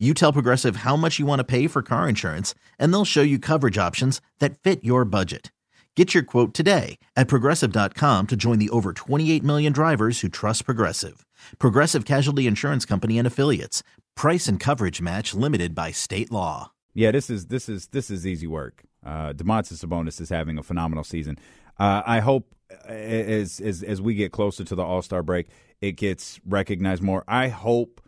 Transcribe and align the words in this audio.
You 0.00 0.12
tell 0.12 0.32
Progressive 0.32 0.76
how 0.76 0.96
much 0.96 1.20
you 1.20 1.24
want 1.24 1.38
to 1.38 1.44
pay 1.44 1.68
for 1.68 1.80
car 1.80 2.08
insurance, 2.08 2.52
and 2.80 2.92
they'll 2.92 3.04
show 3.04 3.22
you 3.22 3.38
coverage 3.38 3.78
options 3.78 4.20
that 4.40 4.58
fit 4.58 4.82
your 4.82 5.04
budget. 5.04 5.52
Get 5.94 6.12
your 6.12 6.24
quote 6.24 6.52
today 6.52 6.98
at 7.14 7.28
progressive.com 7.28 8.26
to 8.26 8.36
join 8.36 8.58
the 8.58 8.70
over 8.70 8.92
28 8.92 9.44
million 9.44 9.72
drivers 9.72 10.20
who 10.20 10.28
trust 10.28 10.64
Progressive. 10.64 11.24
Progressive 11.60 12.04
Casualty 12.04 12.48
Insurance 12.48 12.84
Company 12.84 13.18
and 13.18 13.26
affiliates. 13.26 13.84
Price 14.16 14.48
and 14.48 14.58
coverage 14.58 15.00
match 15.00 15.32
limited 15.32 15.76
by 15.76 15.92
state 15.92 16.32
law. 16.32 16.72
Yeah, 16.92 17.12
this 17.12 17.30
is 17.30 17.46
this 17.46 17.68
is 17.68 17.86
this 17.88 18.10
is 18.10 18.26
easy 18.26 18.48
work. 18.48 18.82
Uh, 19.06 19.32
Domantas 19.32 19.84
Sabonis 19.84 20.20
is 20.20 20.28
having 20.28 20.58
a 20.58 20.62
phenomenal 20.64 21.04
season. 21.04 21.38
Uh, 21.78 22.02
I 22.04 22.18
hope 22.18 22.52
as 22.88 23.60
as 23.60 23.84
as 23.84 24.00
we 24.00 24.14
get 24.14 24.32
closer 24.32 24.64
to 24.64 24.74
the 24.74 24.82
All 24.82 25.02
Star 25.02 25.22
break, 25.22 25.46
it 25.80 25.92
gets 25.92 26.40
recognized 26.44 27.02
more. 27.02 27.22
I 27.28 27.48
hope 27.48 28.00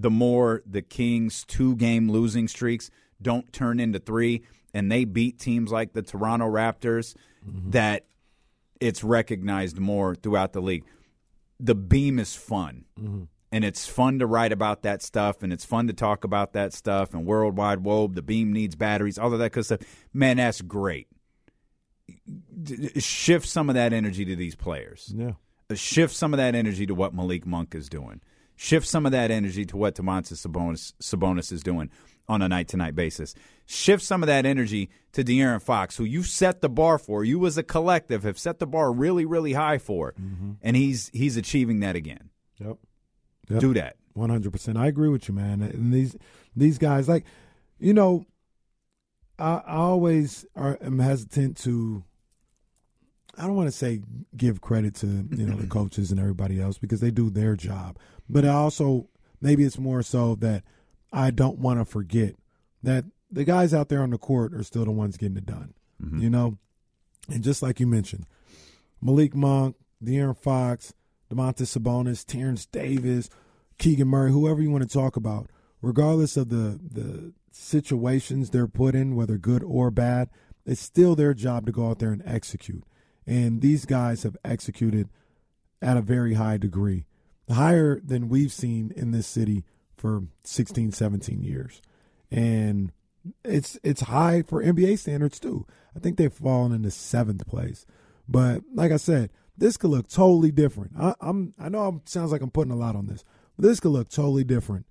the 0.00 0.10
more 0.10 0.62
the 0.64 0.82
Kings' 0.82 1.44
two 1.44 1.74
game 1.76 2.08
losing 2.10 2.46
streaks 2.46 2.90
don't 3.20 3.52
turn 3.52 3.80
into 3.80 3.98
three 3.98 4.42
and 4.72 4.92
they 4.92 5.04
beat 5.04 5.38
teams 5.38 5.72
like 5.72 5.92
the 5.92 6.02
Toronto 6.02 6.46
Raptors, 6.46 7.16
mm-hmm. 7.46 7.70
that 7.70 8.04
it's 8.80 9.02
recognized 9.02 9.78
more 9.78 10.14
throughout 10.14 10.52
the 10.52 10.60
league. 10.60 10.84
The 11.58 11.74
beam 11.74 12.18
is 12.18 12.34
fun. 12.34 12.84
Mm-hmm. 13.00 13.24
And 13.50 13.64
it's 13.64 13.86
fun 13.86 14.18
to 14.18 14.26
write 14.26 14.52
about 14.52 14.82
that 14.82 15.02
stuff, 15.02 15.42
and 15.42 15.54
it's 15.54 15.64
fun 15.64 15.86
to 15.86 15.94
talk 15.94 16.24
about 16.24 16.52
that 16.52 16.74
stuff. 16.74 17.14
And 17.14 17.24
Worldwide 17.24 17.82
Wob, 17.82 18.14
the 18.14 18.20
beam 18.20 18.52
needs 18.52 18.76
batteries, 18.76 19.18
all 19.18 19.32
of 19.32 19.38
that 19.38 19.56
of 19.56 19.64
stuff. 19.64 19.80
Man, 20.12 20.36
that's 20.36 20.60
great. 20.60 21.08
Shift 22.98 23.48
some 23.48 23.70
of 23.70 23.74
that 23.74 23.94
energy 23.94 24.26
to 24.26 24.36
these 24.36 24.54
players. 24.54 25.10
Yeah. 25.16 25.32
Shift 25.74 26.14
some 26.14 26.34
of 26.34 26.36
that 26.36 26.54
energy 26.54 26.84
to 26.84 26.94
what 26.94 27.14
Malik 27.14 27.46
Monk 27.46 27.74
is 27.74 27.88
doing 27.88 28.20
shift 28.58 28.86
some 28.86 29.06
of 29.06 29.12
that 29.12 29.30
energy 29.30 29.64
to 29.64 29.76
what 29.76 29.94
Domantas 29.94 30.46
Sabonis, 30.46 30.92
Sabonis 31.00 31.52
is 31.52 31.62
doing 31.62 31.90
on 32.28 32.42
a 32.42 32.48
night 32.48 32.68
to 32.68 32.76
night 32.76 32.94
basis. 32.94 33.34
Shift 33.64 34.02
some 34.02 34.22
of 34.22 34.26
that 34.26 34.44
energy 34.44 34.90
to 35.12 35.24
De'Aaron 35.24 35.62
Fox, 35.62 35.96
who 35.96 36.04
you 36.04 36.22
set 36.22 36.60
the 36.60 36.68
bar 36.68 36.98
for. 36.98 37.24
You 37.24 37.46
as 37.46 37.56
a 37.56 37.62
collective 37.62 38.24
have 38.24 38.38
set 38.38 38.58
the 38.58 38.66
bar 38.66 38.92
really, 38.92 39.24
really 39.24 39.52
high 39.52 39.78
for, 39.78 40.12
mm-hmm. 40.12 40.52
and 40.60 40.76
he's 40.76 41.10
he's 41.14 41.36
achieving 41.36 41.80
that 41.80 41.96
again. 41.96 42.30
Yep. 42.58 42.76
yep. 43.48 43.60
Do 43.60 43.72
that. 43.74 43.96
One 44.12 44.30
hundred 44.30 44.52
percent. 44.52 44.76
I 44.76 44.88
agree 44.88 45.08
with 45.08 45.28
you, 45.28 45.34
man. 45.34 45.62
And 45.62 45.94
these 45.94 46.16
these 46.56 46.78
guys, 46.78 47.08
like, 47.08 47.24
you 47.78 47.94
know, 47.94 48.26
I, 49.38 49.62
I 49.64 49.76
always 49.76 50.44
are, 50.56 50.78
am 50.82 50.98
hesitant 50.98 51.56
to 51.58 52.04
I 53.38 53.42
don't 53.46 53.56
want 53.56 53.68
to 53.68 53.76
say 53.76 54.00
give 54.36 54.60
credit 54.60 54.94
to 54.96 55.06
you 55.06 55.46
know 55.46 55.56
the 55.56 55.66
coaches 55.66 56.10
and 56.10 56.20
everybody 56.20 56.60
else 56.60 56.78
because 56.78 57.00
they 57.00 57.10
do 57.10 57.30
their 57.30 57.56
job, 57.56 57.98
but 58.28 58.44
I 58.44 58.50
also 58.50 59.08
maybe 59.40 59.64
it's 59.64 59.78
more 59.78 60.02
so 60.02 60.34
that 60.36 60.64
I 61.12 61.30
don't 61.30 61.58
want 61.58 61.78
to 61.78 61.84
forget 61.84 62.34
that 62.82 63.04
the 63.30 63.44
guys 63.44 63.72
out 63.72 63.88
there 63.88 64.02
on 64.02 64.10
the 64.10 64.18
court 64.18 64.54
are 64.54 64.62
still 64.62 64.84
the 64.84 64.90
ones 64.90 65.16
getting 65.16 65.36
it 65.36 65.46
done. 65.46 65.74
Mm-hmm. 66.02 66.20
You 66.20 66.30
know, 66.30 66.58
and 67.28 67.44
just 67.44 67.62
like 67.62 67.80
you 67.80 67.86
mentioned, 67.86 68.26
Malik 69.00 69.34
Monk, 69.34 69.76
De'Aaron 70.02 70.36
Fox, 70.36 70.94
Domantas 71.30 71.78
Sabonis, 71.78 72.24
Terrence 72.24 72.66
Davis, 72.66 73.28
Keegan 73.78 74.08
Murray, 74.08 74.32
whoever 74.32 74.60
you 74.60 74.70
want 74.70 74.82
to 74.82 74.88
talk 74.88 75.16
about, 75.16 75.50
regardless 75.82 76.36
of 76.36 76.48
the 76.48 76.78
the 76.82 77.32
situations 77.50 78.50
they're 78.50 78.68
put 78.68 78.94
in, 78.94 79.16
whether 79.16 79.36
good 79.38 79.62
or 79.62 79.90
bad, 79.90 80.28
it's 80.66 80.80
still 80.80 81.14
their 81.14 81.34
job 81.34 81.66
to 81.66 81.72
go 81.72 81.88
out 81.88 81.98
there 81.98 82.12
and 82.12 82.22
execute. 82.24 82.84
And 83.28 83.60
these 83.60 83.84
guys 83.84 84.22
have 84.22 84.36
executed 84.44 85.10
at 85.82 85.98
a 85.98 86.02
very 86.02 86.34
high 86.34 86.56
degree, 86.56 87.04
higher 87.50 88.00
than 88.00 88.28
we've 88.28 88.52
seen 88.52 88.92
in 88.96 89.10
this 89.10 89.26
city 89.26 89.64
for 89.96 90.24
16, 90.44 90.92
17 90.92 91.42
years. 91.42 91.82
And 92.30 92.90
it's 93.44 93.78
it's 93.82 94.02
high 94.02 94.42
for 94.42 94.62
NBA 94.62 94.98
standards 94.98 95.38
too. 95.38 95.66
I 95.94 95.98
think 95.98 96.16
they've 96.16 96.32
fallen 96.32 96.72
into 96.72 96.90
seventh 96.90 97.46
place. 97.46 97.84
But 98.26 98.62
like 98.74 98.92
I 98.92 98.96
said, 98.96 99.30
this 99.56 99.76
could 99.76 99.90
look 99.90 100.08
totally 100.08 100.50
different. 100.50 100.92
I, 100.98 101.14
am 101.20 101.52
I 101.58 101.68
know 101.68 102.00
it 102.02 102.08
sounds 102.08 102.32
like 102.32 102.40
I'm 102.40 102.50
putting 102.50 102.72
a 102.72 102.76
lot 102.76 102.96
on 102.96 103.06
this, 103.06 103.24
but 103.56 103.66
this 103.66 103.80
could 103.80 103.90
look 103.90 104.08
totally 104.08 104.44
different 104.44 104.86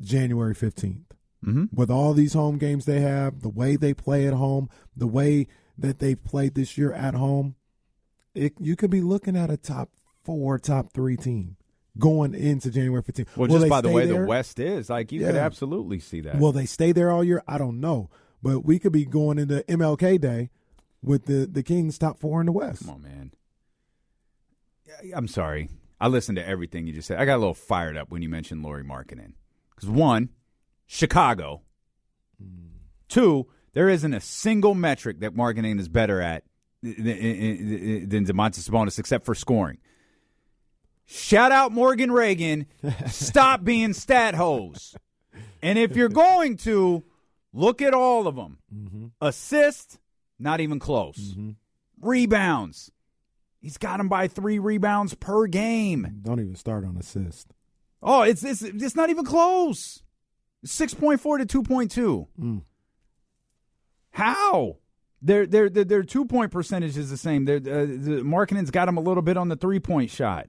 January 0.00 0.54
15th. 0.54 1.04
Mm-hmm. 1.44 1.64
With 1.72 1.90
all 1.90 2.12
these 2.12 2.34
home 2.34 2.58
games 2.58 2.84
they 2.84 3.00
have, 3.00 3.40
the 3.40 3.48
way 3.48 3.76
they 3.76 3.94
play 3.94 4.26
at 4.26 4.34
home, 4.34 4.68
the 4.96 5.08
way 5.08 5.48
that 5.78 5.98
they've 5.98 6.22
played 6.22 6.54
this 6.54 6.76
year 6.76 6.92
at 6.92 7.14
home, 7.14 7.56
it, 8.34 8.54
you 8.58 8.76
could 8.76 8.90
be 8.90 9.00
looking 9.00 9.36
at 9.36 9.50
a 9.50 9.56
top 9.56 9.90
four, 10.24 10.58
top 10.58 10.92
three 10.92 11.16
team 11.16 11.56
going 11.98 12.34
into 12.34 12.70
January 12.70 13.02
15th. 13.02 13.36
Well, 13.36 13.48
Will 13.48 13.58
just 13.58 13.68
by 13.68 13.80
the 13.80 13.90
way 13.90 14.06
there? 14.06 14.22
the 14.22 14.26
West 14.26 14.58
is, 14.58 14.88
like 14.90 15.12
you 15.12 15.20
yeah. 15.20 15.28
could 15.28 15.36
absolutely 15.36 15.98
see 15.98 16.20
that. 16.22 16.38
Will 16.38 16.52
they 16.52 16.66
stay 16.66 16.92
there 16.92 17.10
all 17.10 17.22
year? 17.22 17.42
I 17.46 17.58
don't 17.58 17.80
know. 17.80 18.10
But 18.42 18.64
we 18.64 18.78
could 18.78 18.92
be 18.92 19.04
going 19.04 19.38
into 19.38 19.64
MLK 19.68 20.20
Day 20.20 20.50
with 21.02 21.26
the, 21.26 21.46
the 21.46 21.62
Kings 21.62 21.98
top 21.98 22.18
four 22.18 22.40
in 22.40 22.46
the 22.46 22.52
West. 22.52 22.84
Come 22.84 22.94
on, 22.94 23.02
man. 23.02 23.32
I'm 25.14 25.28
sorry. 25.28 25.68
I 26.00 26.08
listened 26.08 26.36
to 26.36 26.46
everything 26.46 26.86
you 26.86 26.92
just 26.92 27.06
said. 27.06 27.20
I 27.20 27.24
got 27.24 27.36
a 27.36 27.38
little 27.38 27.54
fired 27.54 27.96
up 27.96 28.10
when 28.10 28.22
you 28.22 28.28
mentioned 28.28 28.62
Lauri 28.62 28.82
Markkanen. 28.82 29.34
Because 29.74 29.88
one, 29.88 30.30
Chicago. 30.86 31.62
Mm. 32.42 32.70
Two, 33.08 33.46
there 33.74 33.88
isn't 33.88 34.12
a 34.12 34.20
single 34.20 34.74
metric 34.74 35.20
that 35.20 35.34
Markkanen 35.34 35.78
is 35.78 35.88
better 35.88 36.20
at 36.20 36.44
than, 36.82 38.26
Domantas 38.26 38.68
Sabonis, 38.68 38.98
except 38.98 39.24
for 39.24 39.34
scoring. 39.34 39.78
Shout 41.06 41.52
out 41.52 41.72
Morgan 41.72 42.10
Reagan. 42.10 42.66
Stop 43.06 43.64
being 43.64 43.92
stat 43.92 44.34
hoes. 44.34 44.94
And 45.62 45.78
if 45.78 45.96
you're 45.96 46.08
going 46.08 46.56
to, 46.58 47.04
look 47.52 47.82
at 47.82 47.94
all 47.94 48.26
of 48.26 48.36
them. 48.36 48.58
Mm-hmm. 48.74 49.06
Assist, 49.20 49.98
not 50.38 50.60
even 50.60 50.78
close. 50.78 51.18
Mm-hmm. 51.18 51.50
Rebounds. 52.00 52.90
He's 53.60 53.78
got 53.78 54.00
him 54.00 54.08
by 54.08 54.26
three 54.26 54.58
rebounds 54.58 55.14
per 55.14 55.46
game. 55.46 56.20
Don't 56.22 56.40
even 56.40 56.56
start 56.56 56.84
on 56.84 56.96
assist. 56.96 57.54
Oh, 58.02 58.22
it's 58.22 58.42
it's, 58.42 58.62
it's 58.62 58.96
not 58.96 59.10
even 59.10 59.24
close. 59.24 60.02
6.4 60.66 61.46
to 61.46 61.62
2.2. 61.62 62.26
Mm. 62.40 62.62
How? 64.12 64.76
Their 65.20 65.46
their 65.46 65.68
their, 65.68 65.84
their 65.84 66.02
two 66.02 66.24
point 66.24 66.50
percentage 66.50 66.96
is 66.96 67.10
the 67.10 67.16
same. 67.16 67.44
Their 67.44 67.56
uh, 67.56 67.86
the 67.86 68.22
Markkanen's 68.24 68.70
got 68.70 68.88
him 68.88 68.96
a 68.96 69.00
little 69.00 69.22
bit 69.22 69.36
on 69.36 69.48
the 69.48 69.56
three 69.56 69.80
point 69.80 70.10
shot. 70.10 70.48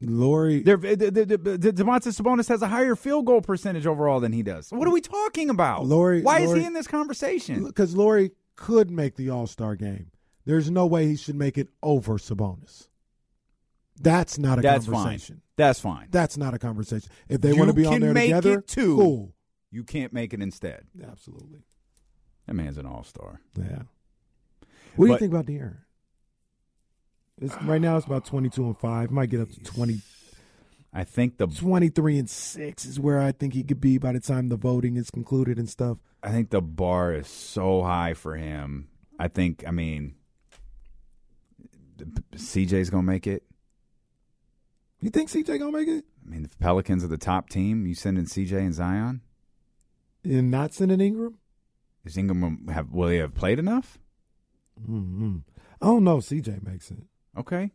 Lauri, 0.00 0.62
the, 0.62 0.76
the, 0.76 0.96
the, 0.96 1.24
the, 1.56 1.72
Domantas 1.72 2.20
Sabonis 2.20 2.48
has 2.48 2.60
a 2.60 2.68
higher 2.68 2.94
field 2.94 3.24
goal 3.24 3.40
percentage 3.40 3.86
overall 3.86 4.20
than 4.20 4.32
he 4.32 4.42
does. 4.42 4.70
What 4.70 4.86
are 4.86 4.92
we 4.92 5.00
talking 5.00 5.48
about? 5.48 5.86
Lauri, 5.86 6.20
why 6.20 6.40
Lauri, 6.40 6.58
is 6.58 6.62
he 6.62 6.66
in 6.66 6.74
this 6.74 6.86
conversation? 6.86 7.64
Because 7.64 7.96
Lauri 7.96 8.32
could 8.56 8.90
make 8.90 9.16
the 9.16 9.30
All 9.30 9.46
Star 9.46 9.76
game. 9.76 10.10
There's 10.44 10.70
no 10.70 10.84
way 10.86 11.06
he 11.06 11.16
should 11.16 11.36
make 11.36 11.56
it 11.56 11.68
over 11.82 12.18
Sabonis. 12.18 12.88
That's 14.00 14.38
not 14.38 14.58
a 14.58 14.62
That's 14.62 14.86
conversation. 14.86 15.36
Fine. 15.36 15.42
That's 15.56 15.80
fine. 15.80 16.08
That's 16.10 16.36
not 16.36 16.52
a 16.52 16.58
conversation. 16.58 17.08
If 17.28 17.40
they 17.40 17.52
want 17.52 17.68
to 17.68 17.74
be 17.74 17.86
on 17.86 18.00
there 18.00 18.12
together, 18.12 18.60
too. 18.60 18.96
cool. 18.96 19.34
You 19.70 19.84
can't 19.84 20.12
make 20.12 20.34
it 20.34 20.42
instead. 20.42 20.84
Absolutely. 21.02 21.60
That 22.46 22.54
man's 22.54 22.78
an 22.78 22.86
all 22.86 23.04
star. 23.04 23.40
Yeah. 23.58 23.82
What 24.96 25.06
do 25.06 25.12
you 25.12 25.18
think 25.18 25.32
about 25.32 25.46
De'Aaron? 25.46 25.78
It's, 27.40 27.60
right 27.62 27.80
now 27.80 27.96
it's 27.96 28.06
about 28.06 28.24
twenty 28.26 28.48
two 28.48 28.66
and 28.66 28.78
five. 28.78 29.10
Might 29.10 29.30
get 29.30 29.40
up 29.40 29.50
to 29.50 29.60
twenty. 29.60 30.00
I 30.92 31.04
think 31.04 31.38
the 31.38 31.46
twenty 31.46 31.88
three 31.88 32.18
and 32.18 32.30
six 32.30 32.84
is 32.84 33.00
where 33.00 33.20
I 33.20 33.32
think 33.32 33.54
he 33.54 33.64
could 33.64 33.80
be 33.80 33.98
by 33.98 34.12
the 34.12 34.20
time 34.20 34.48
the 34.48 34.56
voting 34.56 34.96
is 34.96 35.10
concluded 35.10 35.58
and 35.58 35.68
stuff. 35.68 35.98
I 36.22 36.30
think 36.30 36.50
the 36.50 36.62
bar 36.62 37.12
is 37.12 37.28
so 37.28 37.82
high 37.82 38.14
for 38.14 38.36
him. 38.36 38.88
I 39.18 39.28
think. 39.28 39.64
I 39.66 39.70
mean, 39.70 40.14
CJ's 42.34 42.90
gonna 42.90 43.02
make 43.02 43.26
it. 43.26 43.42
You 45.00 45.10
think 45.10 45.30
CJ 45.30 45.58
gonna 45.58 45.72
make 45.72 45.88
it? 45.88 46.04
I 46.24 46.30
mean, 46.30 46.42
the 46.44 46.48
Pelicans 46.60 47.04
are 47.04 47.08
the 47.08 47.18
top 47.18 47.48
team. 47.48 47.86
You 47.86 47.94
sending 47.94 48.24
CJ 48.24 48.52
and 48.58 48.74
Zion, 48.74 49.20
and 50.22 50.50
not 50.50 50.72
sending 50.72 51.00
Ingram. 51.00 51.38
Is 52.04 52.16
Ingram 52.18 52.68
have 52.68 52.90
will 52.90 53.08
he 53.08 53.18
have 53.18 53.34
played 53.34 53.58
enough? 53.58 53.98
Mm-hmm. 54.80 55.38
I 55.80 55.86
don't 55.86 56.04
know. 56.04 56.18
CJ 56.18 56.62
makes 56.62 56.90
it. 56.90 56.98
Okay. 57.38 57.70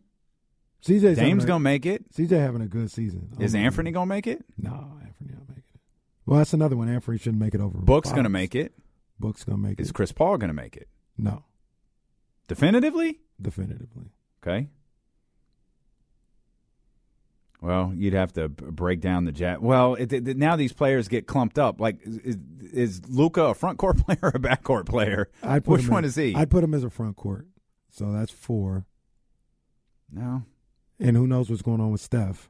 CJ 0.86 1.16
Dame's 1.16 1.46
gonna 1.46 1.60
make 1.60 1.86
it. 1.86 2.14
CJ 2.14 2.32
having 2.32 2.62
a 2.62 2.68
good 2.68 2.90
season. 2.92 3.30
Is 3.40 3.54
Anthony 3.56 3.92
gonna 3.92 4.06
make 4.06 4.28
it? 4.28 4.44
No, 4.58 4.72
Anthony 5.04 5.32
not 5.34 5.48
making 5.50 5.64
it. 5.76 5.82
Well, 6.26 6.38
that's 6.38 6.54
another 6.54 6.78
one. 6.78 6.88
Anthony 6.90 7.18
shouldn't 7.18 7.42
make 7.42 7.54
it 7.56 7.62
over. 7.62 7.78
Book's 7.80 8.12
going 8.12 8.24
to 8.24 8.30
make 8.30 8.56
it. 8.56 8.74
Book's 9.20 9.44
gonna 9.44 9.58
make 9.58 9.80
Is 9.80 9.90
it. 9.90 9.94
Chris 9.94 10.12
Paul 10.14 10.38
going 10.38 10.48
to 10.50 10.54
make 10.54 10.78
it? 10.78 10.88
No, 11.18 11.44
Definitively? 12.48 13.20
definitively. 13.42 14.12
Okay. 14.42 14.70
Well, 17.62 17.92
you'd 17.94 18.14
have 18.14 18.32
to 18.34 18.48
break 18.48 19.02
down 19.02 19.26
the 19.26 19.34
jet. 19.34 19.62
Well, 19.62 19.96
it, 19.96 20.14
it, 20.14 20.38
now 20.38 20.56
these 20.56 20.72
players 20.72 21.10
get 21.10 21.28
clumped 21.28 21.60
up. 21.60 21.82
Like, 21.82 21.98
is, 22.04 22.38
is 22.72 23.02
Luka 23.10 23.44
a 23.44 23.54
front 23.54 23.78
court 23.78 23.98
player 24.06 24.20
or 24.22 24.32
a 24.34 24.40
back 24.40 24.64
court 24.64 24.86
player? 24.86 25.30
I'd 25.44 25.66
put 25.66 25.74
Which 25.74 25.82
him 25.84 25.90
one 25.92 26.04
in- 26.06 26.08
is 26.10 26.16
he? 26.16 26.36
I'd 26.36 26.50
put 26.50 26.64
him 26.64 26.74
as 26.74 26.84
a 26.86 26.90
front 26.90 27.18
court. 27.18 27.48
So 27.92 28.14
that's 28.14 28.32
four. 28.32 28.86
No. 30.12 30.44
And 31.00 31.18
who 31.18 31.28
knows 31.28 31.50
what's 31.50 31.62
going 31.62 31.82
on 31.82 31.92
with 31.92 32.02
Steph? 32.02 32.50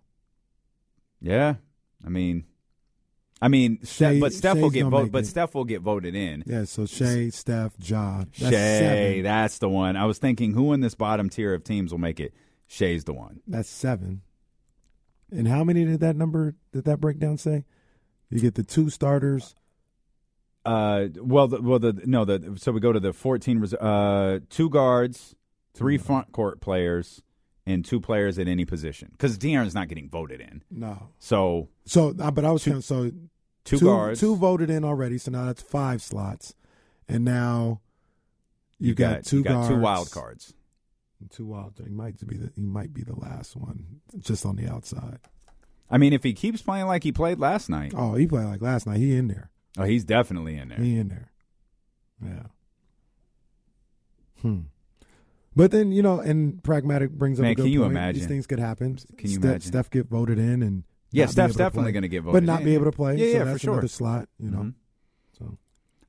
Yeah. 1.21 1.55
I 2.05 2.09
mean, 2.09 2.45
I 3.41 3.47
mean, 3.47 3.79
Steph, 3.83 4.13
Shai- 4.15 4.19
but 4.19 4.33
Steph 4.33 4.57
will 4.57 4.69
get 4.69 4.85
voted. 4.85 5.11
But 5.11 5.23
it. 5.23 5.27
Steph 5.27 5.55
will 5.55 5.65
get 5.65 5.81
voted 5.81 6.13
in. 6.13 6.43
Yeah, 6.45 6.65
so 6.65 6.85
Shai, 6.85 7.29
Steph, 7.29 7.73
Ja. 7.81 8.19
That's 8.25 8.37
Shai, 8.37 8.49
seven. 8.51 9.23
that's 9.23 9.57
the 9.57 9.69
one. 9.69 9.95
I 9.97 10.05
was 10.05 10.17
thinking, 10.19 10.53
who 10.53 10.71
in 10.73 10.81
this 10.81 10.93
bottom 10.95 11.29
tier 11.29 11.53
of 11.53 11.63
teams 11.63 11.91
will 11.91 11.99
make 11.99 12.19
it? 12.19 12.33
Shai's 12.67 13.05
the 13.05 13.13
one. 13.13 13.39
That's 13.47 13.69
seven. 13.69 14.21
And 15.31 15.47
how 15.47 15.63
many 15.63 15.85
did 15.85 15.99
that 15.99 16.15
number 16.15 16.55
did 16.71 16.85
that 16.85 16.99
breakdown 16.99 17.37
say? 17.37 17.65
You 18.29 18.39
get 18.39 18.55
the 18.55 18.63
two 18.63 18.89
starters. 18.89 19.55
Uh, 20.65 21.07
well, 21.17 21.47
the, 21.47 21.61
well, 21.61 21.79
the 21.79 21.93
no, 22.05 22.25
the 22.25 22.55
so 22.57 22.71
we 22.71 22.79
go 22.79 22.91
to 22.91 22.99
the 22.99 23.13
fourteen. 23.13 23.63
Uh, 23.75 24.39
two 24.49 24.69
guards, 24.69 25.35
three 25.73 25.97
front 25.97 26.31
court 26.31 26.61
players, 26.61 27.21
and 27.65 27.85
two 27.85 27.99
players 27.99 28.37
at 28.37 28.47
any 28.47 28.65
position. 28.65 29.09
Because 29.11 29.37
De'Aaron's 29.37 29.73
not 29.73 29.87
getting 29.87 30.09
voted 30.09 30.41
in. 30.41 30.63
No. 30.69 31.09
So 31.19 31.69
So, 31.85 32.13
uh, 32.19 32.31
but 32.31 32.45
I 32.45 32.51
was 32.51 32.63
counting. 32.63 32.81
So 32.81 33.11
two, 33.63 33.79
two, 33.79 33.85
guards, 33.85 34.19
two 34.19 34.35
voted 34.35 34.69
in 34.69 34.83
already. 34.83 35.17
So 35.17 35.31
now 35.31 35.45
that's 35.45 35.61
five 35.61 36.01
slots, 36.01 36.53
and 37.07 37.23
now 37.23 37.81
you, 38.79 38.93
got, 38.93 39.23
two 39.23 39.37
you 39.37 39.43
got 39.43 39.53
guards, 39.53 39.67
two 39.69 39.77
wild 39.79 40.11
cards. 40.11 40.53
Two 41.29 41.45
wild. 41.47 41.79
He 41.83 41.89
might 41.91 42.25
be 42.25 42.37
the 42.37 42.51
he 42.55 42.61
might 42.61 42.93
be 42.93 43.03
the 43.03 43.15
last 43.19 43.55
one, 43.55 44.01
just 44.17 44.45
on 44.45 44.55
the 44.55 44.67
outside. 44.69 45.19
I 45.91 45.97
mean, 45.97 46.13
if 46.13 46.23
he 46.23 46.33
keeps 46.33 46.61
playing 46.61 46.85
like 46.87 47.03
he 47.03 47.11
played 47.11 47.39
last 47.39 47.69
night, 47.69 47.93
Oh, 47.95 48.13
he 48.15 48.25
played 48.27 48.45
like 48.45 48.61
last 48.61 48.87
night. 48.87 48.97
He 48.97 49.15
in 49.15 49.27
there. 49.27 49.49
oh, 49.77 49.83
he's 49.83 50.03
definitely 50.05 50.55
in 50.55 50.69
there. 50.69 50.77
He 50.79 50.97
in 50.97 51.09
there. 51.09 51.31
Yeah. 52.23 52.43
Hmm. 54.41 54.59
But 55.55 55.71
then 55.71 55.91
you 55.91 56.01
know, 56.01 56.19
and 56.19 56.63
pragmatic 56.63 57.11
brings 57.11 57.39
up 57.39 57.43
Man, 57.43 57.51
a 57.51 57.55
good 57.55 57.63
can 57.63 57.71
you 57.71 57.79
point. 57.81 57.91
imagine? 57.91 58.19
These 58.21 58.27
things 58.29 58.47
could 58.47 58.59
happen. 58.59 58.97
Can 59.17 59.29
you 59.29 59.35
Steph, 59.35 59.43
imagine? 59.43 59.61
Steph 59.71 59.89
get 59.89 60.07
voted 60.07 60.39
in 60.39 60.63
and 60.63 60.83
Yeah, 61.11 61.25
Steph's 61.25 61.55
definitely 61.55 61.91
going 61.91 62.03
to 62.03 62.07
get 62.07 62.23
voted 62.23 62.43
in. 62.43 62.45
but 62.45 62.51
not 62.51 62.59
in. 62.61 62.65
be 62.65 62.73
able 62.75 62.85
to 62.85 62.91
play. 62.91 63.17
Yeah, 63.17 63.39
so 63.39 63.45
yeah, 63.45 63.53
for 63.53 63.59
sure. 63.59 63.87
slot. 63.87 64.29
You 64.39 64.51
know. 64.51 64.57
Mhm. 64.59 64.73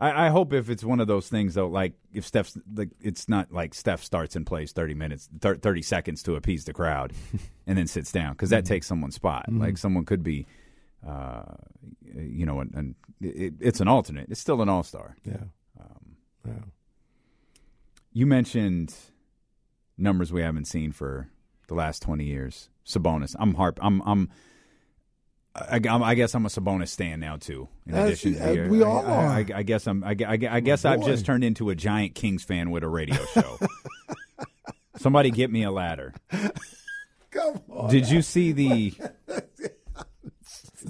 I, 0.01 0.27
I 0.27 0.29
hope 0.31 0.53
if 0.53 0.71
it's 0.71 0.83
one 0.83 0.99
of 1.01 1.07
those 1.07 1.29
things 1.29 1.55
though, 1.55 1.69
like 1.69 1.93
if 2.13 2.27
Steph's 2.27 2.57
like 2.75 2.89
it's 3.01 3.29
not 3.29 3.53
like 3.53 3.75
Steph 3.75 4.03
starts 4.03 4.35
and 4.37 4.47
plays 4.47 4.73
thirty 4.73 4.95
minutes, 4.95 5.29
thir- 5.41 5.57
thirty 5.57 5.83
seconds 5.83 6.23
to 6.25 6.37
appease 6.37 6.65
the 6.65 6.73
crowd, 6.73 7.13
and 7.67 7.77
then 7.77 7.87
sits 7.87 8.11
down 8.11 8.33
because 8.33 8.51
that 8.51 8.65
takes 8.65 8.87
someone's 8.87 9.15
spot. 9.17 9.45
Like 9.51 9.77
someone 9.79 10.05
could 10.05 10.23
be, 10.23 10.47
uh, 11.07 11.43
you 12.17 12.47
know, 12.47 12.61
and, 12.61 12.75
and 12.75 12.95
it, 13.21 13.55
it's 13.61 13.81
an 13.81 13.89
alternate. 13.89 14.29
It's 14.31 14.41
still 14.41 14.63
an 14.63 14.69
all 14.69 14.83
star. 14.83 15.17
yeah. 15.25 15.45
Um, 15.79 16.17
Yeah. 16.47 16.53
You 18.13 18.27
mentioned 18.27 18.95
numbers 19.99 20.33
we 20.33 20.41
haven't 20.43 20.65
seen 20.67 20.93
for 20.93 21.29
the 21.69 21.75
last 21.75 22.03
twenty 22.03 22.25
years. 22.25 22.71
Sabonis. 22.87 23.37
I'm 23.39 23.55
harp. 23.55 23.79
I'm. 23.83 24.01
I'm. 24.07 24.31
I, 25.55 25.81
I'm- 25.85 26.17
guess 26.17 26.35
I'm 26.35 26.47
a 26.47 26.49
Sabonis 26.49 26.89
stan 26.89 27.21
now 27.21 27.37
too. 27.37 27.69
In 27.87 27.93
That's- 27.93 28.09
addition, 28.25 28.35
to 28.35 28.49
uh, 28.49 28.53
your- 28.53 28.69
we 28.69 28.83
I- 28.83 28.87
all 28.87 29.07
I, 29.07 29.11
are. 29.11 29.27
I, 29.29 29.47
I 29.57 29.63
guess 29.63 29.87
I'm. 29.87 30.05
I, 30.05 30.15
gue- 30.15 30.27
I, 30.27 30.37
gue- 30.37 30.49
I 30.49 30.61
guess 30.61 30.85
I've 30.85 31.05
just 31.05 31.27
turned 31.27 31.43
into 31.45 31.71
a 31.71 31.75
giant 31.75 32.15
Kings 32.15 32.45
fan 32.45 32.71
with 32.71 32.83
a 32.85 32.89
radio 32.89 33.25
show. 33.27 33.59
Somebody 34.97 35.31
get 35.31 35.51
me 35.51 35.63
a 35.65 35.71
ladder. 35.71 36.13
Come 37.31 37.61
on. 37.71 37.91
Did 37.91 38.09
you 38.11 38.23
see 38.23 38.53
the? 38.53 38.95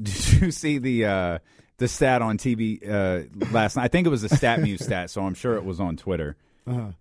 Did 0.02 0.32
you 0.42 0.50
see 0.50 0.78
the 0.78 1.04
uh, 1.06 1.38
the 1.78 1.88
stat 1.88 2.22
on 2.22 2.38
TV 2.38 2.80
uh, 2.88 3.22
last 3.52 3.76
night? 3.76 3.84
I 3.84 3.88
think 3.88 4.06
it 4.06 4.10
was 4.10 4.24
a 4.24 4.28
stat 4.28 4.60
muse 4.60 4.80
stat, 4.84 5.10
so 5.10 5.22
I'm 5.22 5.34
sure 5.34 5.54
it 5.56 5.64
was 5.64 5.80
on 5.80 5.96
Twitter. 5.96 6.36
Uh-huh. 6.66 6.92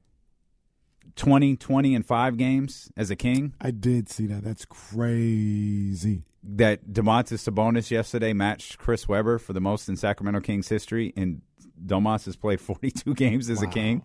20, 1.15 1.57
20 1.57 1.95
and 1.95 2.05
five 2.05 2.37
games 2.37 2.89
as 2.95 3.11
a 3.11 3.15
king. 3.15 3.53
I 3.59 3.71
did 3.71 4.09
see 4.09 4.25
that. 4.27 4.43
That's 4.43 4.65
crazy. 4.65 6.23
That 6.41 6.87
Domantas 6.87 7.49
Sabonis 7.49 7.91
yesterday 7.91 8.31
matched 8.33 8.77
Chris 8.77 9.07
Webber 9.07 9.37
for 9.39 9.51
the 9.53 9.59
most 9.59 9.89
in 9.89 9.97
Sacramento 9.97 10.39
Kings 10.39 10.69
history, 10.69 11.13
and 11.17 11.41
Domas 11.85 12.25
has 12.25 12.35
played 12.35 12.61
42 12.61 13.13
games 13.13 13.49
as 13.49 13.61
a 13.61 13.67
king. 13.67 14.03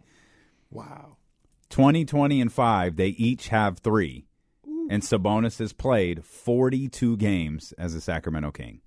Wow. 0.70 1.16
20, 1.70 2.04
20, 2.04 2.40
and 2.40 2.52
5. 2.52 2.96
They 2.96 3.08
each 3.08 3.48
have 3.48 3.78
three. 3.78 4.26
And 4.90 5.02
Sabonis 5.02 5.58
has 5.60 5.72
played 5.72 6.24
42 6.24 7.16
games 7.16 7.72
as 7.78 7.94
a 7.94 8.00
Sacramento 8.00 8.50
King. 8.50 8.80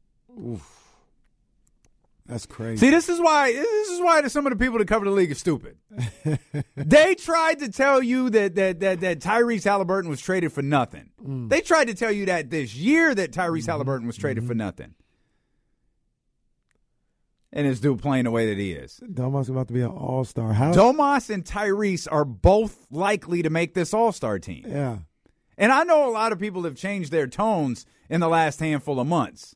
That's 2.28 2.46
crazy. 2.46 2.78
See, 2.78 2.90
this 2.90 3.08
is 3.08 3.22
why 3.22 3.54
this 3.54 3.90
is 3.90 4.02
why 4.02 4.26
some 4.28 4.46
of 4.46 4.52
the 4.52 4.64
people 4.64 4.78
that 4.80 4.88
cover 4.88 5.06
the 5.06 5.12
league 5.12 5.32
are 5.32 5.36
stupid. 5.36 5.78
they 6.76 7.16
tried 7.16 7.60
to 7.60 7.72
tell 7.72 8.04
you 8.04 8.30
that 8.32 8.56
that 8.56 8.80
that, 8.82 9.00
that 9.00 9.20
Tyrese 9.20 9.64
Halliburton 9.64 10.10
was 10.10 10.20
traded 10.20 10.52
for 10.52 10.62
nothing. 10.62 11.10
Mm. 11.26 11.50
They 11.50 11.62
tried 11.62 11.86
to 11.86 11.94
tell 11.94 12.12
you 12.12 12.26
that 12.26 12.50
this 12.50 12.76
year 12.76 13.16
that 13.16 13.32
Tyrese 13.32 13.62
mm-hmm. 13.62 13.72
Halliburton 13.72 14.08
was 14.08 14.18
traded 14.18 14.46
for 14.46 14.54
mm-hmm. 14.54 14.60
nothing. 14.60 14.96
And 17.54 17.66
this 17.66 17.80
dude 17.80 18.02
playing 18.02 18.26
the 18.26 18.32
way 18.32 18.48
that 18.48 18.58
he 18.58 18.74
is. 18.74 19.00
Domas 19.10 19.50
about 19.50 19.70
to 19.70 19.74
be 19.74 19.82
an 19.82 19.88
all 19.88 20.26
star. 20.26 20.52
How? 20.52 20.74
Domas 20.74 21.30
and 21.30 21.46
Tyrese 21.46 22.08
are 22.12 22.26
both 22.26 22.88
likely 22.92 23.42
to 23.42 23.50
make 23.50 23.74
this 23.74 23.94
All 23.94 24.12
Star 24.12 24.38
team. 24.38 24.66
Yeah. 24.68 24.98
And 25.58 25.72
I 25.72 25.84
know 25.84 26.08
a 26.08 26.12
lot 26.12 26.34
of 26.34 26.40
people 26.40 26.64
have 26.64 26.76
changed 26.76 27.12
their 27.12 27.26
tones 27.26 27.86
in 28.10 28.20
the 28.20 28.28
last 28.28 28.60
handful 28.60 29.00
of 29.00 29.08
months. 29.08 29.56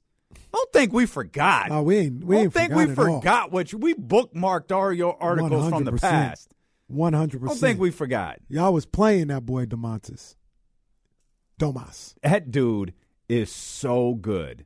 Don't 0.53 0.73
think 0.73 0.93
we 0.93 1.05
forgot. 1.05 1.69
No, 1.69 1.83
we 1.83 1.97
ain't. 1.97 2.23
We 2.23 2.35
Don't 2.35 2.43
ain't 2.45 2.53
think 2.53 2.73
we 2.73 2.85
all. 2.87 2.95
forgot 2.95 3.51
what 3.51 3.71
you, 3.71 3.77
we 3.77 3.93
bookmarked 3.93 4.71
all 4.71 4.91
your 4.93 5.21
articles 5.21 5.69
from 5.69 5.83
the 5.85 5.91
100%. 5.93 6.01
past. 6.01 6.53
One 6.87 7.13
hundred 7.13 7.41
Don't 7.41 7.57
think 7.57 7.79
we 7.79 7.89
forgot. 7.89 8.39
Y'all 8.49 8.73
was 8.73 8.85
playing 8.85 9.27
that 9.27 9.45
boy 9.45 9.65
Domantas. 9.65 10.35
Domas. 11.57 12.15
That 12.21 12.51
dude 12.51 12.93
is 13.29 13.49
so 13.49 14.15
good. 14.15 14.65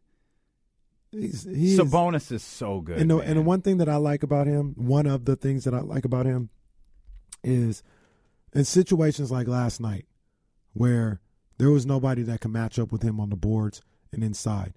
He's, 1.12 1.44
he 1.44 1.74
is, 1.74 1.80
Sabonis 1.80 2.32
is 2.32 2.44
so 2.44 2.82
good. 2.82 2.98
and 3.00 3.10
the, 3.10 3.18
and 3.20 3.38
the 3.38 3.42
one 3.42 3.62
thing 3.62 3.78
that 3.78 3.88
I 3.88 3.98
like 3.98 4.24
about 4.24 4.48
him, 4.48 4.74
one 4.76 5.06
of 5.06 5.26
the 5.26 5.36
things 5.36 5.64
that 5.66 5.74
I 5.74 5.80
like 5.82 6.04
about 6.04 6.26
him, 6.26 6.50
is 7.44 7.84
in 8.54 8.66
situations 8.66 9.32
like 9.32 9.48
last 9.48 9.80
night, 9.80 10.06
where 10.74 11.22
there 11.58 11.70
was 11.70 11.86
nobody 11.86 12.24
that 12.24 12.42
could 12.42 12.52
match 12.52 12.80
up 12.80 12.92
with 12.92 13.02
him 13.04 13.20
on 13.20 13.30
the 13.30 13.36
boards 13.38 13.82
and 14.12 14.24
inside, 14.24 14.74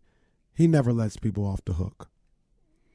he 0.59 0.67
never 0.67 0.93
lets 0.93 1.17
people 1.17 1.47
off 1.47 1.65
the 1.65 1.75
hook. 1.75 2.11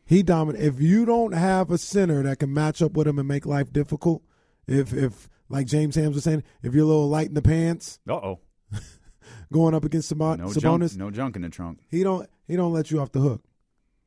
He 0.05 0.21
dominate. 0.21 0.61
If 0.61 0.81
you 0.81 1.05
don't 1.05 1.31
have 1.31 1.71
a 1.71 1.77
center 1.77 2.21
that 2.23 2.39
can 2.39 2.53
match 2.53 2.81
up 2.81 2.91
with 2.91 3.07
him 3.07 3.17
and 3.17 3.25
make 3.25 3.45
life 3.45 3.71
difficult, 3.71 4.21
if 4.67 4.91
if 4.93 5.29
like 5.47 5.65
James 5.65 5.95
Hams 5.95 6.13
was 6.15 6.25
saying, 6.25 6.43
if 6.61 6.73
you're 6.73 6.83
a 6.83 6.87
little 6.87 7.07
light 7.07 7.29
in 7.29 7.35
the 7.35 7.41
pants 7.41 7.99
Uh-oh. 8.09 8.39
going 9.53 9.73
up 9.73 9.85
against 9.85 10.13
Sabon- 10.13 10.39
No 10.39 10.47
Sabonis, 10.47 10.89
junk, 10.89 10.97
no 10.97 11.09
junk 11.09 11.35
in 11.37 11.41
the 11.43 11.49
trunk. 11.49 11.79
he 11.89 12.03
don't 12.03 12.29
he 12.49 12.57
don't 12.57 12.73
let 12.73 12.91
you 12.91 12.99
off 12.99 13.13
the 13.13 13.21
hook. 13.21 13.45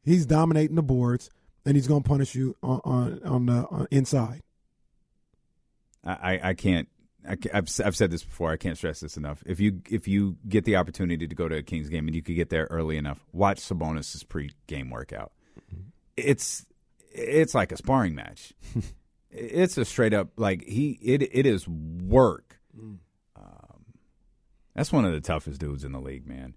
He's 0.03 0.27
dominating 0.27 0.77
the 0.77 0.83
boards, 0.83 1.31
and 1.65 1.77
he's 1.77 1.87
gonna 1.89 2.03
punish 2.03 2.35
you 2.35 2.57
on 2.63 2.81
on, 2.85 3.23
on 3.25 3.47
the 3.47 3.67
on 3.71 3.87
inside. 3.91 4.43
I, 6.05 6.13
I, 6.35 6.41
I 6.51 6.55
can't. 6.55 6.89
I, 7.28 7.37
ca- 7.37 7.50
I've, 7.52 7.97
said 7.97 8.11
this 8.11 8.25
before. 8.25 8.50
I 8.50 8.56
can't 8.56 8.76
stress 8.76 9.00
this 9.00 9.16
enough. 9.16 9.42
If 9.47 9.61
you 9.61 9.83
if 9.90 10.06
you 10.09 10.37
get 10.49 10.64
the 10.64 10.76
opportunity 10.76 11.26
to 11.26 11.35
go 11.35 11.49
to 11.49 11.56
a 11.56 11.62
Kings 11.62 11.88
game 11.88 12.06
and 12.06 12.14
you 12.14 12.23
could 12.23 12.37
get 12.37 12.50
there 12.50 12.66
early 12.71 12.97
enough, 12.97 13.25
watch 13.33 13.59
Sabonis's 13.59 14.23
pre-game 14.23 14.90
workout. 14.90 15.33
It's 16.16 16.66
it's 17.12 17.54
like 17.54 17.73
a 17.73 17.76
sparring 17.76 18.14
match. 18.14 18.52
it's 19.30 19.76
a 19.78 19.85
straight 19.85 20.14
up 20.14 20.28
like 20.37 20.64
he 20.64 20.99
it 21.02 21.23
it 21.23 21.47
is 21.47 21.66
work. 21.68 22.59
Um, 22.78 23.85
that's 24.75 24.92
one 24.92 25.04
of 25.04 25.12
the 25.12 25.21
toughest 25.21 25.61
dudes 25.61 25.85
in 25.85 25.92
the 25.92 26.00
league, 26.00 26.26
man. 26.26 26.54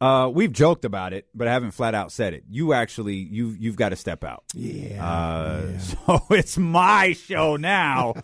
Uh, 0.00 0.30
we've 0.32 0.52
joked 0.52 0.86
about 0.86 1.12
it, 1.12 1.28
but 1.34 1.46
I 1.46 1.52
haven't 1.52 1.72
flat 1.72 1.94
out 1.94 2.10
said 2.10 2.32
it. 2.32 2.44
You 2.48 2.72
actually 2.72 3.16
you 3.16 3.54
you've 3.58 3.76
got 3.76 3.90
to 3.90 3.96
step 3.96 4.24
out. 4.24 4.44
Yeah. 4.54 5.04
Uh, 5.04 5.78
So 5.78 6.24
it's 6.30 6.56
my 6.56 7.12
show 7.12 7.56
now. 7.56 8.14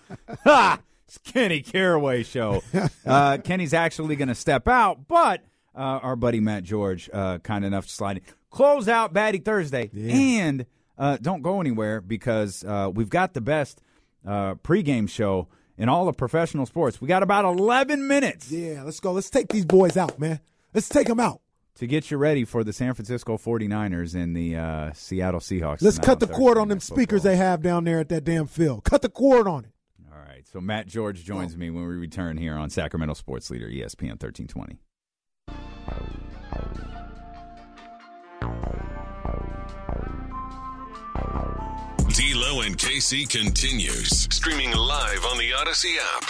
It's 1.07 1.19
Kenny 1.19 1.63
Caraway 1.63 2.23
show. 2.23 2.63
Uh, 3.07 3.39
Kenny's 3.39 3.73
actually 3.73 4.17
going 4.17 4.27
to 4.29 4.35
step 4.35 4.67
out, 4.67 5.07
but 5.07 5.41
uh, 5.77 5.79
our 6.03 6.17
buddy 6.17 6.41
Matt 6.41 6.65
George, 6.65 7.09
uh, 7.13 7.39
kind 7.39 7.65
enough 7.65 7.87
to 7.87 7.93
slide 7.93 8.17
in. 8.17 8.23
Close 8.51 8.89
out 8.89 9.13
Batty 9.13 9.39
Thursday, 9.39 9.91
and 10.11 10.67
uh, 10.99 11.17
don't 11.23 11.41
go 11.43 11.61
anywhere 11.61 12.01
because 12.01 12.65
uh, 12.65 12.91
we've 12.93 13.09
got 13.11 13.33
the 13.35 13.41
best 13.41 13.81
uh, 14.27 14.55
pregame 14.57 15.09
show 15.09 15.47
in 15.79 15.89
all 15.89 16.09
of 16.09 16.17
professional 16.17 16.67
sports. 16.67 17.01
We 17.01 17.07
got 17.07 17.23
about 17.23 17.45
11 17.45 18.09
minutes. 18.09 18.51
yeah, 18.51 18.83
let's 18.83 18.99
go. 18.99 19.13
Let's 19.13 19.31
take 19.31 19.49
these 19.49 19.65
boys 19.65 19.97
out, 19.97 20.19
man. 20.19 20.41
Let's 20.75 20.89
take 20.89 21.07
them 21.07 21.21
out. 21.21 21.41
to 21.77 21.87
get 21.87 22.11
you 22.11 22.17
ready 22.17 22.45
for 22.45 22.65
the 22.65 22.73
San 22.73 22.95
Francisco 22.95 23.37
49ers 23.39 24.17
and 24.21 24.35
the 24.37 24.57
uh, 24.57 24.93
Seattle 24.95 25.39
Seahawks. 25.41 25.81
Let's 25.81 26.01
cut 26.01 26.19
the 26.19 26.27
cord 26.27 26.59
on 26.59 26.67
them 26.69 26.81
speakers 26.81 27.23
Football. 27.23 27.31
they 27.31 27.37
have 27.37 27.63
down 27.63 27.85
there 27.85 28.01
at 28.01 28.09
that 28.09 28.25
damn 28.25 28.49
field. 28.49 28.83
Cut 28.83 29.03
the 29.03 29.09
cord 29.11 29.47
on 29.47 29.65
it. 29.67 29.71
All 30.47 30.61
right. 30.61 30.61
So 30.61 30.61
Matt 30.61 30.87
George 30.87 31.25
joins 31.25 31.57
me 31.57 31.71
when 31.71 31.87
we 31.87 31.95
return 31.95 32.37
here 32.37 32.55
on 32.55 32.71
Sacramento 32.71 33.15
Sports 33.15 33.51
Leader 33.51 33.69
ESPN 33.69 34.21
1320. 34.21 34.79
D'Lo 42.09 42.63
and 42.63 42.79
KC 42.79 43.29
continues 43.29 44.23
streaming 44.35 44.73
live 44.75 45.25
on 45.27 45.39
the 45.39 45.53
Odyssey 45.53 45.95
app. 46.15 46.25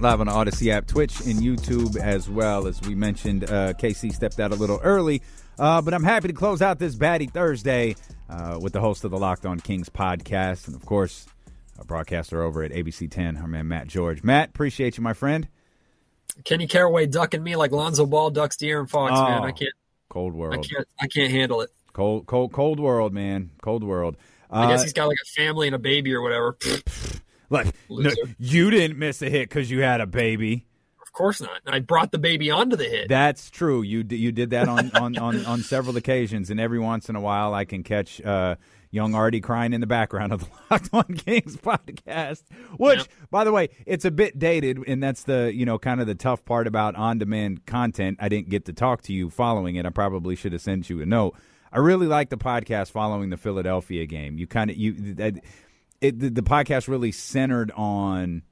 Live 0.00 0.20
on 0.20 0.26
the 0.26 0.32
Odyssey 0.32 0.70
app, 0.70 0.86
Twitch, 0.86 1.20
and 1.20 1.40
YouTube 1.40 1.96
as 1.96 2.28
well. 2.28 2.66
As 2.66 2.80
we 2.82 2.94
mentioned, 2.94 3.44
uh, 3.44 3.72
KC 3.74 4.12
stepped 4.12 4.38
out 4.38 4.52
a 4.52 4.54
little 4.54 4.80
early, 4.82 5.20
uh, 5.58 5.82
but 5.82 5.94
I'm 5.94 6.04
happy 6.04 6.28
to 6.28 6.34
close 6.34 6.62
out 6.62 6.78
this 6.78 6.94
Batty 6.94 7.26
Thursday 7.26 7.96
uh, 8.30 8.58
with 8.60 8.72
the 8.72 8.80
host 8.80 9.04
of 9.04 9.10
the 9.10 9.18
Locked 9.18 9.44
On 9.46 9.58
Kings 9.58 9.88
podcast, 9.88 10.68
and 10.68 10.76
of 10.76 10.86
course, 10.86 11.26
a 11.41 11.41
broadcaster 11.96 12.42
over 12.42 12.62
at 12.62 12.70
ABC 12.72 13.10
10, 13.10 13.36
our 13.36 13.46
man 13.46 13.68
Matt 13.68 13.86
George. 13.86 14.22
Matt, 14.22 14.48
appreciate 14.48 14.96
you, 14.96 15.02
my 15.02 15.12
friend. 15.12 15.46
Kenny 16.42 16.66
Caraway 16.66 17.04
ducking 17.06 17.42
me 17.42 17.54
like 17.54 17.70
Lonzo 17.70 18.06
Ball 18.06 18.30
ducks 18.30 18.56
De'Aaron 18.56 18.88
Fox, 18.88 19.12
Oh, 19.14 19.22
man. 19.28 19.42
I 19.44 19.52
can't, 19.52 19.74
Cold 20.08 20.32
I 20.32 20.36
world, 20.36 20.66
can't, 20.68 20.88
I 20.98 21.06
can't 21.06 21.30
handle 21.30 21.60
it. 21.60 21.68
cold, 21.92 22.24
cold, 22.24 22.50
cold 22.54 22.80
world, 22.80 23.12
man, 23.12 23.50
cold 23.60 23.84
world. 23.84 24.16
I 24.50 24.68
guess 24.70 24.80
Uh, 24.80 24.84
he's 24.84 24.92
got 24.94 25.08
like 25.08 25.18
a 25.22 25.30
family 25.36 25.66
and 25.66 25.74
a 25.76 25.78
baby 25.78 26.14
or 26.14 26.22
whatever. 26.22 26.56
Look, 27.50 27.66
no, 27.90 28.10
you 28.38 28.70
didn't 28.70 28.98
miss 28.98 29.20
a 29.20 29.28
hit 29.28 29.50
because 29.50 29.70
you 29.70 29.82
had 29.82 30.00
a 30.00 30.06
baby. 30.06 30.64
of 31.02 31.12
course 31.12 31.42
not. 31.42 31.60
I 31.66 31.80
brought 31.80 32.10
the 32.10 32.18
baby 32.18 32.50
onto 32.50 32.76
the 32.76 32.84
hit. 32.84 33.08
That's 33.10 33.50
true. 33.50 33.82
You 33.82 34.02
d- 34.02 34.16
you 34.16 34.32
did 34.32 34.48
that 34.50 34.66
on, 34.66 34.90
on, 34.92 35.18
on, 35.18 35.44
on 35.44 35.60
several 35.60 35.98
occasions, 35.98 36.48
and 36.48 36.58
every 36.58 36.78
once 36.78 37.10
in 37.10 37.16
a 37.16 37.20
while, 37.20 37.52
I 37.52 37.66
can 37.66 37.82
catch 37.82 38.18
uh, 38.22 38.54
young 38.92 39.14
Artie 39.14 39.40
crying 39.40 39.72
in 39.72 39.80
the 39.80 39.86
background 39.88 40.32
of 40.32 40.40
the 40.40 40.46
Locked 40.70 40.90
On 40.92 41.04
Kings 41.16 41.56
podcast. 41.56 42.44
Which, 42.76 43.08
by 43.30 43.42
the 43.42 43.50
way, 43.50 43.70
it's 43.86 44.04
a 44.04 44.12
bit 44.12 44.38
dated, 44.38 44.78
and 44.86 45.02
that's 45.02 45.24
the 45.24 45.52
you 45.52 45.66
know 45.66 45.78
kind 45.78 46.00
of 46.00 46.06
the 46.06 46.14
tough 46.14 46.44
part 46.44 46.68
about 46.68 46.94
on 46.94 47.18
demand 47.18 47.66
content. 47.66 48.18
I 48.20 48.28
didn't 48.28 48.50
get 48.50 48.66
to 48.66 48.72
talk 48.72 49.02
to 49.02 49.12
you 49.12 49.30
following 49.30 49.74
it. 49.74 49.84
I 49.84 49.90
probably 49.90 50.36
should 50.36 50.52
have 50.52 50.62
sent 50.62 50.88
you 50.88 51.02
a 51.02 51.06
note. 51.06 51.34
I 51.72 51.78
really 51.78 52.06
like 52.06 52.28
the 52.28 52.36
podcast 52.36 52.92
following 52.92 53.30
the 53.30 53.36
Philadelphia 53.36 54.06
game. 54.06 54.38
You 54.38 54.46
kind 54.46 54.70
of 54.70 54.76
you 54.76 55.14
that 55.14 55.34
it, 56.00 56.20
the, 56.20 56.30
the 56.30 56.42
podcast 56.42 56.86
really 56.86 57.12
centered 57.12 57.72
on 57.74 58.42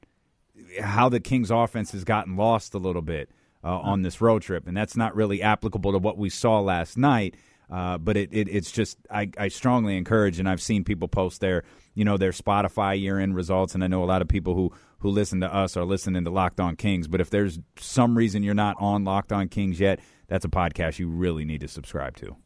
how 0.80 1.08
the 1.08 1.20
Kings 1.20 1.50
offense 1.50 1.92
has 1.92 2.04
gotten 2.04 2.36
lost 2.36 2.74
a 2.74 2.78
little 2.78 3.02
bit 3.02 3.30
uh, 3.62 3.78
on 3.78 4.02
this 4.02 4.20
road 4.20 4.42
trip, 4.42 4.66
and 4.66 4.76
that's 4.76 4.96
not 4.96 5.14
really 5.14 5.42
applicable 5.42 5.92
to 5.92 5.98
what 5.98 6.16
we 6.16 6.30
saw 6.30 6.60
last 6.60 6.96
night. 6.96 7.34
Uh, 7.70 7.98
but 7.98 8.16
it, 8.16 8.30
it 8.32 8.48
it's 8.48 8.70
just 8.70 8.98
I, 9.10 9.30
I 9.38 9.48
strongly 9.48 9.96
encourage, 9.96 10.38
and 10.38 10.48
I've 10.48 10.62
seen 10.62 10.84
people 10.84 11.08
post 11.08 11.40
their 11.40 11.62
you 11.94 12.04
know 12.04 12.16
their 12.16 12.32
Spotify 12.32 13.00
year 13.00 13.18
end 13.18 13.34
results, 13.34 13.74
and 13.74 13.84
I 13.84 13.86
know 13.86 14.02
a 14.02 14.06
lot 14.06 14.22
of 14.22 14.28
people 14.28 14.54
who 14.54 14.72
who 14.98 15.10
listen 15.10 15.40
to 15.40 15.54
us 15.54 15.76
are 15.76 15.84
listening 15.84 16.24
to 16.24 16.30
Locked 16.30 16.60
On 16.60 16.76
Kings. 16.76 17.08
But 17.08 17.20
if 17.20 17.30
there's 17.30 17.60
some 17.78 18.16
reason 18.16 18.42
you're 18.42 18.54
not 18.54 18.76
on 18.80 19.04
Locked 19.04 19.32
On 19.32 19.48
Kings 19.48 19.78
yet, 19.78 20.00
that's 20.28 20.44
a 20.44 20.48
podcast 20.48 20.98
you 20.98 21.08
really 21.08 21.44
need 21.44 21.60
to 21.60 21.68
subscribe 21.68 22.16
to. 22.16 22.36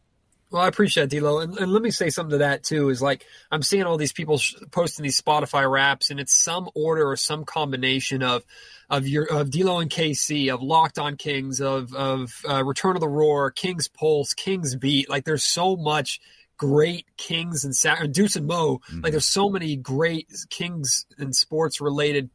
Well, 0.54 0.62
I 0.62 0.68
appreciate 0.68 1.10
that, 1.10 1.18
D'Lo, 1.18 1.40
and, 1.40 1.58
and 1.58 1.72
let 1.72 1.82
me 1.82 1.90
say 1.90 2.10
something 2.10 2.30
to 2.30 2.38
that 2.38 2.62
too. 2.62 2.88
Is 2.88 3.02
like 3.02 3.26
I'm 3.50 3.64
seeing 3.64 3.82
all 3.82 3.96
these 3.96 4.12
people 4.12 4.38
sh- 4.38 4.54
posting 4.70 5.02
these 5.02 5.20
Spotify 5.20 5.68
raps, 5.68 6.10
and 6.10 6.20
it's 6.20 6.40
some 6.40 6.70
order 6.76 7.10
or 7.10 7.16
some 7.16 7.44
combination 7.44 8.22
of 8.22 8.44
of 8.88 9.08
your 9.08 9.24
of 9.24 9.50
D'Lo 9.50 9.80
and 9.80 9.90
KC, 9.90 10.54
of 10.54 10.62
Locked 10.62 11.00
On 11.00 11.16
Kings, 11.16 11.60
of 11.60 11.92
of 11.92 12.30
uh, 12.48 12.64
Return 12.64 12.94
of 12.94 13.00
the 13.00 13.08
Roar, 13.08 13.50
Kings 13.50 13.88
Pulse, 13.88 14.32
Kings 14.32 14.76
Beat. 14.76 15.10
Like 15.10 15.24
there's 15.24 15.42
so 15.42 15.74
much 15.74 16.20
great 16.56 17.06
Kings 17.16 17.64
and 17.64 17.74
Sa- 17.74 18.06
Deuce 18.08 18.36
and 18.36 18.46
Mo. 18.46 18.80
Like 19.02 19.10
there's 19.10 19.26
so 19.26 19.48
many 19.48 19.74
great 19.74 20.28
Kings 20.50 21.04
and 21.18 21.34
sports 21.34 21.80
related 21.80 22.30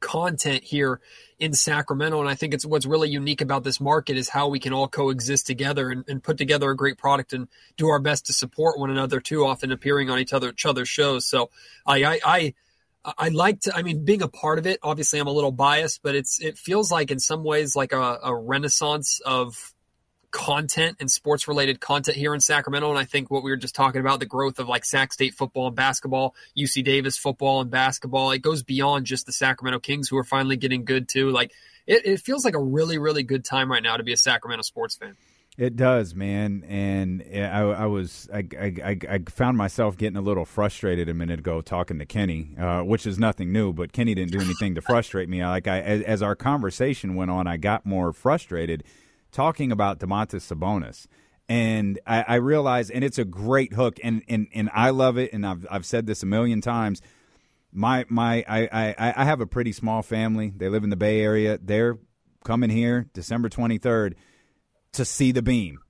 content 0.00 0.64
here 0.64 1.00
in 1.38 1.52
Sacramento. 1.52 2.20
And 2.20 2.28
I 2.28 2.34
think 2.34 2.54
it's 2.54 2.66
what's 2.66 2.86
really 2.86 3.08
unique 3.08 3.40
about 3.40 3.64
this 3.64 3.80
market 3.80 4.16
is 4.16 4.28
how 4.28 4.48
we 4.48 4.58
can 4.58 4.72
all 4.72 4.88
coexist 4.88 5.46
together 5.46 5.90
and, 5.90 6.04
and 6.08 6.22
put 6.22 6.38
together 6.38 6.70
a 6.70 6.76
great 6.76 6.98
product 6.98 7.32
and 7.32 7.48
do 7.76 7.88
our 7.88 8.00
best 8.00 8.26
to 8.26 8.32
support 8.32 8.78
one 8.78 8.90
another 8.90 9.20
too, 9.20 9.46
often 9.46 9.72
appearing 9.72 10.10
on 10.10 10.18
each 10.18 10.32
other 10.32 10.50
each 10.50 10.66
other's 10.66 10.88
shows. 10.88 11.26
So 11.26 11.50
I 11.86 12.04
I 12.04 12.20
I, 12.24 12.54
I 13.16 13.28
like 13.28 13.60
to 13.60 13.76
I 13.76 13.82
mean 13.82 14.04
being 14.04 14.22
a 14.22 14.28
part 14.28 14.58
of 14.58 14.66
it, 14.66 14.78
obviously 14.82 15.18
I'm 15.18 15.26
a 15.26 15.32
little 15.32 15.52
biased, 15.52 16.02
but 16.02 16.14
it's 16.14 16.40
it 16.40 16.58
feels 16.58 16.90
like 16.90 17.10
in 17.10 17.18
some 17.18 17.44
ways 17.44 17.76
like 17.76 17.92
a, 17.92 18.18
a 18.22 18.34
renaissance 18.34 19.20
of 19.24 19.72
content 20.30 20.96
and 21.00 21.10
sports 21.10 21.48
related 21.48 21.80
content 21.80 22.16
here 22.16 22.34
in 22.34 22.40
Sacramento. 22.40 22.88
And 22.90 22.98
I 22.98 23.04
think 23.04 23.30
what 23.30 23.42
we 23.42 23.50
were 23.50 23.56
just 23.56 23.74
talking 23.74 24.00
about, 24.00 24.20
the 24.20 24.26
growth 24.26 24.58
of 24.58 24.68
like 24.68 24.84
Sac 24.84 25.12
State 25.12 25.34
football 25.34 25.66
and 25.68 25.76
basketball, 25.76 26.34
UC 26.56 26.84
Davis 26.84 27.16
football 27.16 27.60
and 27.60 27.70
basketball, 27.70 28.30
it 28.30 28.40
goes 28.40 28.62
beyond 28.62 29.06
just 29.06 29.26
the 29.26 29.32
Sacramento 29.32 29.80
Kings 29.80 30.08
who 30.08 30.16
are 30.16 30.24
finally 30.24 30.56
getting 30.56 30.84
good 30.84 31.08
too. 31.08 31.30
Like 31.30 31.52
it, 31.86 32.06
it 32.06 32.20
feels 32.20 32.44
like 32.44 32.54
a 32.54 32.62
really, 32.62 32.98
really 32.98 33.22
good 33.22 33.44
time 33.44 33.70
right 33.70 33.82
now 33.82 33.96
to 33.96 34.02
be 34.02 34.12
a 34.12 34.16
Sacramento 34.16 34.62
sports 34.62 34.96
fan. 34.96 35.16
It 35.58 35.76
does, 35.76 36.14
man, 36.14 36.64
and 36.68 37.22
I, 37.34 37.60
I 37.60 37.86
was 37.86 38.30
I, 38.32 38.46
I, 38.58 38.98
I- 39.10 39.18
found 39.28 39.58
myself 39.58 39.98
getting 39.98 40.16
a 40.16 40.22
little 40.22 40.46
frustrated 40.46 41.08
a 41.10 41.12
minute 41.12 41.40
ago 41.40 41.60
talking 41.60 41.98
to 41.98 42.06
Kenny, 42.06 42.50
uh, 42.58 42.80
which 42.82 43.04
is 43.04 43.18
nothing 43.18 43.52
new. 43.52 43.72
But 43.72 43.92
Kenny 43.92 44.14
didn't 44.14 44.30
do 44.30 44.40
anything 44.40 44.76
to 44.76 44.80
frustrate 44.80 45.28
me. 45.28 45.44
Like 45.44 45.66
I, 45.66 45.80
as, 45.80 46.02
as 46.02 46.22
our 46.22 46.34
conversation 46.34 47.14
went 47.14 47.30
on, 47.30 47.46
I 47.46 47.58
got 47.58 47.84
more 47.84 48.12
frustrated 48.14 48.84
talking 49.30 49.72
about 49.72 49.98
Domantas 49.98 50.46
Sabonis, 50.46 51.06
and 51.48 51.98
I, 52.06 52.24
I 52.28 52.34
realized, 52.36 52.90
and 52.90 53.02
it's 53.02 53.18
a 53.18 53.24
great 53.24 53.72
hook, 53.72 53.98
and 54.02 54.22
and 54.28 54.46
and 54.54 54.70
I 54.72 54.90
love 54.90 55.18
it, 55.18 55.32
and 55.32 55.46
I've 55.46 55.66
I've 55.70 55.86
said 55.86 56.06
this 56.06 56.22
a 56.22 56.26
million 56.26 56.60
times. 56.60 57.02
My 57.72 58.04
my 58.08 58.44
I, 58.48 58.68
I 58.72 59.14
I 59.16 59.24
have 59.24 59.40
a 59.40 59.46
pretty 59.46 59.72
small 59.72 60.02
family. 60.02 60.52
They 60.56 60.68
live 60.68 60.84
in 60.84 60.90
the 60.90 60.96
Bay 60.96 61.20
Area. 61.20 61.58
They're 61.62 61.98
coming 62.44 62.70
here 62.70 63.08
December 63.12 63.48
twenty 63.48 63.78
third 63.78 64.16
to 64.92 65.04
see 65.04 65.32
the 65.32 65.42
beam. 65.42 65.80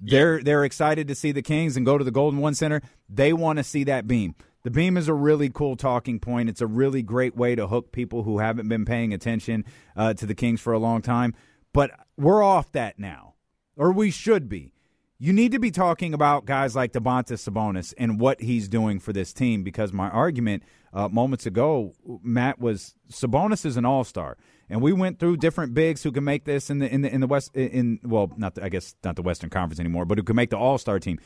They're 0.00 0.42
they're 0.42 0.64
excited 0.64 1.08
to 1.08 1.14
see 1.14 1.32
the 1.32 1.42
Kings 1.42 1.76
and 1.76 1.86
go 1.86 1.96
to 1.96 2.04
the 2.04 2.10
Golden 2.10 2.40
One 2.40 2.54
Center. 2.54 2.82
They 3.08 3.32
want 3.32 3.58
to 3.58 3.64
see 3.64 3.84
that 3.84 4.06
beam. 4.06 4.34
The 4.62 4.70
beam 4.70 4.96
is 4.96 5.08
a 5.08 5.14
really 5.14 5.48
cool 5.48 5.76
talking 5.76 6.18
point. 6.18 6.48
It's 6.48 6.60
a 6.60 6.66
really 6.66 7.00
great 7.00 7.36
way 7.36 7.54
to 7.54 7.68
hook 7.68 7.92
people 7.92 8.24
who 8.24 8.38
haven't 8.38 8.68
been 8.68 8.84
paying 8.84 9.14
attention 9.14 9.64
uh, 9.94 10.14
to 10.14 10.26
the 10.26 10.34
Kings 10.34 10.60
for 10.60 10.72
a 10.72 10.78
long 10.78 11.02
time. 11.02 11.34
But 11.76 11.90
we're 12.16 12.42
off 12.42 12.72
that 12.72 12.98
now, 12.98 13.34
or 13.76 13.92
we 13.92 14.10
should 14.10 14.48
be. 14.48 14.72
You 15.18 15.34
need 15.34 15.52
to 15.52 15.58
be 15.58 15.70
talking 15.70 16.14
about 16.14 16.46
guys 16.46 16.74
like 16.74 16.92
Domantas 16.92 17.46
Sabonis 17.46 17.92
and 17.98 18.18
what 18.18 18.40
he's 18.40 18.66
doing 18.66 18.98
for 18.98 19.12
this 19.12 19.34
team 19.34 19.62
because 19.62 19.92
my 19.92 20.08
argument 20.08 20.62
uh, 20.94 21.08
moments 21.08 21.44
ago, 21.44 21.92
Matt, 22.22 22.58
was 22.58 22.94
Sabonis 23.12 23.66
is 23.66 23.76
an 23.76 23.84
all 23.84 24.04
star. 24.04 24.38
And 24.70 24.80
we 24.80 24.94
went 24.94 25.18
through 25.18 25.36
different 25.36 25.74
bigs 25.74 26.02
who 26.02 26.10
can 26.12 26.24
make 26.24 26.46
this 26.46 26.70
in 26.70 26.78
the 26.78 26.90
in 26.90 27.02
the 27.02 27.12
in 27.12 27.20
the 27.20 27.26
West 27.26 27.54
in 27.54 28.00
well 28.02 28.32
not 28.38 28.54
the, 28.54 28.64
I 28.64 28.70
guess 28.70 28.94
not 29.04 29.16
the 29.16 29.22
Western 29.22 29.50
Conference 29.50 29.78
anymore, 29.78 30.06
but 30.06 30.16
who 30.16 30.24
can 30.24 30.34
make 30.34 30.48
the 30.48 30.56
All 30.56 30.78
Star 30.78 30.98
team. 30.98 31.18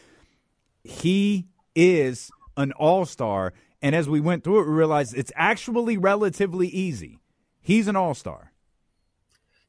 He 0.83 1.47
is 1.77 2.29
an 2.57 2.73
All 2.73 3.05
Star, 3.05 3.53
and 3.81 3.95
as 3.95 4.09
we 4.09 4.19
went 4.19 4.43
through 4.43 4.63
it, 4.63 4.67
we 4.67 4.73
realized 4.73 5.17
it's 5.17 5.33
actually 5.37 5.97
relatively 5.97 6.67
easy. 6.67 7.21
He's 7.61 7.87
an 7.87 7.95
All 7.95 8.15
Star. 8.15 8.50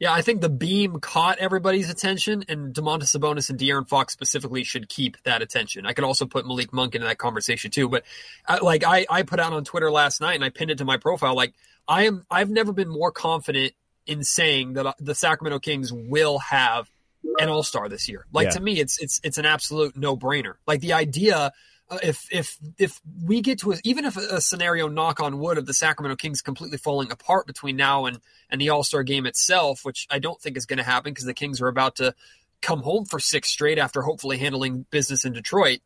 Yeah, 0.02 0.12
I 0.12 0.24
think 0.24 0.42
the 0.42 0.50
beam 0.50 1.00
caught 1.00 1.38
everybody's 1.38 1.92
attention, 1.92 2.44
and 2.50 2.74
Domantas 2.74 3.16
Sabonis 3.16 3.52
and 3.52 3.60
De'Aaron 3.60 3.88
Fox 3.88 4.14
specifically 4.14 4.64
should 4.64 4.90
keep 4.90 5.22
that 5.26 5.44
attention. 5.44 5.86
I 5.86 5.94
could 5.94 6.04
also 6.04 6.26
put 6.26 6.44
Malik 6.48 6.74
Monk 6.74 6.96
into 6.96 7.06
that 7.06 7.20
conversation 7.20 7.70
too. 7.70 7.88
But 7.88 8.04
uh, 8.48 8.58
like 8.64 8.84
I, 8.84 9.06
I 9.12 9.22
put 9.22 9.40
out 9.40 9.54
on 9.54 9.64
Twitter 9.64 9.92
last 9.92 10.20
night, 10.20 10.34
and 10.34 10.44
I 10.44 10.50
pinned 10.50 10.72
it 10.72 10.80
to 10.80 10.86
my 10.86 10.98
profile. 10.98 11.36
Like 11.36 11.54
I 11.88 12.06
am, 12.08 12.26
I've 12.32 12.50
never 12.50 12.74
been 12.74 12.90
more 12.90 13.12
confident 13.12 13.74
in 14.08 14.24
saying 14.24 14.74
that 14.74 14.88
uh, 14.88 14.94
the 15.00 15.14
Sacramento 15.14 15.60
Kings 15.60 15.94
will 15.94 16.40
have 16.40 16.90
an 17.38 17.50
All 17.50 17.62
Star 17.62 17.88
this 17.88 18.10
year. 18.10 18.26
Like 18.34 18.46
Yeah. 18.46 18.52
to 18.54 18.60
me, 18.60 18.80
it's 18.80 19.00
it's 19.00 19.22
it's 19.24 19.38
an 19.38 19.46
absolute 19.46 19.96
no 19.96 20.18
brainer. 20.18 20.56
Like 20.66 20.82
the 20.82 20.94
idea. 20.94 21.54
Uh, 21.92 21.98
if 22.02 22.26
if 22.32 22.58
if 22.78 23.02
we 23.26 23.42
get 23.42 23.60
to 23.60 23.74
a, 23.74 23.78
even 23.84 24.06
if 24.06 24.16
a 24.16 24.40
scenario 24.40 24.88
knock 24.88 25.20
on 25.20 25.40
wood 25.40 25.58
of 25.58 25.66
the 25.66 25.74
Sacramento 25.74 26.16
Kings 26.16 26.42
completely 26.42 26.78
falling 26.78 27.12
apart 27.12 27.46
between 27.46 27.76
now 27.76 28.06
and 28.06 28.20
and 28.50 28.62
the 28.62 28.70
All 28.70 28.84
Star 28.84 29.04
game 29.04 29.26
itself, 29.26 29.84
which 29.84 30.08
I 30.10 30.20
don't 30.20 30.40
think 30.40 30.56
is 30.56 30.66
going 30.66 30.78
to 30.78 30.84
happen 30.84 31.12
because 31.12 31.26
the 31.26 31.34
Kings 31.34 31.62
are 31.62 31.68
about 31.68 31.98
to 31.98 32.16
come 32.62 32.82
home 32.82 33.04
for 33.04 33.20
six 33.20 33.50
straight 33.50 33.78
after 33.78 34.02
hopefully 34.02 34.38
handling 34.38 34.86
business 34.90 35.26
in 35.26 35.34
Detroit. 35.34 35.80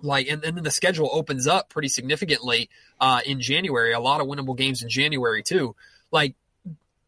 Like 0.00 0.26
and, 0.28 0.44
and 0.44 0.56
then 0.56 0.64
the 0.64 0.70
schedule 0.72 1.08
opens 1.12 1.46
up 1.46 1.68
pretty 1.70 1.88
significantly 1.88 2.68
uh, 3.00 3.20
in 3.24 3.40
January. 3.40 3.92
A 3.92 4.00
lot 4.00 4.20
of 4.20 4.26
winnable 4.26 4.56
games 4.56 4.82
in 4.82 4.88
January 4.88 5.44
too. 5.44 5.76
Like 6.10 6.34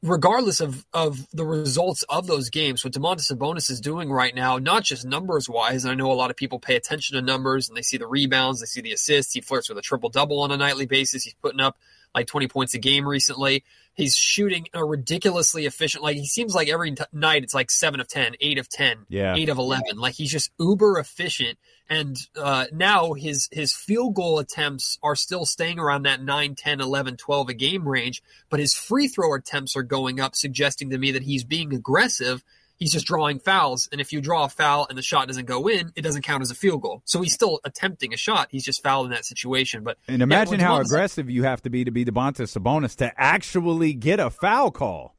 regardless 0.02 0.61
of 0.61 0.85
of 0.93 1.26
the 1.33 1.45
results 1.45 2.05
of 2.09 2.26
those 2.26 2.50
games, 2.50 2.85
what 2.85 2.93
Domantas 2.93 3.31
Sabonis 3.33 3.71
is 3.71 3.81
doing 3.81 4.11
right 4.11 4.35
now, 4.35 4.59
not 4.59 4.85
just 4.85 5.05
numbers 5.05 5.49
wise, 5.49 5.85
and 5.85 5.93
I 5.93 5.95
know 5.95 6.12
a 6.12 6.14
lot 6.14 6.31
of 6.31 6.37
people 6.37 6.59
pay 6.59 6.76
attention 6.76 7.17
to 7.17 7.23
numbers 7.23 7.69
and 7.69 7.76
they 7.76 7.83
see 7.83 7.97
the 7.97 8.07
rebounds, 8.07 8.61
they 8.61 8.67
see 8.67 8.81
the 8.81 8.93
assists. 8.93 9.33
He 9.33 9.40
flirts 9.40 9.69
with 9.69 9.78
a 9.78 9.83
triple 9.83 10.09
double 10.09 10.40
on 10.40 10.50
a 10.52 10.57
nightly 10.57 10.87
basis. 10.87 11.25
He's 11.25 11.35
putting 11.35 11.61
up 11.61 11.76
like 12.14 12.26
20 12.26 12.49
points 12.49 12.75
a 12.75 12.78
game 12.78 13.07
recently. 13.07 13.64
He's 13.95 14.17
shooting 14.17 14.67
a 14.73 14.85
ridiculously 14.85 15.67
efficient. 15.67 16.02
Like 16.05 16.17
he 16.17 16.26
seems 16.26 16.55
like 16.55 16.69
every 16.69 16.93
t- 16.93 17.02
night 17.12 17.43
it's 17.43 17.55
like 17.55 17.71
seven 17.71 18.00
of 18.00 18.09
10, 18.09 18.35
eight 18.40 18.59
of 18.59 18.69
10, 18.69 19.07
Yeah. 19.09 19.35
eight 19.37 19.49
of 19.49 19.59
11. 19.59 19.99
Like 19.99 20.14
he's 20.14 20.31
just 20.31 20.50
uber 20.59 20.99
efficient. 20.99 21.59
And 21.90 22.18
uh, 22.37 22.66
now 22.73 23.14
his 23.14 23.49
his 23.50 23.75
field 23.75 24.14
goal 24.14 24.38
attempts 24.38 24.99
are 25.02 25.16
still 25.16 25.47
staying 25.47 25.78
around 25.78 26.02
that 26.02 26.23
9, 26.23 26.54
10, 26.54 26.80
11, 26.80 27.16
12 27.16 27.49
a 27.49 27.54
game 27.54 27.88
range, 27.88 28.23
but 28.50 28.61
his 28.61 28.75
free 28.75 29.09
throw 29.09 29.35
attempts 29.35 29.76
are 29.76 29.83
going 29.83 30.21
up, 30.21 30.35
suggesting 30.35 30.90
to 30.90 30.99
me 30.99 31.12
that 31.12 31.23
he's 31.23 31.45
being 31.45 31.75
aggressive. 31.75 32.45
He's 32.76 32.92
just 32.92 33.07
drawing 33.07 33.40
fouls, 33.40 33.88
and 33.90 34.00
if 34.00 34.12
you 34.12 34.21
draw 34.21 34.45
a 34.45 34.49
foul 34.49 34.87
and 34.88 34.97
the 34.97 35.02
shot 35.02 35.26
doesn't 35.26 35.47
go 35.47 35.66
in, 35.66 35.92
it 35.97 36.02
doesn't 36.02 36.23
count 36.23 36.42
as 36.42 36.52
a 36.52 36.54
field 36.54 36.80
goal. 36.80 37.02
So 37.07 37.21
he's 37.21 37.33
still 37.33 37.59
attempting 37.64 38.14
a 38.14 38.16
shot. 38.16 38.49
He's 38.52 38.64
just 38.64 38.85
fouled 38.85 39.07
in 39.07 39.11
that 39.12 39.25
situation. 39.25 39.83
But 39.83 39.99
And 40.07 40.23
imagine 40.23 40.52
when 40.52 40.61
how 40.61 40.78
aggressive 40.78 41.28
you 41.28 41.42
have 41.42 41.61
to 41.62 41.71
be 41.71 41.83
to 41.85 41.90
be 41.90 42.04
Domantas 42.04 42.57
Sabonis 42.57 42.95
to 42.97 43.12
actually 43.16 43.95
get 43.95 44.21
a 44.21 44.30
foul 44.30 44.71
call. 44.71 45.18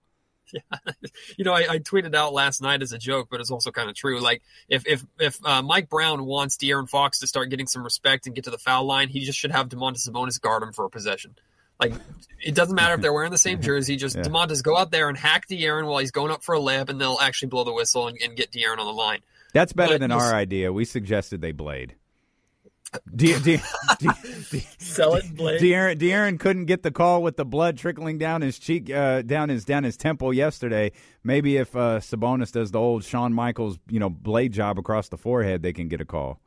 you 1.38 1.46
know, 1.46 1.54
I, 1.54 1.66
I 1.70 1.80
tweeted 1.80 2.16
out 2.16 2.34
last 2.34 2.62
night 2.62 2.82
as 2.82 2.92
a 2.92 2.98
joke, 2.98 3.28
but 3.30 3.40
it's 3.40 3.52
also 3.52 3.72
kind 3.72 3.90
of 3.90 3.96
true. 3.96 4.20
Like 4.20 4.42
if 4.68 4.88
if 4.88 5.04
if 5.20 5.46
uh, 5.46 5.62
Mike 5.62 5.90
Brown 5.90 6.26
wants 6.26 6.58
De'Aaron 6.58 6.90
Fox 6.90 7.20
to 7.20 7.28
start 7.28 7.50
getting 7.50 7.68
some 7.68 7.84
respect 7.84 8.26
and 8.26 8.36
get 8.36 8.46
to 8.46 8.52
the 8.52 8.58
foul 8.58 8.86
line, 8.86 9.10
he 9.10 9.22
just 9.22 9.38
should 9.38 9.52
have 9.52 9.70
Domantas 9.70 10.08
Sabonis 10.08 10.40
guard 10.40 10.64
him 10.64 10.74
for 10.74 10.86
a 10.86 10.90
possession. 10.90 11.36
Like 11.80 11.94
it 12.42 12.56
doesn't 12.56 12.76
matter 12.76 12.96
if 12.96 13.02
they're 13.02 13.14
wearing 13.14 13.32
the 13.32 13.38
same 13.38 13.62
jersey. 13.70 13.96
Just 13.96 14.18
Yeah. 14.18 14.24
Domantas 14.24 14.64
go 14.64 14.78
out 14.78 14.92
there 14.92 15.10
and 15.10 15.18
hack 15.18 15.48
De'Aaron 15.48 15.88
while 15.88 16.00
he's 16.00 16.12
going 16.12 16.32
up 16.32 16.44
for 16.44 16.56
a 16.56 16.60
layup, 16.60 16.90
and 16.90 17.00
they'll 17.00 17.20
actually 17.22 17.50
blow 17.50 17.64
the 17.64 17.74
whistle 17.74 18.08
and, 18.08 18.18
and 18.22 18.36
get 18.36 18.52
De'Aaron 18.52 18.80
on 18.80 18.86
the 18.86 18.94
line. 18.94 19.20
That's 19.54 19.74
better 19.74 19.96
But 19.96 20.02
than 20.02 20.12
our 20.12 20.34
idea. 20.34 20.72
We 20.72 20.86
suggested 20.86 21.42
they 21.42 21.52
blade. 21.52 21.96
De- 23.16 23.40
De- 23.40 23.62
De- 24.00 24.60
Sell 24.80 25.16
it, 25.16 25.36
Blake. 25.36 25.62
De'Aaron, 25.62 25.98
De'Aaron 25.98 26.40
couldn't 26.40 26.66
get 26.66 26.84
the 26.84 26.92
call 26.92 27.22
with 27.22 27.38
the 27.38 27.46
blood 27.46 27.78
trickling 27.78 28.18
down 28.18 28.42
his 28.42 28.58
cheek, 28.60 28.90
uh, 28.90 29.22
down 29.22 29.50
his 29.50 29.66
down 29.66 29.84
his 29.84 29.96
temple 29.98 30.34
yesterday. 30.34 30.92
Maybe 31.24 31.58
if 31.58 31.76
uh, 31.76 32.00
Sabonis 32.00 32.52
does 32.52 32.72
the 32.72 32.80
old 32.80 33.04
Shawn 33.04 33.34
Michaels, 33.34 33.78
you 33.90 34.00
know, 34.00 34.10
blade 34.10 34.54
job 34.54 34.80
across 34.80 35.10
the 35.10 35.18
forehead, 35.18 35.62
they 35.62 35.74
can 35.74 35.88
get 35.88 36.02
a 36.02 36.06
call. 36.06 36.40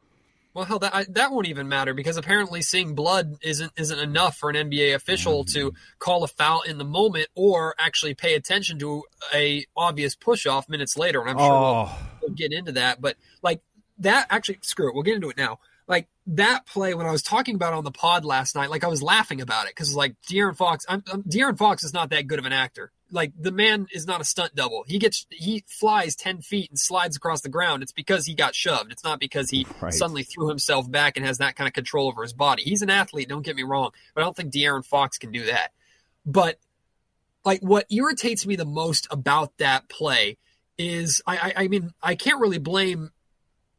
Well, 0.54 0.66
hell, 0.66 0.78
that 0.80 0.94
I, 0.94 1.06
that 1.10 1.30
won't 1.32 1.46
even 1.46 1.66
matter 1.68 1.94
because 1.94 2.18
apparently 2.18 2.60
seeing 2.60 2.94
blood 2.94 3.36
isn't 3.42 3.72
isn't 3.76 3.98
enough 3.98 4.36
for 4.36 4.50
an 4.50 4.56
NBA 4.70 4.94
official 4.94 5.44
to 5.46 5.72
call 5.98 6.24
a 6.24 6.28
foul 6.28 6.60
in 6.62 6.76
the 6.76 6.84
moment 6.84 7.28
or 7.34 7.74
actually 7.78 8.12
pay 8.14 8.34
attention 8.34 8.78
to 8.80 9.02
a 9.34 9.64
obvious 9.76 10.14
push 10.14 10.46
off 10.46 10.68
minutes 10.68 10.96
later. 10.96 11.20
And 11.22 11.30
I'm 11.30 11.38
sure 11.38 11.48
we'll, 11.50 11.64
Oh. 11.88 11.98
we'll 12.20 12.34
get 12.34 12.52
into 12.52 12.72
that. 12.72 13.00
But 13.00 13.16
like 13.42 13.62
that, 13.98 14.26
actually, 14.28 14.58
screw 14.62 14.88
it. 14.88 14.94
We'll 14.94 15.04
get 15.04 15.14
into 15.14 15.30
it 15.30 15.38
now. 15.38 15.58
Like 15.88 16.08
that 16.28 16.66
play 16.66 16.94
when 16.94 17.06
I 17.06 17.10
was 17.10 17.22
talking 17.22 17.54
about 17.56 17.72
it 17.72 17.76
on 17.76 17.84
the 17.84 17.90
pod 17.90 18.24
last 18.24 18.54
night, 18.54 18.70
like 18.70 18.84
I 18.84 18.88
was 18.88 19.02
laughing 19.02 19.40
about 19.40 19.66
it 19.66 19.72
because 19.74 19.94
like 19.94 20.14
De'Aaron 20.30 20.56
Fox, 20.56 20.84
I'm, 20.88 21.02
I'm, 21.12 21.22
De'Aaron 21.24 21.58
Fox 21.58 21.82
is 21.84 21.92
not 21.92 22.10
that 22.10 22.26
good 22.28 22.38
of 22.38 22.44
an 22.46 22.52
actor. 22.52 22.92
Like 23.10 23.32
the 23.38 23.50
man 23.52 23.88
is 23.92 24.06
not 24.06 24.20
a 24.20 24.24
stunt 24.24 24.54
double. 24.54 24.84
He 24.86 24.98
gets 24.98 25.26
he 25.30 25.64
flies 25.66 26.14
ten 26.16 26.40
feet 26.40 26.70
and 26.70 26.78
slides 26.78 27.16
across 27.16 27.42
the 27.42 27.48
ground. 27.50 27.82
It's 27.82 27.92
because 27.92 28.24
he 28.26 28.34
got 28.34 28.54
shoved. 28.54 28.90
It's 28.92 29.04
not 29.04 29.20
because 29.20 29.50
he 29.50 29.66
Right. 29.80 29.92
suddenly 29.92 30.22
threw 30.22 30.48
himself 30.48 30.90
back 30.90 31.16
and 31.16 31.26
has 31.26 31.38
that 31.38 31.56
kind 31.56 31.68
of 31.68 31.74
control 31.74 32.08
over 32.08 32.22
his 32.22 32.32
body. 32.32 32.62
He's 32.62 32.80
an 32.80 32.88
athlete. 32.88 33.28
Don't 33.28 33.42
get 33.44 33.56
me 33.56 33.64
wrong, 33.64 33.90
but 34.14 34.22
I 34.22 34.24
don't 34.24 34.34
think 34.36 34.52
De'Aaron 34.52 34.84
Fox 34.84 35.18
can 35.18 35.30
do 35.30 35.44
that. 35.46 35.72
But 36.24 36.58
like 37.44 37.60
what 37.60 37.86
irritates 37.90 38.46
me 38.46 38.56
the 38.56 38.64
most 38.64 39.08
about 39.10 39.58
that 39.58 39.88
play 39.88 40.38
is 40.78 41.20
I 41.26 41.36
I, 41.36 41.52
I 41.64 41.68
mean 41.68 41.90
I 42.02 42.14
can't 42.14 42.40
really 42.40 42.58
blame 42.58 43.10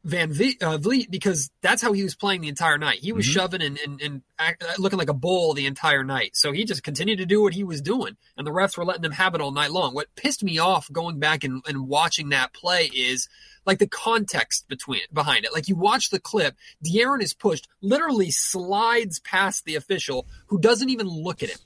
Van 0.06 0.34
Vleet, 0.34 0.62
uh, 0.62 0.78
Vleet 0.78 1.10
because 1.10 1.50
that's 1.62 1.82
how 1.82 1.94
he 1.94 2.04
was 2.04 2.16
playing 2.16 2.42
the 2.42 2.50
entire 2.50 2.78
night. 2.78 3.00
He 3.00 3.14
was 3.14 3.26
shoving 3.26 3.62
and, 3.62 3.80
and, 3.80 4.02
and 4.02 4.22
act, 4.38 4.62
uh, 4.62 4.74
looking 4.78 5.00
like 5.00 5.10
a 5.10 5.14
bull 5.14 5.54
the 5.54 5.66
entire 5.66 6.04
night. 6.04 6.36
So 6.36 6.52
he 6.52 6.66
just 6.66 6.84
continued 6.84 7.20
to 7.20 7.26
do 7.26 7.42
what 7.42 7.54
he 7.54 7.64
was 7.64 7.82
doing, 7.82 8.18
and 8.38 8.46
the 8.46 8.52
refs 8.52 8.78
were 8.78 8.84
letting 8.84 9.06
him 9.06 9.14
have 9.14 9.34
it 9.34 9.42
all 9.42 9.52
night 9.52 9.72
long. 9.72 9.94
What 9.94 10.14
pissed 10.16 10.44
me 10.44 10.58
off 10.58 10.92
going 10.92 11.20
back 11.20 11.44
and, 11.46 11.64
and 11.68 11.88
watching 11.88 12.30
that 12.30 12.54
play 12.54 12.90
is 12.94 13.30
like 13.66 13.80
the 13.80 13.88
context 13.88 14.68
between 14.68 15.02
behind 15.14 15.46
it. 15.46 15.54
Like 15.54 15.70
you 15.70 15.76
watch 15.76 16.10
the 16.10 16.20
clip, 16.20 16.56
De'Aaron 16.86 17.22
is 17.22 17.34
pushed, 17.34 17.70
literally 17.82 18.30
slides 18.30 19.20
past 19.20 19.64
the 19.64 19.76
official 19.76 20.28
who 20.48 20.60
doesn't 20.60 20.90
even 20.90 21.08
look 21.08 21.42
at 21.42 21.50
him. 21.50 21.60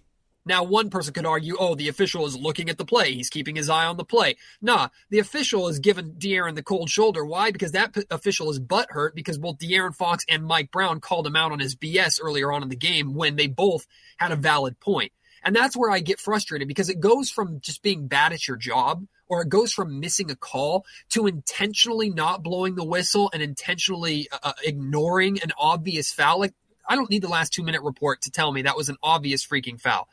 Now, 0.48 0.64
one 0.64 0.90
person 0.90 1.14
could 1.14 1.26
argue, 1.26 1.56
oh, 1.60 1.76
the 1.76 1.90
official 1.90 2.26
is 2.26 2.38
looking 2.38 2.70
at 2.70 2.78
the 2.78 2.86
play. 2.86 3.14
He's 3.14 3.30
keeping 3.30 3.56
his 3.56 3.70
eye 3.70 3.86
on 3.86 3.98
the 3.98 4.06
play. 4.06 4.38
Nah, 4.62 4.90
the 5.10 5.20
official 5.20 5.68
is 5.68 5.80
giving 5.80 6.14
De'Aaron 6.14 6.56
the 6.56 6.64
cold 6.64 6.90
shoulder. 6.90 7.26
Why? 7.26 7.52
Because 7.52 7.74
that 7.74 7.94
p- 7.94 8.04
official 8.10 8.50
is 8.50 8.60
butthurt 8.60 9.14
because 9.14 9.38
both 9.38 9.58
De'Aaron 9.58 9.94
Fox 9.94 10.24
and 10.30 10.46
Mike 10.46 10.72
Brown 10.72 11.02
called 11.02 11.28
him 11.28 11.36
out 11.36 11.52
on 11.52 11.60
his 11.60 11.76
BS 11.76 12.20
earlier 12.24 12.52
on 12.52 12.64
in 12.64 12.70
the 12.70 12.76
game 12.76 13.14
when 13.14 13.36
they 13.36 13.48
both 13.48 13.86
had 14.18 14.32
a 14.32 14.38
valid 14.38 14.80
point. 14.80 15.12
And 15.44 15.56
that's 15.56 15.78
where 15.78 15.92
I 15.92 16.00
get 16.00 16.20
frustrated 16.20 16.68
because 16.68 16.90
it 16.90 17.00
goes 17.00 17.30
from 17.30 17.60
just 17.60 17.82
being 17.82 18.08
bad 18.08 18.34
at 18.34 18.48
your 18.48 18.58
job 18.58 19.06
or 19.28 19.42
it 19.42 19.50
goes 19.50 19.74
from 19.74 20.00
missing 20.00 20.32
a 20.32 20.36
call 20.36 20.86
to 21.10 21.28
intentionally 21.28 22.10
not 22.10 22.44
blowing 22.44 22.76
the 22.76 22.84
whistle 22.84 23.30
and 23.34 23.44
intentionally 23.44 24.28
uh, 24.32 24.54
ignoring 24.66 25.42
an 25.42 25.52
obvious 25.58 26.12
foul. 26.12 26.40
Like, 26.40 26.54
I 26.88 26.96
don't 26.96 27.10
need 27.10 27.22
the 27.22 27.28
last 27.28 27.54
two 27.54 27.64
minute 27.64 27.82
report 27.82 28.22
to 28.22 28.32
tell 28.32 28.52
me 28.52 28.64
that 28.64 28.78
was 28.78 28.90
an 28.90 28.98
obvious 29.04 29.46
freaking 29.46 29.80
foul 29.80 30.08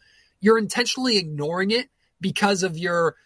you're 0.45 0.59
intentionally 0.59 1.17
ignoring 1.17 1.71
it 1.71 1.89
because 2.21 2.63
of 2.63 2.77
your 2.77 3.17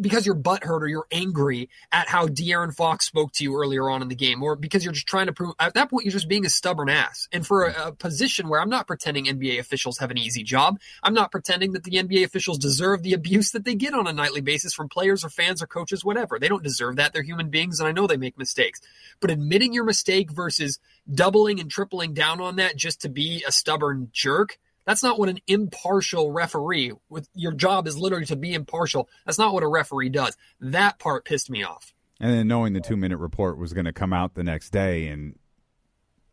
because 0.00 0.26
you're 0.26 0.34
butthurt 0.34 0.80
or 0.80 0.88
you're 0.88 1.06
angry 1.12 1.68
at 1.92 2.08
how 2.08 2.26
De'Aaron 2.26 2.74
Fox 2.74 3.06
spoke 3.06 3.30
to 3.32 3.44
you 3.44 3.54
earlier 3.54 3.88
on 3.88 4.02
in 4.02 4.08
the 4.08 4.16
game, 4.16 4.42
or 4.42 4.56
because 4.56 4.82
you're 4.82 4.94
just 4.94 5.06
trying 5.06 5.26
to 5.26 5.32
prove 5.32 5.54
at 5.60 5.74
that 5.74 5.88
point 5.88 6.04
you're 6.04 6.10
just 6.10 6.28
being 6.28 6.44
a 6.44 6.50
stubborn 6.50 6.88
ass. 6.88 7.28
And 7.30 7.46
for 7.46 7.66
a, 7.66 7.88
a 7.88 7.92
position 7.92 8.48
where 8.48 8.60
I'm 8.60 8.70
not 8.70 8.88
pretending 8.88 9.26
NBA 9.26 9.60
officials 9.60 9.98
have 9.98 10.10
an 10.10 10.18
easy 10.18 10.42
job, 10.42 10.80
I'm 11.00 11.14
not 11.14 11.30
pretending 11.30 11.72
that 11.72 11.84
the 11.84 11.92
NBA 11.92 12.24
officials 12.24 12.58
deserve 12.58 13.02
the 13.02 13.12
abuse 13.12 13.52
that 13.52 13.64
they 13.64 13.76
get 13.76 13.94
on 13.94 14.08
a 14.08 14.12
nightly 14.12 14.40
basis 14.40 14.74
from 14.74 14.88
players 14.88 15.22
or 15.24 15.28
fans 15.28 15.62
or 15.62 15.68
coaches, 15.68 16.04
whatever. 16.04 16.40
They 16.40 16.48
don't 16.48 16.64
deserve 16.64 16.96
that. 16.96 17.12
They're 17.12 17.22
human 17.22 17.50
beings, 17.50 17.78
and 17.78 17.88
I 17.88 17.92
know 17.92 18.08
they 18.08 18.16
make 18.16 18.36
mistakes. 18.36 18.80
But 19.20 19.30
admitting 19.30 19.74
your 19.74 19.84
mistake 19.84 20.32
versus 20.32 20.80
doubling 21.12 21.60
and 21.60 21.70
tripling 21.70 22.14
down 22.14 22.40
on 22.40 22.56
that 22.56 22.74
just 22.74 23.02
to 23.02 23.08
be 23.08 23.44
a 23.46 23.52
stubborn 23.52 24.08
jerk 24.12 24.58
that's 24.86 25.02
not 25.02 25.18
what 25.18 25.28
an 25.28 25.38
impartial 25.46 26.30
referee 26.30 26.92
with 27.08 27.28
your 27.34 27.52
job 27.52 27.86
is 27.86 27.98
literally 27.98 28.26
to 28.26 28.36
be 28.36 28.54
impartial. 28.54 29.08
That's 29.24 29.38
not 29.38 29.54
what 29.54 29.62
a 29.62 29.68
referee 29.68 30.10
does. 30.10 30.36
That 30.60 30.98
part 30.98 31.24
pissed 31.24 31.50
me 31.50 31.62
off. 31.62 31.94
And 32.20 32.32
then 32.32 32.48
knowing 32.48 32.72
the 32.72 32.80
two 32.80 32.96
minute 32.96 33.18
report 33.18 33.58
was 33.58 33.72
going 33.72 33.86
to 33.86 33.92
come 33.92 34.12
out 34.12 34.34
the 34.34 34.44
next 34.44 34.70
day 34.70 35.08
and 35.08 35.36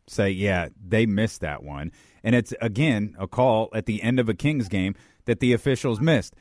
say, 0.06 0.30
yeah, 0.30 0.68
they 0.86 1.06
missed 1.06 1.40
that 1.40 1.62
one. 1.62 1.92
And 2.22 2.34
it's, 2.34 2.54
again, 2.60 3.14
a 3.18 3.26
call 3.26 3.68
at 3.74 3.86
the 3.86 4.02
end 4.02 4.20
of 4.20 4.28
a 4.28 4.34
Kings 4.34 4.68
game 4.68 4.94
that 5.24 5.40
the 5.40 5.52
officials 5.52 6.00
missed. 6.00 6.34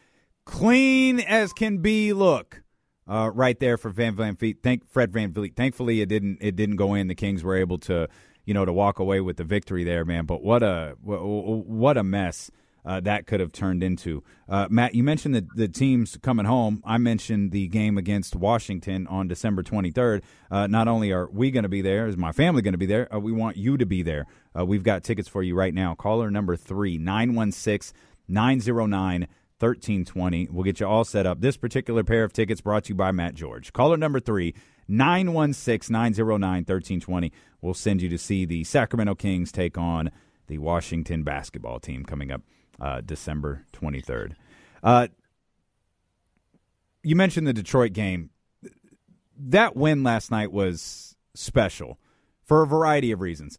Clean 0.46 1.20
as 1.20 1.54
can 1.54 1.80
be 1.80 2.14
look. 2.14 2.62
Uh, 3.08 3.30
right 3.34 3.60
there 3.60 3.78
for 3.78 3.90
Van 3.90 4.16
Van 4.16 4.36
Vleet. 4.36 4.58
Thank 4.64 4.88
Fred 4.88 5.12
Van 5.12 5.34
Vleet. 5.34 5.56
Thankfully, 5.56 6.02
it 6.02 6.06
didn't. 6.06 6.38
It 6.40 6.56
didn't 6.56 6.78
go 6.78 6.94
in. 6.94 7.08
The 7.08 7.16
Kings 7.16 7.44
were 7.44 7.58
able 7.58 7.78
to, 7.80 8.08
you 8.46 8.54
know, 8.54 8.66
to 8.66 8.74
walk 8.74 9.00
away 9.00 9.22
with 9.22 9.38
the 9.38 9.44
victory 9.44 9.84
there, 9.84 10.06
man. 10.06 10.26
But 10.26 10.44
what 10.44 10.64
a 10.64 10.96
what, 11.02 11.98
a 11.98 12.04
mess 12.04 12.52
uh, 12.86 13.00
that 13.02 13.28
could 13.28 13.40
have 13.40 13.52
turned 13.52 13.84
into. 13.84 14.24
Uh, 14.50 14.68
Matt, 14.70 14.96
you 14.96 15.04
mentioned 15.04 15.36
the, 15.36 15.48
the 15.56 15.68
teams 15.68 16.18
coming 16.22 16.46
home. 16.46 16.82
I 16.86 16.98
mentioned 16.98 17.52
the 17.52 17.68
game 17.68 17.98
against 17.98 18.36
Washington 18.36 19.08
on 19.08 19.28
December 19.28 19.64
23rd. 19.64 20.22
Uh, 20.50 20.68
not 20.68 20.88
only 20.88 21.12
are 21.12 21.30
we 21.30 21.52
going 21.52 21.64
to 21.64 21.70
be 21.70 21.82
there, 21.82 22.08
is 22.08 22.18
my 22.18 22.32
family 22.32 22.62
going 22.62 22.74
to 22.74 22.80
be 22.80 22.86
there, 22.88 23.14
uh, 23.14 23.20
we 23.20 23.32
want 23.32 23.58
you 23.58 23.78
to 23.78 23.86
be 23.86 24.02
there. 24.02 24.26
Uh, 24.58 24.66
we've 24.66 24.84
got 24.84 25.04
tickets 25.04 25.30
for 25.30 25.44
you 25.44 25.56
right 25.56 25.74
now. 25.74 25.94
Caller 25.96 26.32
number 26.32 26.56
three, 26.56 26.98
916 26.98 27.96
909 28.28 29.28
1320. 29.62 30.48
We'll 30.52 30.64
get 30.64 30.80
you 30.80 30.88
all 30.88 31.04
set 31.04 31.26
up. 31.26 31.42
This 31.42 31.58
particular 31.58 32.04
pair 32.04 32.24
of 32.24 32.34
tickets 32.34 32.62
brought 32.62 32.86
to 32.86 32.90
you 32.90 32.96
by 32.96 33.12
Matt 33.12 33.36
George. 33.36 33.72
Caller 33.74 33.98
number 33.98 34.20
three, 34.20 34.56
916 34.88 35.94
909 35.94 36.42
1320. 36.42 37.32
We'll 37.62 37.74
send 37.74 38.02
you 38.02 38.10
to 38.10 38.18
see 38.18 38.46
the 38.46 38.64
Sacramento 38.64 39.16
Kings 39.16 39.52
take 39.52 39.78
on 39.78 40.12
the 40.48 40.58
Washington 40.58 41.24
basketball 41.24 41.80
team 41.80 42.04
coming 42.04 42.32
up 42.32 42.42
uh, 42.80 43.02
December 43.02 43.66
23rd. 43.74 44.34
Uh, 44.84 45.08
you 47.04 47.16
mentioned 47.16 47.48
the 47.48 47.54
Detroit 47.54 47.94
game. 47.94 48.32
That 49.38 49.76
win 49.76 50.04
last 50.04 50.32
night 50.32 50.52
was 50.52 51.16
special 51.34 52.00
for 52.44 52.64
a 52.64 52.68
variety 52.68 53.12
of 53.12 53.22
reasons. 53.22 53.58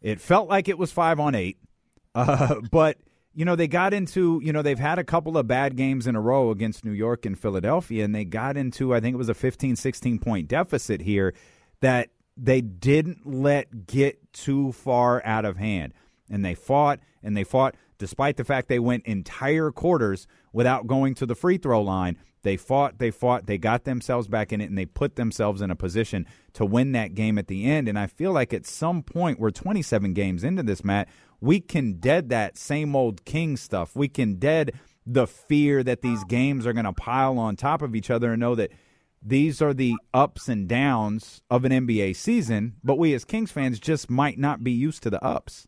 It 0.00 0.20
felt 0.20 0.48
like 0.48 0.68
it 0.68 0.78
was 0.78 0.92
five 0.92 1.18
on 1.18 1.34
eight, 1.34 1.58
uh, 2.14 2.56
but 2.70 2.98
you 3.38 3.44
know, 3.44 3.54
they 3.54 3.68
got 3.68 3.94
into, 3.94 4.40
you 4.42 4.52
know, 4.52 4.62
they've 4.62 4.80
had 4.80 4.98
a 4.98 5.04
couple 5.04 5.38
of 5.38 5.46
bad 5.46 5.76
games 5.76 6.08
in 6.08 6.16
a 6.16 6.20
row 6.20 6.50
against 6.50 6.84
New 6.84 6.90
York 6.90 7.24
and 7.24 7.38
Philadelphia, 7.38 8.04
and 8.04 8.12
they 8.12 8.24
got 8.24 8.56
into, 8.56 8.92
I 8.92 8.98
think 8.98 9.14
it 9.14 9.16
was 9.16 9.28
a 9.28 9.34
15, 9.34 9.76
16 9.76 10.18
point 10.18 10.48
deficit 10.48 11.02
here 11.02 11.32
that 11.80 12.08
they 12.36 12.60
didn't 12.60 13.24
let 13.24 13.86
get 13.86 14.32
too 14.32 14.72
far 14.72 15.24
out 15.24 15.44
of 15.44 15.56
hand. 15.56 15.94
And 16.28 16.44
they 16.44 16.54
fought 16.54 16.98
and 17.22 17.36
they 17.36 17.44
fought, 17.44 17.76
despite 17.96 18.38
the 18.38 18.44
fact 18.44 18.66
they 18.66 18.80
went 18.80 19.06
entire 19.06 19.70
quarters 19.70 20.26
without 20.52 20.88
going 20.88 21.14
to 21.14 21.24
the 21.24 21.36
free 21.36 21.58
throw 21.58 21.80
line. 21.80 22.16
They 22.42 22.56
fought, 22.56 22.98
they 22.98 23.12
fought, 23.12 23.46
they 23.46 23.58
got 23.58 23.84
themselves 23.84 24.26
back 24.26 24.52
in 24.52 24.60
it, 24.60 24.68
and 24.68 24.78
they 24.78 24.86
put 24.86 25.16
themselves 25.16 25.60
in 25.60 25.70
a 25.70 25.76
position 25.76 26.26
to 26.54 26.64
win 26.64 26.92
that 26.92 27.14
game 27.14 27.38
at 27.38 27.46
the 27.46 27.66
end. 27.66 27.88
And 27.88 27.98
I 27.98 28.06
feel 28.08 28.32
like 28.32 28.52
at 28.52 28.66
some 28.66 29.02
point, 29.02 29.38
we're 29.38 29.50
27 29.50 30.12
games 30.12 30.42
into 30.44 30.62
this, 30.62 30.84
Matt. 30.84 31.08
We 31.40 31.60
can 31.60 31.94
dead 31.94 32.30
that 32.30 32.58
same 32.58 32.96
old 32.96 33.24
king 33.24 33.56
stuff. 33.56 33.94
We 33.94 34.08
can 34.08 34.36
dead 34.36 34.72
the 35.06 35.26
fear 35.26 35.82
that 35.82 36.02
these 36.02 36.22
games 36.24 36.66
are 36.66 36.72
going 36.72 36.84
to 36.84 36.92
pile 36.92 37.38
on 37.38 37.56
top 37.56 37.82
of 37.82 37.94
each 37.94 38.10
other 38.10 38.32
and 38.32 38.40
know 38.40 38.54
that 38.54 38.72
these 39.22 39.62
are 39.62 39.74
the 39.74 39.94
ups 40.12 40.48
and 40.48 40.68
downs 40.68 41.42
of 41.50 41.64
an 41.64 41.72
NBA 41.72 42.14
season, 42.16 42.74
but 42.84 42.98
we 42.98 43.14
as 43.14 43.24
Kings 43.24 43.50
fans 43.50 43.80
just 43.80 44.10
might 44.10 44.38
not 44.38 44.62
be 44.62 44.70
used 44.70 45.02
to 45.04 45.10
the 45.10 45.22
ups. 45.24 45.66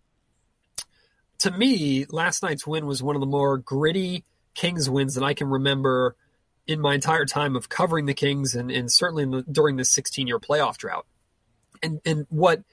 To 1.41 1.51
me, 1.51 2.05
last 2.11 2.43
night's 2.43 2.67
win 2.67 2.87
was 2.87 3.03
one 3.03 3.17
of 3.17 3.21
the 3.21 3.27
more 3.27 3.57
gritty 3.57 4.25
Kings 4.55 4.91
wins 4.91 5.15
that 5.15 5.25
I 5.25 5.35
can 5.35 5.49
remember 5.49 6.17
in 6.67 6.81
my 6.81 6.95
entire 6.95 7.25
time 7.25 7.57
of 7.57 7.69
covering 7.69 8.07
the 8.07 8.15
Kings 8.15 8.55
and, 8.55 8.71
and 8.71 8.93
certainly 8.93 9.25
the, 9.25 9.43
during 9.51 9.77
this 9.77 9.91
16 9.91 10.27
year 10.27 10.39
playoff 10.39 10.77
drought. 10.77 11.07
And, 11.83 12.01
and 12.05 12.27
what– 12.29 12.63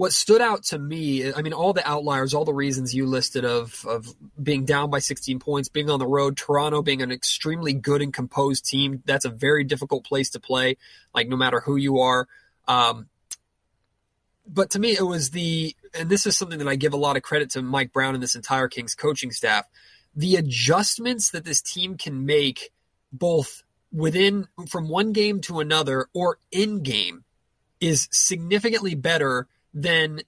what 0.00 0.14
stood 0.14 0.40
out 0.40 0.62
to 0.62 0.78
me, 0.78 1.30
I 1.30 1.42
mean, 1.42 1.52
all 1.52 1.74
the 1.74 1.86
outliers, 1.86 2.32
all 2.32 2.46
the 2.46 2.54
reasons 2.54 2.94
you 2.94 3.04
listed 3.04 3.44
of 3.44 3.84
of 3.84 4.08
being 4.42 4.64
down 4.64 4.88
by 4.88 4.98
16 4.98 5.38
points, 5.40 5.68
being 5.68 5.90
on 5.90 5.98
the 5.98 6.06
road, 6.06 6.38
Toronto 6.38 6.80
being 6.80 7.02
an 7.02 7.12
extremely 7.12 7.74
good 7.74 8.00
and 8.00 8.10
composed 8.10 8.64
team. 8.64 9.02
That's 9.04 9.26
a 9.26 9.28
very 9.28 9.62
difficult 9.62 10.04
place 10.04 10.30
to 10.30 10.40
play, 10.40 10.78
like 11.14 11.28
no 11.28 11.36
matter 11.36 11.60
who 11.60 11.76
you 11.76 11.98
are. 11.98 12.26
Um, 12.66 13.10
but 14.46 14.70
to 14.70 14.78
me, 14.78 14.92
it 14.92 15.02
was 15.02 15.32
the, 15.32 15.76
and 15.92 16.08
this 16.08 16.24
is 16.24 16.34
something 16.34 16.60
that 16.60 16.68
I 16.68 16.76
give 16.76 16.94
a 16.94 16.96
lot 16.96 17.18
of 17.18 17.22
credit 17.22 17.50
to 17.50 17.60
Mike 17.60 17.92
Brown 17.92 18.14
and 18.14 18.22
this 18.22 18.34
entire 18.34 18.68
Kings 18.68 18.94
coaching 18.94 19.32
staff, 19.32 19.66
the 20.16 20.36
adjustments 20.36 21.30
that 21.32 21.44
this 21.44 21.60
team 21.60 21.98
can 21.98 22.24
make 22.24 22.70
both 23.12 23.64
within 23.92 24.48
from 24.66 24.88
one 24.88 25.12
game 25.12 25.42
to 25.42 25.60
another 25.60 26.06
or 26.14 26.38
in 26.50 26.82
game 26.82 27.24
is 27.82 28.08
significantly 28.10 28.94
better 28.94 29.46
then 29.72 30.20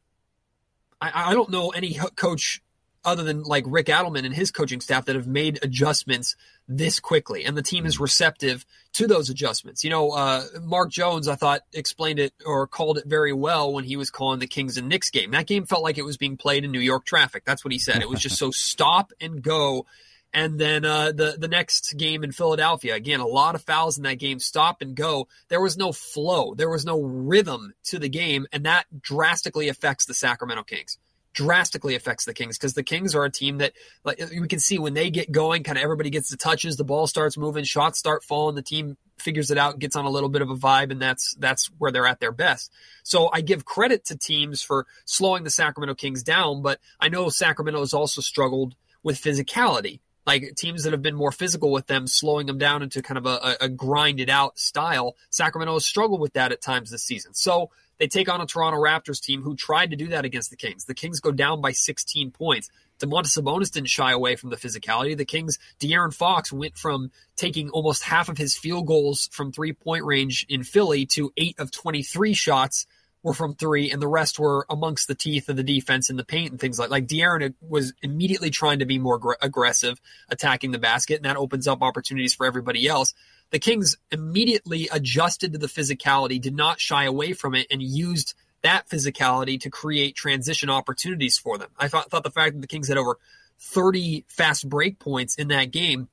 I, 1.01 1.31
I 1.31 1.35
don't 1.35 1.51
know 1.51 1.71
any 1.71 1.95
coach 2.17 2.63
other 3.05 3.25
than 3.25 3.43
like 3.43 3.65
Rick 3.67 3.87
Adelman 3.87 4.25
and 4.25 4.35
his 4.35 4.51
coaching 4.51 4.81
staff 4.81 5.07
that 5.07 5.17
have 5.17 5.27
made 5.27 5.59
adjustments 5.63 6.37
this 6.69 7.01
quickly, 7.01 7.45
and 7.45 7.57
the 7.57 7.63
team 7.63 7.85
is 7.85 7.99
receptive 7.99 8.65
to 8.93 9.07
those 9.07 9.29
adjustments. 9.29 9.83
You 9.83 9.91
know, 9.91 10.11
uh, 10.13 10.45
Mark 10.63 10.91
Jones, 10.91 11.27
I 11.27 11.35
thought, 11.35 11.63
explained 11.73 12.21
it 12.21 12.33
or 12.47 12.67
called 12.67 12.99
it 12.99 13.05
very 13.07 13.33
well 13.33 13.73
when 13.73 13.85
he 13.85 13.97
was 13.97 14.11
calling 14.11 14.39
the 14.39 14.47
Kings 14.47 14.77
and 14.77 14.89
Knicks 14.89 15.11
game. 15.11 15.33
That 15.33 15.47
game 15.47 15.67
felt 15.67 15.83
like 15.83 15.99
it 15.99 16.05
was 16.05 16.17
being 16.17 16.37
played 16.37 16.65
in 16.65 16.71
New 16.71 16.81
York 16.81 17.05
traffic. 17.05 17.45
That's 17.45 17.65
what 17.65 17.73
he 17.73 17.79
said. 17.79 18.01
It 18.01 18.09
was 18.09 18.21
just 18.21 18.39
so 18.39 18.51
stop 18.53 19.13
and 19.21 19.43
go 19.43 19.87
and 20.35 20.59
then 20.59 20.85
uh, 20.85 21.13
the 21.13 21.37
the 21.39 21.49
next 21.49 21.95
game 21.97 22.25
in 22.25 22.33
Philadelphia, 22.33 22.95
again, 22.95 23.21
a 23.21 23.27
lot 23.27 23.55
of 23.55 23.63
fouls 23.63 23.99
in 23.99 24.05
that 24.05 24.19
game, 24.19 24.39
stop 24.39 24.81
and 24.81 24.95
go. 24.95 25.29
There 25.49 25.61
was 25.61 25.77
no 25.77 25.93
flow, 25.93 26.55
there 26.55 26.71
was 26.71 26.85
no 26.85 27.01
rhythm 27.03 27.75
to 27.85 27.99
the 27.99 28.09
game, 28.09 28.47
and 28.53 28.65
that 28.65 28.87
drastically 29.01 29.69
affects 29.69 30.07
the 30.07 30.15
Sacramento 30.15 30.65
Kings. 30.65 30.99
Drastically 31.35 31.95
affects 31.95 32.27
the 32.27 32.35
Kings 32.35 32.59
because 32.59 32.75
the 32.75 32.83
Kings 32.83 33.15
are 33.15 33.25
a 33.25 33.31
team 33.31 33.59
that, 33.59 33.73
like 34.05 34.23
we 34.39 34.49
can 34.49 34.59
see, 34.59 34.79
when 34.79 34.95
they 34.95 35.11
get 35.11 35.33
going, 35.33 35.63
kind 35.63 35.79
of 35.79 35.85
everybody 35.85 36.11
gets 36.11 36.31
the 36.31 36.37
touches, 36.37 36.77
the 36.77 36.85
ball 36.85 37.07
starts 37.07 37.39
moving, 37.39 37.65
shots 37.65 37.99
start 37.99 38.23
falling, 38.23 38.55
the 38.55 38.63
team 38.63 38.97
figures 39.19 39.51
it 39.51 39.57
out, 39.57 39.79
gets 39.79 39.97
on 39.97 40.05
a 40.05 40.11
little 40.11 40.29
bit 40.29 40.43
of 40.43 40.51
a 40.51 40.57
vibe, 40.57 40.91
and 40.91 41.01
that's 41.01 41.35
that's 41.39 41.67
where 41.79 41.91
they're 41.91 42.07
at 42.07 42.21
their 42.21 42.33
best. 42.33 42.71
So 43.03 43.31
I 43.33 43.41
give 43.43 43.65
credit 43.65 44.07
to 44.07 44.17
teams 44.17 44.63
for 44.63 44.87
slowing 45.05 45.45
the 45.45 45.51
Sacramento 45.51 45.95
Kings 45.95 46.23
down, 46.23 46.63
but 46.63 46.81
I 47.01 47.09
know 47.09 47.29
Sacramento 47.29 47.81
has 47.81 47.95
also 47.95 48.21
struggled 48.21 48.75
with 49.03 49.21
physicality 49.21 50.01
like 50.27 50.55
teams 50.57 50.85
that 50.85 50.93
have 50.93 51.03
been 51.03 51.15
more 51.15 51.33
physical 51.33 51.71
with 51.73 51.87
them, 51.87 52.07
slowing 52.07 52.47
them 52.47 52.59
down 52.59 52.83
into 52.83 53.03
kind 53.03 53.19
of 53.19 53.27
a, 53.27 53.57
a 53.61 53.69
grinded 53.69 54.31
out 54.31 54.59
style. 54.59 55.17
Sacramento 55.31 55.75
has 55.75 55.87
struggled 55.87 56.21
with 56.21 56.35
that 56.35 56.53
at 56.53 56.61
times 56.61 56.91
this 56.91 57.03
season. 57.03 57.35
So 57.35 57.71
they 57.99 58.09
take 58.09 58.29
on 58.29 58.41
a 58.41 58.47
Toronto 58.47 58.79
Raptors 58.79 59.21
team 59.21 59.43
who 59.43 59.55
tried 59.57 59.91
to 59.91 59.97
do 59.97 60.09
that 60.09 60.25
against 60.25 60.51
the 60.51 60.57
Kings. 60.57 60.85
The 60.85 60.95
Kings 60.95 61.21
go 61.21 61.33
down 61.33 61.61
by 61.61 61.73
16 61.73 62.31
points. 62.31 62.71
Domantas 62.99 63.37
Sabonis 63.39 63.71
didn't 63.71 63.89
shy 63.89 64.13
away 64.13 64.37
from 64.37 64.51
the 64.51 64.57
physicality. 64.57 65.17
The 65.17 65.25
Kings, 65.25 65.59
De'Aaron 65.81 66.15
Fox 66.15 66.53
went 66.53 66.77
from 66.77 67.11
taking 67.37 67.71
almost 67.71 68.05
half 68.05 68.29
of 68.29 68.39
his 68.39 68.57
field 68.57 68.87
goals 68.87 69.29
from 69.33 69.51
three 69.51 69.73
point 69.73 70.05
range 70.05 70.47
in 70.49 70.63
Philly 70.63 71.07
to 71.07 71.33
eight 71.37 71.59
of 71.59 71.71
23 71.71 72.33
shots 72.35 72.87
were 73.23 73.35
from 73.35 73.55
three, 73.55 73.91
and 73.91 74.03
the 74.03 74.09
rest 74.09 74.39
were 74.39 74.67
amongst 74.69 75.09
the 75.09 75.15
teeth 75.15 75.49
of 75.49 75.57
the 75.57 75.63
defense 75.63 76.11
in 76.11 76.17
the 76.17 76.25
paint 76.25 76.51
and 76.51 76.61
things 76.61 76.79
like 76.79 76.91
like 76.91 77.07
De'Aaron 77.07 77.55
was 77.61 77.93
immediately 78.03 78.51
trying 78.51 78.81
to 78.81 78.87
be 78.87 78.99
more 78.99 79.19
gr- 79.19 79.33
aggressive, 79.41 80.01
attacking 80.29 80.73
the 80.73 80.79
basket, 80.79 81.17
and 81.17 81.25
that 81.25 81.37
opens 81.37 81.69
up 81.69 81.83
opportunities 81.83 82.35
for 82.35 82.47
everybody 82.47 82.87
else. 82.89 83.15
The 83.51 83.59
Kings 83.59 83.97
immediately 84.11 84.89
adjusted 84.91 85.53
to 85.53 85.59
the 85.59 85.67
physicality, 85.67 86.41
did 86.41 86.57
not 86.57 86.81
shy 86.81 87.05
away 87.05 87.33
from 87.33 87.55
it, 87.55 87.67
and 87.71 87.83
used 87.83 88.35
that 88.63 88.89
physicality 88.89 89.61
to 89.61 89.71
create 89.71 90.15
transition 90.15 90.71
opportunities 90.71 91.39
for 91.39 91.59
them. 91.59 91.69
I 91.79 91.89
thought, 91.89 92.11
thought 92.11 92.23
the 92.23 92.31
fact 92.31 92.55
that 92.55 92.61
the 92.61 92.67
Kings 92.67 92.89
had 92.89 92.97
over 92.97 93.19
30 93.59 94.25
fast 94.29 94.69
break 94.69 94.99
points 94.99 95.37
in 95.37 95.49
that 95.49 95.71
game 95.71 96.09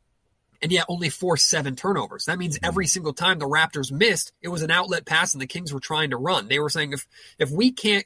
and 0.62 0.72
yet 0.72 0.86
only 0.90 1.10
forced 1.10 1.50
seven 1.50 1.76
turnovers. 1.76 2.26
That 2.26 2.38
means 2.40 2.60
every 2.62 2.86
mm-hmm. 2.86 2.90
single 2.90 3.14
time 3.14 3.40
the 3.40 3.48
Raptors 3.48 3.92
missed, 3.92 4.34
it 4.42 4.50
was 4.50 4.62
an 4.62 4.72
outlet 4.72 5.06
pass 5.06 5.34
and 5.34 5.42
the 5.42 5.48
Kings 5.48 5.74
were 5.74 5.80
trying 5.80 6.10
to 6.12 6.18
run. 6.18 6.48
They 6.48 6.60
were 6.60 6.70
saying 6.70 6.94
if 6.94 7.08
if 7.38 7.52
we 7.52 7.72
can't 7.72 8.06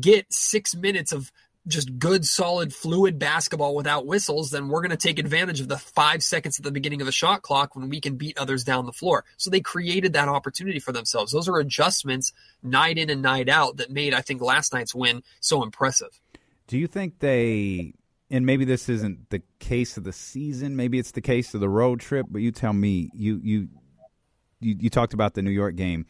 get 0.00 0.26
six 0.32 0.74
minutes 0.74 1.12
of 1.12 1.32
just 1.66 1.98
good, 1.98 2.24
solid, 2.24 2.74
fluid 2.74 3.18
basketball 3.18 3.74
without 3.74 4.06
whistles, 4.06 4.50
then 4.50 4.68
we're 4.68 4.80
going 4.80 4.90
to 4.90 4.96
take 4.96 5.18
advantage 5.18 5.60
of 5.60 5.68
the 5.68 5.76
five 5.76 6.22
seconds 6.22 6.58
at 6.58 6.64
the 6.64 6.70
beginning 6.70 7.02
of 7.02 7.06
the 7.06 7.12
shot 7.12 7.42
clock 7.42 7.76
when 7.76 7.88
we 7.88 8.00
can 8.00 8.16
beat 8.16 8.38
others 8.38 8.64
down 8.64 8.86
the 8.86 8.92
floor. 8.92 9.24
So 9.36 9.50
they 9.50 9.60
created 9.60 10.14
that 10.14 10.28
opportunity 10.28 10.80
for 10.80 10.92
themselves. 10.92 11.32
Those 11.32 11.48
are 11.48 11.58
adjustments 11.58 12.32
night 12.62 12.98
in 12.98 13.10
and 13.10 13.20
night 13.20 13.48
out 13.48 13.76
that 13.76 13.90
made, 13.90 14.14
I 14.14 14.22
think, 14.22 14.40
last 14.40 14.72
night's 14.72 14.94
win 14.94 15.22
so 15.40 15.62
impressive. 15.62 16.20
Do 16.66 16.78
you 16.78 16.86
think 16.86 17.18
they 17.18 17.94
and 18.30 18.46
maybe 18.46 18.64
this 18.64 18.88
isn't 18.88 19.30
the 19.30 19.42
case 19.58 19.96
of 19.96 20.04
the 20.04 20.12
season. 20.12 20.76
Maybe 20.76 20.98
it's 20.98 21.10
the 21.10 21.20
case 21.20 21.52
of 21.54 21.60
the 21.60 21.68
road 21.68 22.00
trip. 22.00 22.26
But 22.28 22.42
you 22.42 22.52
tell 22.52 22.72
me. 22.72 23.10
You 23.14 23.40
you 23.42 23.68
you, 24.60 24.76
you 24.78 24.90
talked 24.90 25.14
about 25.14 25.34
the 25.34 25.42
New 25.42 25.50
York 25.50 25.74
game. 25.74 26.06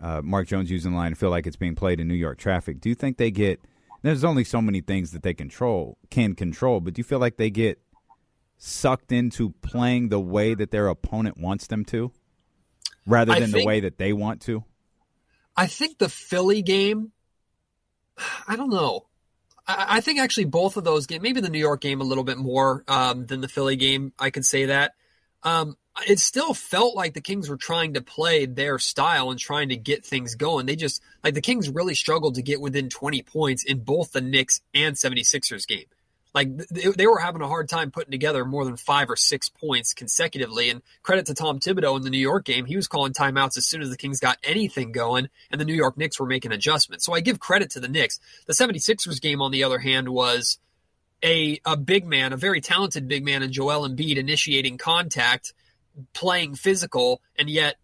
Uh, 0.00 0.20
Mark 0.22 0.48
Jones 0.48 0.70
using 0.70 0.90
the 0.92 0.96
line. 0.96 1.14
feel 1.14 1.30
like 1.30 1.46
it's 1.46 1.56
being 1.56 1.74
played 1.74 2.00
in 2.00 2.08
New 2.08 2.14
York 2.14 2.38
traffic. 2.38 2.80
Do 2.80 2.88
you 2.88 2.94
think 2.94 3.16
they 3.16 3.30
get? 3.30 3.60
There's 4.02 4.24
only 4.24 4.44
so 4.44 4.60
many 4.60 4.82
things 4.82 5.12
that 5.12 5.22
they 5.22 5.34
control 5.34 5.96
can 6.10 6.34
control. 6.34 6.80
But 6.80 6.94
do 6.94 7.00
you 7.00 7.04
feel 7.04 7.18
like 7.18 7.38
they 7.38 7.50
get 7.50 7.80
sucked 8.58 9.10
into 9.10 9.50
playing 9.62 10.10
the 10.10 10.20
way 10.20 10.54
that 10.54 10.70
their 10.70 10.88
opponent 10.88 11.38
wants 11.38 11.68
them 11.68 11.84
to, 11.86 12.12
rather 13.06 13.32
than 13.32 13.50
think, 13.50 13.62
the 13.62 13.66
way 13.66 13.80
that 13.80 13.98
they 13.98 14.12
want 14.12 14.42
to? 14.42 14.64
I 15.56 15.66
think 15.66 15.98
the 15.98 16.10
Philly 16.10 16.60
game. 16.60 17.12
I 18.48 18.56
don't 18.56 18.70
know. 18.70 19.06
I, 19.68 20.00
think 20.00 20.20
actually 20.20 20.44
both 20.44 20.76
of 20.76 20.84
those 20.84 21.06
games, 21.06 21.22
maybe 21.22 21.40
the 21.40 21.50
New 21.50 21.58
York 21.58 21.80
game 21.80 22.00
a 22.00 22.04
little 22.04 22.24
bit 22.24 22.38
more 22.38 22.84
um, 22.86 23.26
than 23.26 23.40
the 23.40 23.48
Philly 23.48 23.76
game. 23.76 24.12
I 24.18 24.30
could 24.30 24.46
say 24.46 24.66
that. 24.66 24.94
Um, 25.42 25.76
it 26.06 26.18
still 26.18 26.54
felt 26.54 26.94
like 26.94 27.14
the 27.14 27.20
Kings 27.20 27.48
were 27.48 27.56
trying 27.56 27.94
to 27.94 28.02
play 28.02 28.46
their 28.46 28.78
style 28.78 29.30
and 29.30 29.38
trying 29.38 29.70
to 29.70 29.76
get 29.76 30.04
things 30.04 30.34
going. 30.34 30.66
They 30.66 30.76
just 30.76 31.02
like 31.24 31.34
the 31.34 31.40
Kings 31.40 31.68
really 31.70 31.94
struggled 31.94 32.34
to 32.34 32.42
get 32.42 32.60
within 32.60 32.88
20 32.88 33.22
points 33.22 33.64
in 33.64 33.80
both 33.80 34.12
the 34.12 34.20
Knicks 34.20 34.60
and 34.74 34.94
76ers 34.94 35.66
game. 35.66 35.86
Like 36.36 36.54
they, 36.68 37.06
were 37.06 37.18
having 37.18 37.40
a 37.40 37.48
hard 37.48 37.66
time 37.66 37.90
putting 37.90 38.10
together 38.10 38.44
more 38.44 38.66
than 38.66 38.76
five 38.76 39.08
or 39.08 39.16
six 39.16 39.48
points 39.48 39.94
consecutively. 39.94 40.68
And 40.68 40.82
credit 41.02 41.24
to 41.26 41.34
Tom 41.34 41.60
Thibodeau 41.60 41.96
in 41.96 42.02
the 42.02 42.10
New 42.10 42.18
York 42.18 42.44
game, 42.44 42.66
he 42.66 42.76
was 42.76 42.86
calling 42.86 43.14
timeouts 43.14 43.56
as 43.56 43.66
soon 43.66 43.80
as 43.80 43.88
the 43.88 43.96
Kings 43.96 44.20
got 44.20 44.36
anything 44.44 44.92
going, 44.92 45.30
and 45.50 45.58
the 45.58 45.64
New 45.64 45.72
York 45.72 45.96
Knicks 45.96 46.20
were 46.20 46.26
making 46.26 46.52
adjustments. 46.52 47.06
So 47.06 47.14
I 47.14 47.20
give 47.20 47.40
credit 47.40 47.70
to 47.70 47.80
the 47.80 47.88
Knicks. 47.88 48.20
The 48.44 48.52
76ers 48.52 49.18
game, 49.18 49.40
on 49.40 49.50
the 49.50 49.64
other 49.64 49.78
hand, 49.78 50.10
was 50.10 50.58
a, 51.24 51.58
a 51.64 51.74
big 51.74 52.04
man, 52.06 52.34
a 52.34 52.36
very 52.36 52.60
talented 52.60 53.08
big 53.08 53.24
man 53.24 53.42
in 53.42 53.50
Joel 53.50 53.88
Embiid 53.88 54.18
initiating 54.18 54.76
contact, 54.76 55.54
playing 56.12 56.54
physical, 56.54 57.22
and 57.38 57.48
yet 57.48 57.76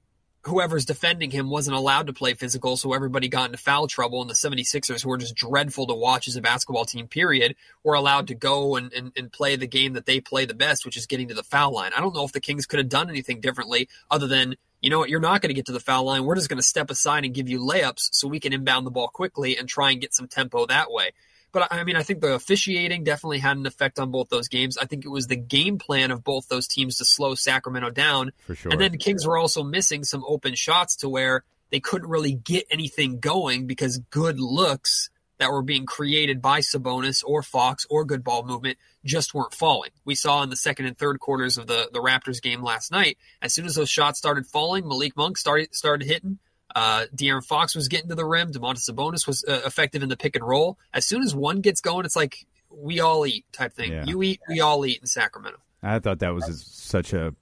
whoever's 0.44 0.84
defending 0.84 1.30
him 1.30 1.50
wasn't 1.50 1.76
allowed 1.76 2.08
to 2.08 2.12
play 2.12 2.34
physical, 2.34 2.76
so 2.76 2.92
everybody 2.92 3.28
got 3.28 3.46
into 3.46 3.58
foul 3.58 3.86
trouble. 3.86 4.20
And 4.20 4.28
the 4.28 4.34
76ers, 4.34 5.02
who 5.02 5.08
were 5.08 5.18
just 5.18 5.36
dreadful 5.36 5.86
to 5.86 5.94
watch 5.94 6.26
as 6.26 6.36
a 6.36 6.40
basketball 6.40 6.84
team, 6.84 7.06
period, 7.06 7.54
were 7.84 7.94
allowed 7.94 8.26
to 8.28 8.34
go 8.34 8.76
and, 8.76 8.92
and, 8.92 9.12
and 9.16 9.32
play 9.32 9.56
the 9.56 9.66
game 9.66 9.92
that 9.92 10.06
they 10.06 10.20
play 10.20 10.44
the 10.44 10.54
best, 10.54 10.84
which 10.84 10.96
is 10.96 11.06
getting 11.06 11.28
to 11.28 11.34
the 11.34 11.44
foul 11.44 11.72
line. 11.72 11.92
I 11.96 12.00
don't 12.00 12.14
know 12.14 12.24
if 12.24 12.32
the 12.32 12.40
Kings 12.40 12.66
could 12.66 12.78
have 12.78 12.88
done 12.88 13.08
anything 13.08 13.40
differently 13.40 13.88
other 14.10 14.26
than, 14.26 14.56
you 14.80 14.90
know 14.90 14.98
what, 14.98 15.10
you're 15.10 15.20
not 15.20 15.42
going 15.42 15.50
to 15.50 15.54
get 15.54 15.66
to 15.66 15.72
the 15.72 15.80
foul 15.80 16.04
line. 16.04 16.24
We're 16.24 16.34
just 16.34 16.48
going 16.48 16.58
to 16.58 16.62
step 16.62 16.90
aside 16.90 17.24
and 17.24 17.34
give 17.34 17.48
you 17.48 17.60
layups 17.60 18.08
so 18.12 18.26
we 18.26 18.40
can 18.40 18.52
inbound 18.52 18.84
the 18.84 18.90
ball 18.90 19.08
quickly 19.08 19.56
and 19.56 19.68
try 19.68 19.92
and 19.92 20.00
get 20.00 20.12
some 20.12 20.26
tempo 20.26 20.66
that 20.66 20.90
way. 20.90 21.12
But 21.52 21.68
I 21.70 21.84
mean, 21.84 21.96
I 21.96 22.02
think 22.02 22.20
the 22.20 22.34
officiating 22.34 23.04
definitely 23.04 23.38
had 23.38 23.56
an 23.58 23.66
effect 23.66 23.98
on 23.98 24.10
both 24.10 24.30
those 24.30 24.48
games. 24.48 24.78
I 24.78 24.86
think 24.86 25.04
it 25.04 25.10
was 25.10 25.26
the 25.26 25.36
game 25.36 25.78
plan 25.78 26.10
of 26.10 26.24
both 26.24 26.48
those 26.48 26.66
teams 26.66 26.96
to 26.96 27.04
slow 27.04 27.34
Sacramento 27.34 27.90
down. 27.90 28.32
For 28.46 28.54
sure. 28.54 28.72
And 28.72 28.80
then 28.80 28.92
the 28.92 28.98
Kings 28.98 29.26
were 29.26 29.36
also 29.36 29.62
missing 29.62 30.02
some 30.04 30.24
open 30.26 30.54
shots 30.54 30.96
to 30.96 31.08
where 31.08 31.44
they 31.70 31.80
couldn't 31.80 32.08
really 32.08 32.34
get 32.34 32.66
anything 32.70 33.20
going 33.20 33.66
because 33.66 33.98
good 34.10 34.40
looks 34.40 35.10
that 35.38 35.50
were 35.50 35.62
being 35.62 35.86
created 35.86 36.40
by 36.40 36.60
Sabonis 36.60 37.24
or 37.26 37.42
Fox 37.42 37.86
or 37.90 38.04
good 38.04 38.22
ball 38.22 38.44
movement 38.44 38.78
just 39.04 39.34
weren't 39.34 39.54
falling. 39.54 39.90
We 40.04 40.14
saw 40.14 40.42
in 40.42 40.50
the 40.50 40.56
second 40.56 40.86
and 40.86 40.96
third 40.96 41.18
quarters 41.18 41.58
of 41.58 41.66
the, 41.66 41.90
the 41.92 41.98
Raptors 41.98 42.40
game 42.40 42.62
last 42.62 42.92
night, 42.92 43.18
as 43.40 43.52
soon 43.52 43.66
as 43.66 43.74
those 43.74 43.90
shots 43.90 44.18
started 44.18 44.46
falling, 44.46 44.86
Malik 44.86 45.16
Monk 45.16 45.36
started 45.36 45.74
started 45.74 46.06
hitting. 46.06 46.38
Uh, 46.74 47.06
De'Aaron 47.14 47.44
Fox 47.44 47.74
was 47.74 47.88
getting 47.88 48.08
to 48.08 48.14
the 48.14 48.24
rim. 48.24 48.52
Domantas 48.52 48.88
Sabonis 48.90 49.26
was 49.26 49.44
uh, 49.46 49.62
effective 49.66 50.02
in 50.02 50.08
the 50.08 50.16
pick 50.16 50.36
and 50.36 50.46
roll. 50.46 50.78
As 50.92 51.06
soon 51.06 51.22
as 51.22 51.34
one 51.34 51.60
gets 51.60 51.80
going, 51.80 52.04
it's 52.04 52.16
like 52.16 52.46
we 52.70 53.00
all 53.00 53.26
eat 53.26 53.44
type 53.52 53.74
thing. 53.74 53.92
Yeah. 53.92 54.04
You 54.06 54.22
eat, 54.22 54.40
we 54.48 54.60
all 54.60 54.84
eat 54.86 55.00
in 55.00 55.06
Sacramento. 55.06 55.58
I 55.82 55.98
thought 55.98 56.20
that 56.20 56.34
was 56.34 56.64
such 56.66 57.12
a 57.12 57.34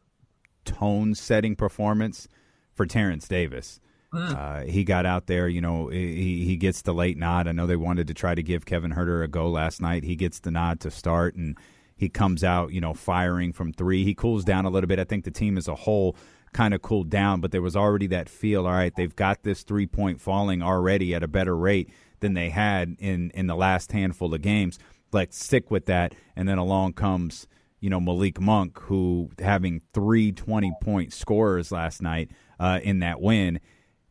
tone 0.64 1.14
setting 1.14 1.56
performance 1.56 2.28
for 2.74 2.86
Terrence 2.86 3.28
Davis. 3.28 3.80
Uh, 4.12 4.62
he 4.62 4.82
got 4.82 5.06
out 5.06 5.28
there, 5.28 5.46
you 5.46 5.60
know, 5.60 5.86
he, 5.86 6.44
he 6.44 6.56
gets 6.56 6.82
the 6.82 6.92
late 6.92 7.16
nod. 7.16 7.46
I 7.46 7.52
know 7.52 7.66
they 7.66 7.76
wanted 7.76 8.08
to 8.08 8.14
try 8.14 8.34
to 8.34 8.42
give 8.42 8.66
Kevin 8.66 8.92
Huerter 8.92 9.22
a 9.22 9.28
go 9.28 9.48
last 9.48 9.80
night. 9.80 10.02
He 10.02 10.16
gets 10.16 10.40
the 10.40 10.50
nod 10.50 10.80
to 10.80 10.90
start, 10.90 11.36
and 11.36 11.56
he 11.96 12.08
comes 12.08 12.42
out, 12.42 12.72
you 12.72 12.80
know, 12.80 12.92
firing 12.92 13.52
from 13.52 13.72
three. 13.72 14.02
He 14.02 14.14
cools 14.14 14.44
down 14.44 14.64
a 14.64 14.70
little 14.70 14.88
bit. 14.88 14.98
I 14.98 15.04
think 15.04 15.24
the 15.24 15.30
team 15.30 15.56
as 15.56 15.68
a 15.68 15.76
whole 15.76 16.16
kind 16.52 16.74
of 16.74 16.82
cooled 16.82 17.10
down, 17.10 17.40
but 17.40 17.52
there 17.52 17.62
was 17.62 17.76
already 17.76 18.06
that 18.08 18.28
feel. 18.28 18.66
All 18.66 18.72
right, 18.72 18.94
they've 18.94 19.14
got 19.14 19.42
this 19.42 19.62
three 19.62 19.86
point 19.86 20.20
falling 20.20 20.62
already 20.62 21.14
at 21.14 21.22
a 21.22 21.28
better 21.28 21.56
rate 21.56 21.90
than 22.20 22.34
they 22.34 22.50
had 22.50 22.96
in 22.98 23.30
in 23.30 23.46
the 23.46 23.56
last 23.56 23.92
handful 23.92 24.32
of 24.34 24.42
games. 24.42 24.78
Let's 25.12 25.42
stick 25.42 25.70
with 25.70 25.86
that. 25.86 26.14
And 26.36 26.48
then 26.48 26.58
along 26.58 26.94
comes 26.94 27.46
you 27.80 27.90
know 27.90 28.00
Malik 28.00 28.40
Monk, 28.40 28.78
who 28.80 29.30
having 29.38 29.82
three 29.92 30.32
20 30.32 30.72
point 30.82 31.12
scorers 31.12 31.72
last 31.72 32.02
night 32.02 32.30
uh, 32.58 32.80
in 32.82 33.00
that 33.00 33.20
win 33.20 33.60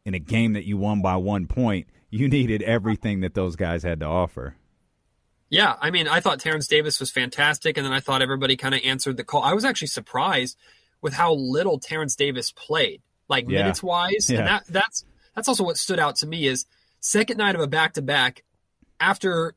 in 0.05 0.13
a 0.13 0.19
game 0.19 0.53
that 0.53 0.65
you 0.65 0.77
won 0.77 1.01
by 1.01 1.15
one 1.15 1.47
point. 1.47 1.87
You 2.09 2.27
needed 2.27 2.63
everything 2.63 3.21
that 3.21 3.35
those 3.35 3.55
guys 3.55 3.83
had 3.83 3.99
to 3.99 4.07
offer. 4.07 4.55
Yeah, 5.49 5.75
I 5.81 5.89
mean, 5.89 6.07
I 6.07 6.19
thought 6.19 6.39
Terrence 6.39 6.67
Davis 6.67 6.99
was 6.99 7.09
fantastic, 7.09 7.77
and 7.77 7.85
then 7.85 7.93
I 7.93 7.99
thought 7.99 8.21
everybody 8.21 8.55
kind 8.55 8.75
of 8.75 8.81
answered 8.83 9.17
the 9.17 9.23
call. 9.23 9.43
I 9.43 9.53
was 9.53 9.65
actually 9.65 9.87
surprised 9.87 10.57
with 11.01 11.13
how 11.13 11.33
little 11.33 11.79
Terrence 11.79 12.15
Davis 12.15 12.51
played, 12.51 13.01
like 13.27 13.45
Yeah. 13.47 13.59
minutes 13.59 13.81
wise, 13.83 14.29
Yeah. 14.29 14.39
and 14.39 14.47
that 14.47 14.63
that's 14.67 15.05
that's 15.35 15.47
also 15.47 15.63
what 15.63 15.77
stood 15.77 15.99
out 15.99 16.17
to 16.17 16.27
me 16.27 16.47
is 16.47 16.65
second 16.99 17.37
night 17.37 17.55
of 17.55 17.61
a 17.61 17.67
back 17.67 17.93
to 17.93 18.01
back 18.01 18.43
after. 18.99 19.55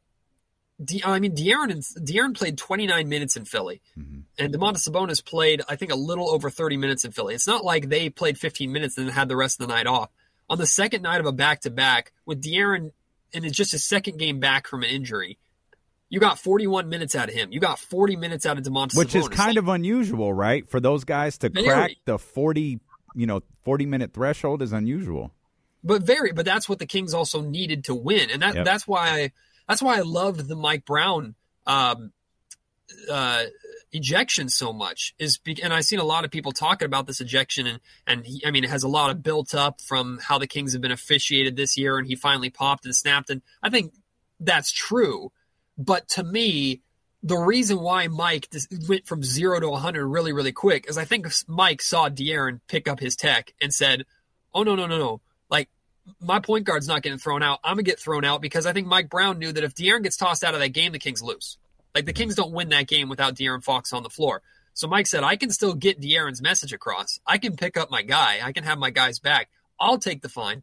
De, 0.83 1.01
I 1.05 1.21
mean, 1.21 1.37
De'Aaron 1.37 1.71
and 1.71 1.83
De'Aaron 1.83 2.35
played 2.35 2.59
29 2.59 3.09
minutes 3.09 3.37
in 3.37 3.45
Philly, 3.45 3.81
mm-hmm. 3.97 4.21
and 4.37 4.53
Domantas 4.53 4.89
Sabonis 4.89 5.25
played 5.25 5.63
I 5.69 5.77
think 5.77 5.93
a 5.93 5.97
little 5.97 6.29
over 6.29 6.51
30 6.51 6.77
minutes 6.77 7.05
in 7.05 7.13
Philly. 7.13 7.35
It's 7.35 7.47
not 7.47 7.65
like 7.65 7.89
they 7.89 8.11
played 8.11 8.37
15 8.37 8.73
minutes 8.73 8.99
and 8.99 9.09
had 9.11 9.29
the 9.29 9.37
rest 9.37 9.61
of 9.61 9.69
the 9.69 9.73
night 9.73 9.87
off. 9.87 10.11
On 10.51 10.59
the 10.59 10.67
second 10.67 11.03
night 11.03 11.21
of 11.21 11.27
a 11.27 11.33
back 11.33 11.61
to 11.61 11.71
back 11.71 12.13
with 12.27 12.43
De'Aaron, 12.43 12.91
and 13.33 13.45
it's 13.45 13.57
just 13.57 13.73
his 13.73 13.85
second 13.85 14.19
game 14.19 14.41
back 14.41 14.67
from 14.67 14.83
an 14.83 14.91
injury. 14.91 15.39
You 16.13 16.21
got 16.21 16.39
41 16.39 16.91
minutes 16.91 17.15
out 17.15 17.31
of 17.31 17.35
him. 17.35 17.51
You 17.53 17.59
got 17.59 17.79
40 17.79 18.17
minutes 18.17 18.45
out 18.45 18.59
of 18.59 18.65
Domantas 18.65 18.97
Which 18.99 19.15
is 19.15 19.29
Sabonis. 19.29 19.33
kind 19.33 19.57
of 19.57 19.69
unusual, 19.69 20.33
right? 20.35 20.69
For 20.69 20.79
those 20.79 21.05
guys 21.05 21.39
to 21.39 21.49
Very. 21.49 21.67
crack 21.67 21.91
the 22.05 22.19
40, 22.19 22.81
you 23.15 23.27
know, 23.27 23.41
40 23.65 23.87
minute 23.87 24.13
threshold 24.13 24.61
is 24.61 24.73
unusual. 24.75 25.33
but 25.83 26.03
very 26.03 26.33
but 26.33 26.45
that's 26.45 26.69
what 26.69 26.79
the 26.81 26.87
Kings 26.87 27.15
also 27.15 27.41
needed 27.41 27.85
to 27.85 27.95
win, 27.95 28.29
and 28.31 28.43
that 28.43 28.55
Yep. 28.57 28.65
that's 28.67 28.87
why 28.87 29.09
I 29.09 29.33
that's 29.67 29.81
why 29.83 29.97
I 29.97 30.03
loved 30.03 30.47
the 30.49 30.55
Mike 30.55 30.85
Brown 30.85 31.35
um, 31.67 32.13
uh, 33.11 33.45
ejection 33.93 34.49
so 34.49 34.73
much. 34.73 35.15
Is 35.19 35.39
be, 35.39 35.61
and 35.63 35.73
I've 35.73 35.85
seen 35.85 35.99
a 35.99 36.05
lot 36.05 36.25
of 36.27 36.31
people 36.31 36.53
talking 36.53 36.87
about 36.87 37.07
this 37.07 37.21
ejection, 37.23 37.67
and 37.67 37.81
and 38.07 38.27
he, 38.27 38.43
I 38.47 38.51
mean 38.51 38.65
it 38.65 38.71
has 38.71 38.83
a 38.83 38.89
lot 38.89 39.11
of 39.11 39.23
built 39.23 39.55
up 39.55 39.81
from 39.81 40.19
how 40.23 40.39
the 40.39 40.47
Kings 40.47 40.73
have 40.75 40.83
been 40.83 40.93
officiated 40.93 41.57
this 41.57 41.77
year, 41.79 41.97
and 41.99 42.07
he 42.07 42.15
finally 42.17 42.51
popped 42.51 42.85
and 42.85 42.95
snapped, 42.95 43.31
and 43.31 43.41
I 43.63 43.71
think 43.71 43.95
that's 44.41 44.71
true. 44.73 45.33
But 45.85 46.09
to 46.11 46.25
me, 46.25 46.81
the 47.23 47.37
reason 47.37 47.81
why 47.81 48.09
Mike 48.09 48.49
went 48.89 49.07
from 49.07 49.23
zero 49.23 49.61
to 49.61 49.69
100 49.69 50.07
really, 50.07 50.33
really 50.33 50.53
quick 50.53 50.87
is 50.89 50.99
I 50.99 51.05
think 51.05 51.27
Mike 51.47 51.83
saw 51.83 52.09
De'Aaron 52.09 52.61
pick 52.69 52.89
up 52.89 53.01
his 53.01 53.17
tech 53.17 53.55
and 53.61 53.73
said, 53.73 54.05
Oh, 54.55 54.63
no, 54.63 54.75
no, 54.75 54.87
no, 54.87 54.99
no. 54.99 55.21
Like, 55.49 55.69
my 56.21 56.41
point 56.41 56.65
guard's 56.65 56.89
not 56.89 57.03
getting 57.03 57.19
thrown 57.19 57.43
out. 57.43 57.61
I'm 57.65 57.77
going 57.77 57.85
to 57.85 57.91
get 57.91 58.01
thrown 58.01 58.25
out 58.25 58.43
because 58.43 58.67
I 58.67 58.73
think 58.73 58.87
Mike 58.87 59.09
Brown 59.09 59.39
knew 59.39 59.53
that 59.53 59.65
if 59.65 59.75
De'Aaron 59.75 60.03
gets 60.03 60.17
tossed 60.17 60.45
out 60.45 60.55
of 60.55 60.61
that 60.61 60.71
game, 60.71 60.93
the 60.93 60.99
Kings 60.99 61.23
lose. 61.23 61.59
Like, 61.95 62.07
the 62.07 62.13
Kings 62.13 62.35
don't 62.35 62.53
win 62.53 62.69
that 62.71 62.87
game 62.87 63.09
without 63.09 63.35
De'Aaron 63.35 63.65
Fox 63.65 63.93
on 63.93 64.03
the 64.03 64.11
floor. 64.11 64.43
So 64.75 64.89
Mike 64.89 65.07
said, 65.07 65.23
I 65.23 65.37
can 65.37 65.51
still 65.51 65.75
get 65.75 66.01
De'Aaron's 66.01 66.43
message 66.43 66.73
across. 66.73 67.19
I 67.27 67.39
can 67.39 67.57
pick 67.57 67.77
up 67.77 67.91
my 67.91 68.03
guy. 68.03 68.41
I 68.43 68.53
can 68.53 68.65
have 68.65 68.79
my 68.79 68.91
guys 68.91 69.19
back. 69.19 69.49
I'll 69.81 69.99
take 69.99 70.23
the 70.23 70.29
fine. 70.29 70.63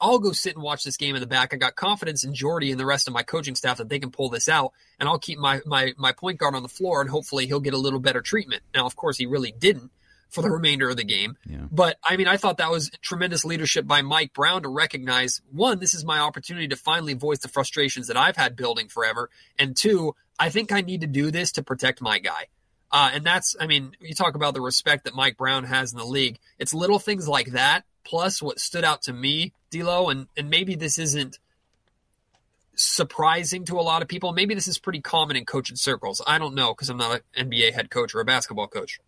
I'll 0.00 0.18
go 0.18 0.32
sit 0.32 0.54
and 0.54 0.62
watch 0.62 0.84
this 0.84 0.96
game 0.96 1.14
in 1.16 1.20
the 1.20 1.26
back. 1.26 1.52
I 1.52 1.56
got 1.56 1.74
confidence 1.74 2.24
in 2.24 2.32
Jordi 2.32 2.70
and 2.70 2.78
the 2.78 2.86
rest 2.86 3.08
of 3.08 3.14
my 3.14 3.22
coaching 3.22 3.54
staff 3.54 3.78
that 3.78 3.88
they 3.88 3.98
can 3.98 4.10
pull 4.10 4.28
this 4.28 4.48
out, 4.48 4.72
and 5.00 5.08
I'll 5.08 5.18
keep 5.18 5.38
my 5.38 5.60
my 5.66 5.94
my 5.96 6.12
point 6.12 6.38
guard 6.38 6.54
on 6.54 6.62
the 6.62 6.68
floor, 6.68 7.00
and 7.00 7.10
hopefully 7.10 7.46
he'll 7.46 7.60
get 7.60 7.74
a 7.74 7.78
little 7.78 8.00
better 8.00 8.20
treatment. 8.20 8.62
Now, 8.74 8.86
of 8.86 8.96
course, 8.96 9.18
he 9.18 9.26
really 9.26 9.52
didn't 9.52 9.90
for 10.30 10.42
the 10.42 10.50
remainder 10.50 10.90
of 10.90 10.96
the 10.96 11.04
game. 11.04 11.36
Yeah. 11.46 11.66
But 11.70 11.98
I 12.04 12.16
mean, 12.16 12.28
I 12.28 12.36
thought 12.36 12.58
that 12.58 12.70
was 12.70 12.90
tremendous 13.00 13.44
leadership 13.44 13.86
by 13.86 14.02
Mike 14.02 14.34
Brown 14.34 14.62
to 14.62 14.68
recognize 14.68 15.40
one, 15.50 15.78
this 15.78 15.94
is 15.94 16.04
my 16.04 16.18
opportunity 16.18 16.68
to 16.68 16.76
finally 16.76 17.14
voice 17.14 17.38
the 17.38 17.48
frustrations 17.48 18.08
that 18.08 18.16
I've 18.16 18.36
had 18.36 18.56
building 18.56 18.88
forever, 18.88 19.30
and 19.58 19.76
two, 19.76 20.14
I 20.38 20.50
think 20.50 20.70
I 20.70 20.82
need 20.82 21.00
to 21.00 21.06
do 21.06 21.30
this 21.30 21.52
to 21.52 21.62
protect 21.62 22.00
my 22.00 22.18
guy. 22.18 22.46
Uh, 22.90 23.10
and 23.12 23.24
that's, 23.24 23.54
I 23.60 23.66
mean, 23.66 23.92
you 24.00 24.14
talk 24.14 24.34
about 24.34 24.54
the 24.54 24.62
respect 24.62 25.04
that 25.04 25.14
Mike 25.14 25.36
Brown 25.36 25.64
has 25.64 25.92
in 25.92 25.98
the 25.98 26.06
league. 26.06 26.38
It's 26.58 26.72
little 26.72 26.98
things 26.98 27.28
like 27.28 27.48
that, 27.48 27.84
plus 28.08 28.40
what 28.42 28.58
stood 28.58 28.84
out 28.84 29.02
to 29.02 29.12
me, 29.12 29.52
D'Lo, 29.70 30.08
and 30.08 30.26
and 30.36 30.48
maybe 30.50 30.74
this 30.74 30.98
isn't 30.98 31.38
surprising 32.74 33.64
to 33.66 33.78
a 33.78 33.82
lot 33.82 34.02
of 34.02 34.08
people. 34.08 34.32
Maybe 34.32 34.54
this 34.54 34.68
is 34.68 34.78
pretty 34.78 35.00
common 35.00 35.36
in 35.36 35.44
coaching 35.44 35.76
circles. 35.76 36.22
I 36.26 36.38
don't 36.38 36.54
know 36.54 36.72
because 36.74 36.88
I'm 36.88 36.96
not 36.96 37.20
an 37.36 37.50
NBA 37.50 37.72
head 37.72 37.90
coach 37.90 38.14
or 38.14 38.20
a 38.20 38.24
basketball 38.24 38.68
coach. 38.68 39.00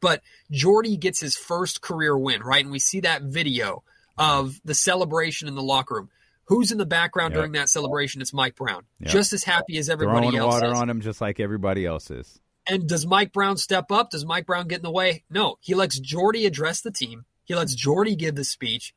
But 0.00 0.20
Jordi 0.52 0.98
gets 0.98 1.20
his 1.20 1.36
first 1.36 1.80
career 1.80 2.16
win, 2.18 2.42
right? 2.42 2.62
And 2.62 2.72
we 2.72 2.78
see 2.78 3.00
that 3.00 3.22
video 3.22 3.82
of 4.18 4.60
the 4.64 4.74
celebration 4.74 5.48
in 5.48 5.54
the 5.54 5.62
locker 5.62 5.94
room. 5.94 6.10
Who's 6.46 6.70
in 6.72 6.76
the 6.78 6.84
background 6.86 7.32
Yep. 7.32 7.38
during 7.38 7.52
that 7.52 7.70
celebration? 7.70 8.20
It's 8.20 8.34
Mike 8.34 8.54
Brown, 8.56 8.84
Yep. 9.00 9.10
just 9.10 9.32
as 9.32 9.44
happy 9.44 9.78
as 9.78 9.88
everybody 9.88 10.26
Throwing 10.26 10.36
else. 10.36 10.54
water 10.54 10.72
is. 10.72 10.78
on 10.78 10.90
him 10.90 11.00
just 11.00 11.20
like 11.22 11.40
everybody 11.40 11.86
else 11.86 12.10
is. 12.10 12.38
And 12.66 12.86
does 12.86 13.06
Mike 13.06 13.32
Brown 13.32 13.56
step 13.56 13.90
up? 13.90 14.10
Does 14.10 14.26
Mike 14.26 14.44
Brown 14.46 14.68
get 14.68 14.76
in 14.76 14.82
the 14.82 14.90
way? 14.90 15.24
No. 15.30 15.56
He 15.60 15.74
lets 15.74 15.98
Jordi 16.00 16.46
address 16.46 16.80
the 16.82 16.90
team. 16.90 17.24
He 17.44 17.54
lets 17.54 17.76
Jordi 17.76 18.16
give 18.16 18.34
the 18.34 18.44
speech. 18.44 18.94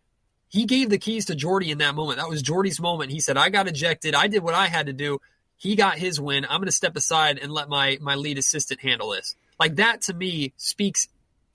He 0.50 0.66
gave 0.66 0.90
the 0.90 0.98
keys 0.98 1.26
to 1.26 1.36
Jordi 1.36 1.70
in 1.70 1.80
that 1.80 1.96
moment. 1.96 2.20
That 2.20 2.30
was 2.30 2.42
Jordi's 2.42 2.80
moment. 2.80 3.12
He 3.12 3.20
said, 3.20 3.38
I 3.38 3.50
got 3.50 3.68
ejected. 3.68 4.16
I 4.16 4.28
did 4.28 4.44
what 4.44 4.54
I 4.54 4.68
had 4.68 4.88
to 4.88 4.94
do. 4.94 5.20
He 5.58 5.76
got 5.76 5.98
his 5.98 6.20
win. 6.20 6.46
I'm 6.46 6.60
going 6.60 6.68
to 6.68 6.72
step 6.72 6.96
aside 6.96 7.40
and 7.40 7.52
let 7.52 7.68
my, 7.68 7.98
my 8.00 8.16
lead 8.16 8.38
assistant 8.38 8.80
handle 8.82 9.10
this. 9.12 9.36
Like 9.60 9.76
that 9.76 10.04
to 10.04 10.14
me 10.14 10.54
speaks 10.56 11.08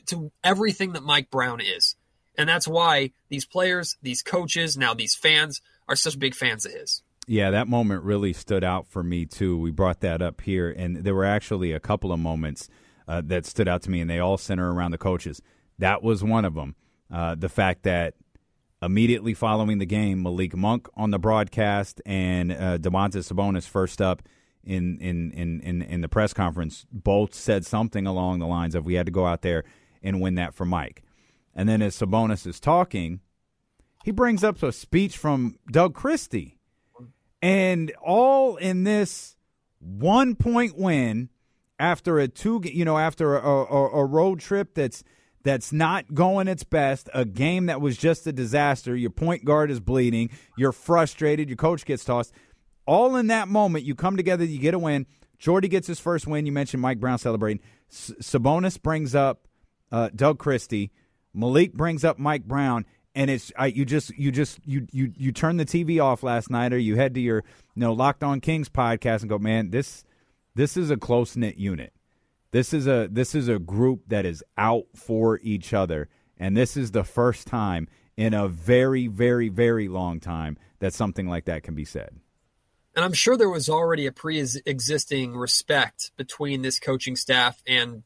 to 0.07 0.31
everything 0.43 0.93
that 0.93 1.03
Mike 1.03 1.31
Brown 1.31 1.61
is. 1.61 1.97
And 2.37 2.49
that's 2.49 2.67
why 2.67 3.13
these 3.29 3.45
players, 3.45 3.97
these 4.03 4.23
coaches, 4.23 4.77
now 4.77 4.95
these 4.95 5.15
fans 5.15 5.61
are 5.89 5.97
such 5.97 6.19
big 6.19 6.35
fans 6.35 6.67
of 6.67 6.73
his. 6.73 7.03
Yeah, 7.27 7.51
that 7.53 7.69
moment 7.69 8.03
really 8.03 8.33
stood 8.33 8.65
out 8.65 8.89
for 8.89 9.03
me 9.03 9.27
too. 9.27 9.57
We 9.57 9.71
brought 9.71 10.01
that 10.01 10.21
up 10.21 10.41
here, 10.41 10.71
and 10.71 10.97
there 10.97 11.15
were 11.15 11.25
actually 11.25 11.73
a 11.73 11.79
couple 11.79 12.11
of 12.11 12.19
moments 12.19 12.69
uh, 13.07 13.23
that 13.27 13.47
stood 13.47 13.69
out 13.69 13.83
to 13.83 13.91
me, 13.91 14.01
and 14.01 14.11
they 14.11 14.19
all 14.19 14.39
center 14.39 14.73
around 14.73 14.91
the 14.91 14.99
coaches. 14.99 15.41
That 15.79 16.03
was 16.03 16.25
one 16.25 16.45
of 16.45 16.55
them. 16.55 16.75
Uh, 17.13 17.35
the 17.35 17.49
fact 17.49 17.83
that 17.83 18.15
immediately 18.81 19.35
following 19.35 19.79
the 19.79 19.87
game, 19.87 20.23
Malik 20.23 20.57
Monk 20.57 20.89
on 20.97 21.11
the 21.11 21.19
broadcast 21.19 22.01
and 22.07 22.53
uh, 22.53 22.79
Domantas 22.79 23.33
Sabonis 23.33 23.69
first 23.69 24.01
up 24.01 24.23
in, 24.65 24.99
in 25.01 25.31
in 25.33 25.61
in 25.61 25.83
in 25.83 26.01
the 26.01 26.09
press 26.09 26.33
conference 26.33 26.87
both 26.91 27.35
said 27.35 27.67
something 27.67 28.07
along 28.07 28.39
the 28.39 28.47
lines 28.47 28.75
of, 28.75 28.87
"We 28.87 28.95
had 28.95 29.07
to 29.07 29.13
go 29.13 29.27
out 29.27 29.43
there 29.43 29.65
and 30.03 30.21
win 30.21 30.37
that 30.37 30.55
for 30.55 30.65
Mike." 30.65 31.03
And 31.55 31.69
then 31.69 31.83
as 31.83 31.97
Sabonis 31.99 32.47
is 32.47 32.59
talking, 32.59 33.21
he 34.05 34.11
brings 34.11 34.43
up 34.43 34.63
a 34.63 34.73
speech 34.73 35.19
from 35.19 35.57
Doug 35.71 35.95
Christie 35.95 36.57
and 37.43 37.93
all 38.01 38.57
in 38.57 38.85
this 38.85 39.37
one 39.81 40.37
point 40.37 40.79
win 40.79 41.29
after 41.79 42.19
a 42.19 42.29
two 42.29 42.63
you 42.65 42.85
know 42.85 42.97
after 42.97 43.37
a, 43.37 43.41
a, 43.41 43.91
a 44.01 44.05
road 44.05 44.41
trip 44.41 44.75
that's 44.75 45.03
that's 45.45 45.73
not 45.73 46.15
going 46.15 46.49
its 46.49 46.65
best 46.65 47.09
a 47.15 47.25
game 47.25 47.67
that 47.67 47.81
was 47.81 47.97
just 47.97 48.27
a 48.27 48.33
disaster 48.33 48.95
your 48.97 49.11
point 49.11 49.45
guard 49.45 49.71
is 49.71 49.81
bleeding 49.81 50.31
you're 50.57 50.73
frustrated 50.73 51.49
your 51.49 51.57
coach 51.57 51.85
gets 51.85 52.05
tossed. 52.05 52.33
All 52.87 53.17
in 53.17 53.29
that 53.29 53.49
moment 53.49 53.85
you 53.85 53.95
come 53.95 54.17
together 54.17 54.45
you 54.45 54.59
get 54.59 54.75
a 54.75 54.79
win. 54.79 55.07
Jordi 55.41 55.69
gets 55.69 55.89
his 55.89 55.99
first 55.99 56.27
win. 56.27 56.47
You 56.47 56.53
mentioned 56.53 56.83
mike 56.83 57.01
brown 57.01 57.19
celebrating. 57.19 57.63
Sabonis 57.91 58.81
brings 58.81 59.15
up 59.15 59.47
uh, 59.91 60.11
doug 60.15 60.39
christie. 60.39 60.91
Malik 61.35 61.73
brings 61.73 62.05
up 62.05 62.19
mike 62.19 62.45
brown 62.45 62.85
and 63.15 63.31
it's 63.31 63.53
you 63.67 63.85
just 63.85 64.17
you 64.17 64.33
just 64.33 64.59
you 64.65 64.87
you 64.91 65.13
you 65.17 65.33
turn 65.33 65.57
the 65.57 65.65
TV 65.65 66.03
off 66.03 66.23
last 66.23 66.51
night, 66.51 66.73
or 66.73 66.79
you 66.79 66.97
head 66.97 67.15
to 67.15 67.21
your 67.21 67.45
you 67.75 67.81
know 67.81 67.93
Locked 67.93 68.23
On 68.25 68.41
Kings 68.41 68.69
podcast 68.69 69.21
and 69.21 69.29
go, 69.29 69.39
man, 69.39 69.71
this 69.71 70.05
this 70.55 70.77
is 70.77 70.91
a 70.91 70.97
close 70.97 71.37
knit 71.37 71.57
unit. 71.57 71.93
This 72.53 72.75
is 72.75 72.87
a 72.87 73.09
this 73.11 73.35
is 73.35 73.49
a 73.49 73.59
group 73.59 74.03
that 74.09 74.27
is 74.27 74.45
out 74.57 74.85
for 74.95 75.41
each 75.43 75.73
other, 75.73 76.09
and 76.39 76.57
this 76.57 76.77
is 76.77 76.91
the 76.91 77.03
first 77.05 77.47
time 77.47 77.89
in 78.17 78.35
a 78.35 78.47
very 78.47 79.07
very 79.07 79.49
very 79.49 79.89
long 79.89 80.21
time 80.21 80.59
that 80.79 80.93
something 80.93 81.27
like 81.27 81.47
that 81.47 81.63
can 81.63 81.75
be 81.75 81.87
said. 81.87 82.21
And 82.95 83.05
I'm 83.05 83.15
sure 83.15 83.39
there 83.39 83.49
was 83.49 83.71
already 83.71 84.07
a 84.07 84.13
pre 84.13 84.39
existing 84.39 85.35
respect 85.35 86.13
between 86.17 86.61
this 86.61 86.79
coaching 86.79 87.17
staff 87.17 87.63
and 87.67 88.03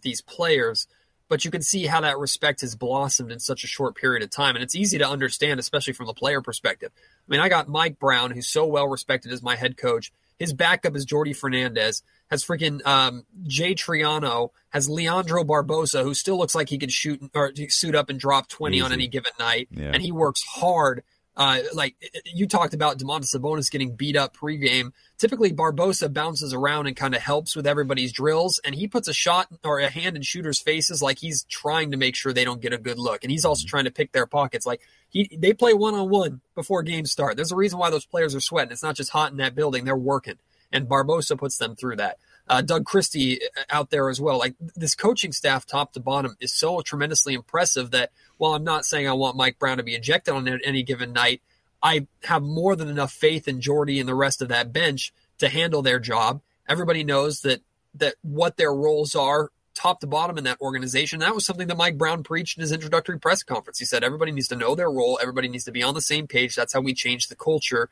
these 0.00 0.20
players, 0.20 0.86
but 1.28 1.44
you 1.44 1.50
can 1.50 1.62
see 1.62 1.86
how 1.86 2.00
that 2.02 2.18
respect 2.18 2.60
has 2.60 2.76
blossomed 2.76 3.32
in 3.32 3.40
such 3.40 3.64
a 3.64 3.66
short 3.66 3.96
period 3.96 4.22
of 4.22 4.30
time. 4.30 4.54
And 4.54 4.62
it's 4.62 4.76
easy 4.76 4.98
to 4.98 5.08
understand, 5.08 5.58
especially 5.58 5.92
from 5.92 6.06
the 6.06 6.14
player 6.14 6.40
perspective. 6.40 6.92
I 6.94 7.30
mean, 7.32 7.40
I 7.40 7.48
got 7.48 7.68
Mike 7.68 7.98
Brown, 7.98 8.30
who's 8.30 8.46
so 8.46 8.64
well 8.64 8.86
respected 8.86 9.32
as 9.32 9.42
my 9.42 9.56
head 9.56 9.76
coach, 9.76 10.12
His 10.38 10.52
backup 10.52 10.94
is 10.96 11.04
Jordi 11.06 11.34
Fernandez. 11.36 12.02
Has 12.30 12.44
freaking 12.44 12.84
um, 12.86 13.24
Jay 13.46 13.74
Triano. 13.74 14.50
Has 14.70 14.88
Leandro 14.88 15.44
Barbosa, 15.44 16.02
who 16.02 16.12
still 16.14 16.36
looks 16.38 16.54
like 16.54 16.68
he 16.68 16.78
could 16.78 16.92
shoot 16.92 17.22
or 17.34 17.52
suit 17.68 17.94
up 17.94 18.10
and 18.10 18.20
drop 18.20 18.48
twenty 18.48 18.76
Easy. 18.76 18.84
on 18.84 18.92
any 18.92 19.08
given 19.08 19.32
night, 19.38 19.68
Yeah. 19.70 19.90
and 19.94 20.02
he 20.02 20.12
works 20.12 20.42
hard. 20.44 21.02
Uh, 21.38 21.60
like 21.72 21.94
you 22.24 22.48
talked 22.48 22.74
about, 22.74 22.98
Domantas 22.98 23.32
Sabonis 23.34 23.70
getting 23.70 23.94
beat 23.94 24.16
up 24.16 24.36
pregame. 24.36 24.90
Typically, 25.18 25.52
Barbosa 25.52 26.12
bounces 26.12 26.52
around 26.52 26.88
and 26.88 26.96
kind 26.96 27.14
of 27.14 27.22
helps 27.22 27.54
with 27.54 27.64
everybody's 27.64 28.12
drills, 28.12 28.60
and 28.64 28.74
he 28.74 28.88
puts 28.88 29.06
a 29.06 29.14
shot 29.14 29.46
or 29.62 29.78
a 29.78 29.88
hand 29.88 30.16
in 30.16 30.22
shooters' 30.22 30.60
faces 30.60 31.00
like 31.00 31.20
he's 31.20 31.44
trying 31.44 31.92
to 31.92 31.96
make 31.96 32.16
sure 32.16 32.32
they 32.32 32.44
don't 32.44 32.60
get 32.60 32.72
a 32.72 32.78
good 32.78 32.98
look, 32.98 33.22
and 33.22 33.30
he's 33.30 33.44
also 33.44 33.64
trying 33.68 33.84
to 33.84 33.90
pick 33.92 34.10
their 34.10 34.26
pockets. 34.26 34.66
Like 34.66 34.80
he, 35.08 35.30
they 35.38 35.52
play 35.52 35.74
one 35.74 35.94
on 35.94 36.10
one 36.10 36.40
before 36.56 36.82
games 36.82 37.12
start. 37.12 37.36
There's 37.36 37.52
a 37.52 37.56
reason 37.56 37.78
why 37.78 37.90
those 37.90 38.04
players 38.04 38.34
are 38.34 38.40
sweating. 38.40 38.72
It's 38.72 38.82
not 38.82 38.96
just 38.96 39.10
hot 39.10 39.30
in 39.30 39.36
that 39.36 39.54
building; 39.54 39.84
they're 39.84 39.96
working, 39.96 40.38
and 40.72 40.88
Barbosa 40.88 41.38
puts 41.38 41.56
them 41.56 41.76
through 41.76 41.96
that. 41.96 42.18
Uh, 42.48 42.62
Doug 42.62 42.84
Christie 42.84 43.40
out 43.70 43.90
there 43.90 44.08
as 44.08 44.20
well. 44.20 44.38
Like 44.38 44.54
this 44.74 44.94
coaching 44.94 45.32
staff, 45.32 45.66
top 45.66 45.92
to 45.92 46.00
bottom, 46.00 46.36
is 46.40 46.54
so 46.54 46.80
tremendously 46.80 47.34
impressive 47.34 47.90
that 47.90 48.10
while 48.38 48.54
I'm 48.54 48.64
not 48.64 48.84
saying 48.84 49.08
I 49.08 49.12
want 49.12 49.36
Mike 49.36 49.58
Brown 49.58 49.76
to 49.76 49.82
be 49.82 49.94
ejected 49.94 50.34
on 50.34 50.48
any 50.64 50.82
given 50.82 51.12
night, 51.12 51.42
I 51.82 52.06
have 52.24 52.42
more 52.42 52.74
than 52.74 52.88
enough 52.88 53.12
faith 53.12 53.46
in 53.46 53.60
Jordi 53.60 54.00
and 54.00 54.08
the 54.08 54.14
rest 54.14 54.42
of 54.42 54.48
that 54.48 54.72
bench 54.72 55.12
to 55.38 55.48
handle 55.48 55.82
their 55.82 55.98
job. 55.98 56.40
Everybody 56.68 57.04
knows 57.04 57.42
that 57.42 57.62
that 57.94 58.14
what 58.22 58.56
their 58.56 58.72
roles 58.72 59.14
are, 59.14 59.50
top 59.74 60.00
to 60.00 60.06
bottom 60.06 60.38
in 60.38 60.44
that 60.44 60.60
organization. 60.60 61.20
That 61.20 61.34
was 61.34 61.46
something 61.46 61.68
that 61.68 61.76
Mike 61.76 61.96
Brown 61.96 62.22
preached 62.22 62.58
in 62.58 62.62
his 62.62 62.72
introductory 62.72 63.18
press 63.18 63.42
conference. 63.42 63.78
He 63.78 63.84
said 63.84 64.02
everybody 64.02 64.32
needs 64.32 64.48
to 64.48 64.56
know 64.56 64.74
their 64.74 64.90
role. 64.90 65.18
Everybody 65.20 65.48
needs 65.48 65.64
to 65.64 65.72
be 65.72 65.82
on 65.82 65.94
the 65.94 66.00
same 66.00 66.26
page. 66.26 66.54
That's 66.54 66.72
how 66.72 66.80
we 66.80 66.94
change 66.94 67.28
the 67.28 67.36
culture 67.36 67.88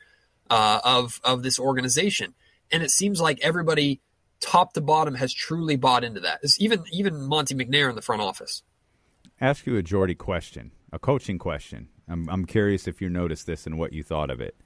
uh, 0.50 0.80
of 0.84 1.20
of 1.24 1.42
this 1.42 1.58
organization. 1.58 2.34
And 2.72 2.82
it 2.82 2.90
seems 2.90 3.20
like 3.20 3.38
everybody 3.42 4.00
top 4.40 4.72
to 4.74 4.80
bottom 4.80 5.14
has 5.14 5.32
truly 5.32 5.76
bought 5.76 6.04
into 6.04 6.20
that. 6.20 6.40
It's 6.42 6.60
even 6.60 6.84
even 6.92 7.26
Monte 7.26 7.54
McNair 7.54 7.88
in 7.88 7.96
the 7.96 8.02
front 8.02 8.22
office. 8.22 8.62
Ask 9.40 9.66
you 9.66 9.76
a 9.76 9.82
Jordi 9.82 10.16
question, 10.16 10.72
a 10.92 10.98
coaching 10.98 11.38
question. 11.38 11.88
I'm 12.08 12.28
I'm 12.28 12.44
curious 12.44 12.86
if 12.86 13.00
you 13.00 13.08
noticed 13.08 13.46
this 13.46 13.66
and 13.66 13.78
what 13.78 13.92
you 13.92 14.02
thought 14.02 14.30
of 14.30 14.40
it. 14.40 14.56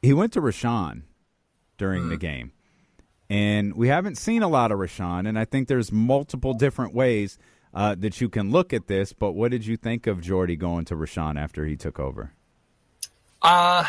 He 0.00 0.12
went 0.12 0.32
to 0.34 0.40
Richaun 0.40 1.02
during 1.76 2.08
the 2.08 2.16
game, 2.16 2.52
and 3.28 3.74
we 3.74 3.88
haven't 3.88 4.16
seen 4.16 4.42
a 4.42 4.48
lot 4.48 4.70
of 4.70 4.78
Richaun. 4.78 5.28
And 5.28 5.38
I 5.38 5.44
think 5.44 5.68
there's 5.68 5.90
multiple 5.90 6.54
different 6.54 6.94
ways 6.94 7.36
uh, 7.74 7.96
that 7.98 8.20
you 8.20 8.28
can 8.28 8.50
look 8.50 8.72
at 8.72 8.86
this. 8.86 9.12
But 9.12 9.32
what 9.32 9.50
did 9.50 9.66
you 9.66 9.76
think 9.76 10.06
of 10.06 10.20
Jordi 10.20 10.58
going 10.58 10.84
to 10.86 10.94
Richaun 10.94 11.38
after 11.38 11.66
he 11.66 11.76
took 11.76 11.98
over? 11.98 12.32
Uh 13.42 13.84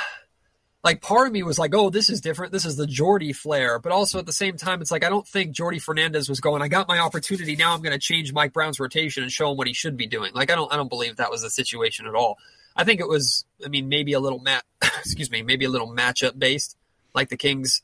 like 0.84 1.02
part 1.02 1.28
of 1.28 1.34
me 1.34 1.44
was 1.44 1.60
like, 1.60 1.76
oh, 1.76 1.90
this 1.90 2.10
is 2.10 2.22
different. 2.22 2.54
This 2.54 2.66
is 2.66 2.78
the 2.78 2.86
Jordi 2.86 3.36
flair. 3.36 3.80
But 3.80 3.92
also 3.92 4.20
at 4.20 4.26
the 4.26 4.34
same 4.34 4.56
time, 4.56 4.82
it's 4.82 4.92
like 4.92 5.04
I 5.04 5.10
don't 5.10 5.28
think 5.28 5.56
Jordi 5.56 5.82
Fernandez 5.82 6.30
was 6.30 6.40
going, 6.40 6.62
I 6.62 6.68
got 6.68 6.88
my 6.88 7.00
opportunity. 7.00 7.56
Now 7.56 7.74
I'm 7.74 7.82
going 7.82 7.94
to 7.94 8.00
change 8.00 8.32
Mike 8.32 8.54
Brown's 8.54 8.80
rotation 8.80 9.24
and 9.24 9.32
show 9.32 9.52
him 9.52 9.58
what 9.58 9.68
he 9.68 9.74
should 9.74 9.98
be 9.98 10.08
doing. 10.08 10.34
Like 10.34 10.52
I 10.52 10.56
don't 10.56 10.72
I 10.72 10.78
don't 10.78 10.90
believe 10.90 11.18
that 11.18 11.32
was 11.32 11.42
the 11.42 11.50
situation 11.50 12.08
at 12.08 12.16
all. 12.16 12.38
I 12.76 12.86
think 12.86 13.02
it 13.02 13.10
was, 13.10 13.46
I 13.66 13.68
mean, 13.68 13.90
maybe 13.90 14.14
a 14.14 14.20
little 14.20 14.40
mat 14.40 14.64
excuse 14.82 15.30
me, 15.30 15.42
maybe 15.42 15.66
a 15.66 15.70
little 15.70 15.94
matchup 15.94 16.40
based. 16.40 16.78
Like 17.14 17.30
the 17.30 17.38
Kings 17.38 17.82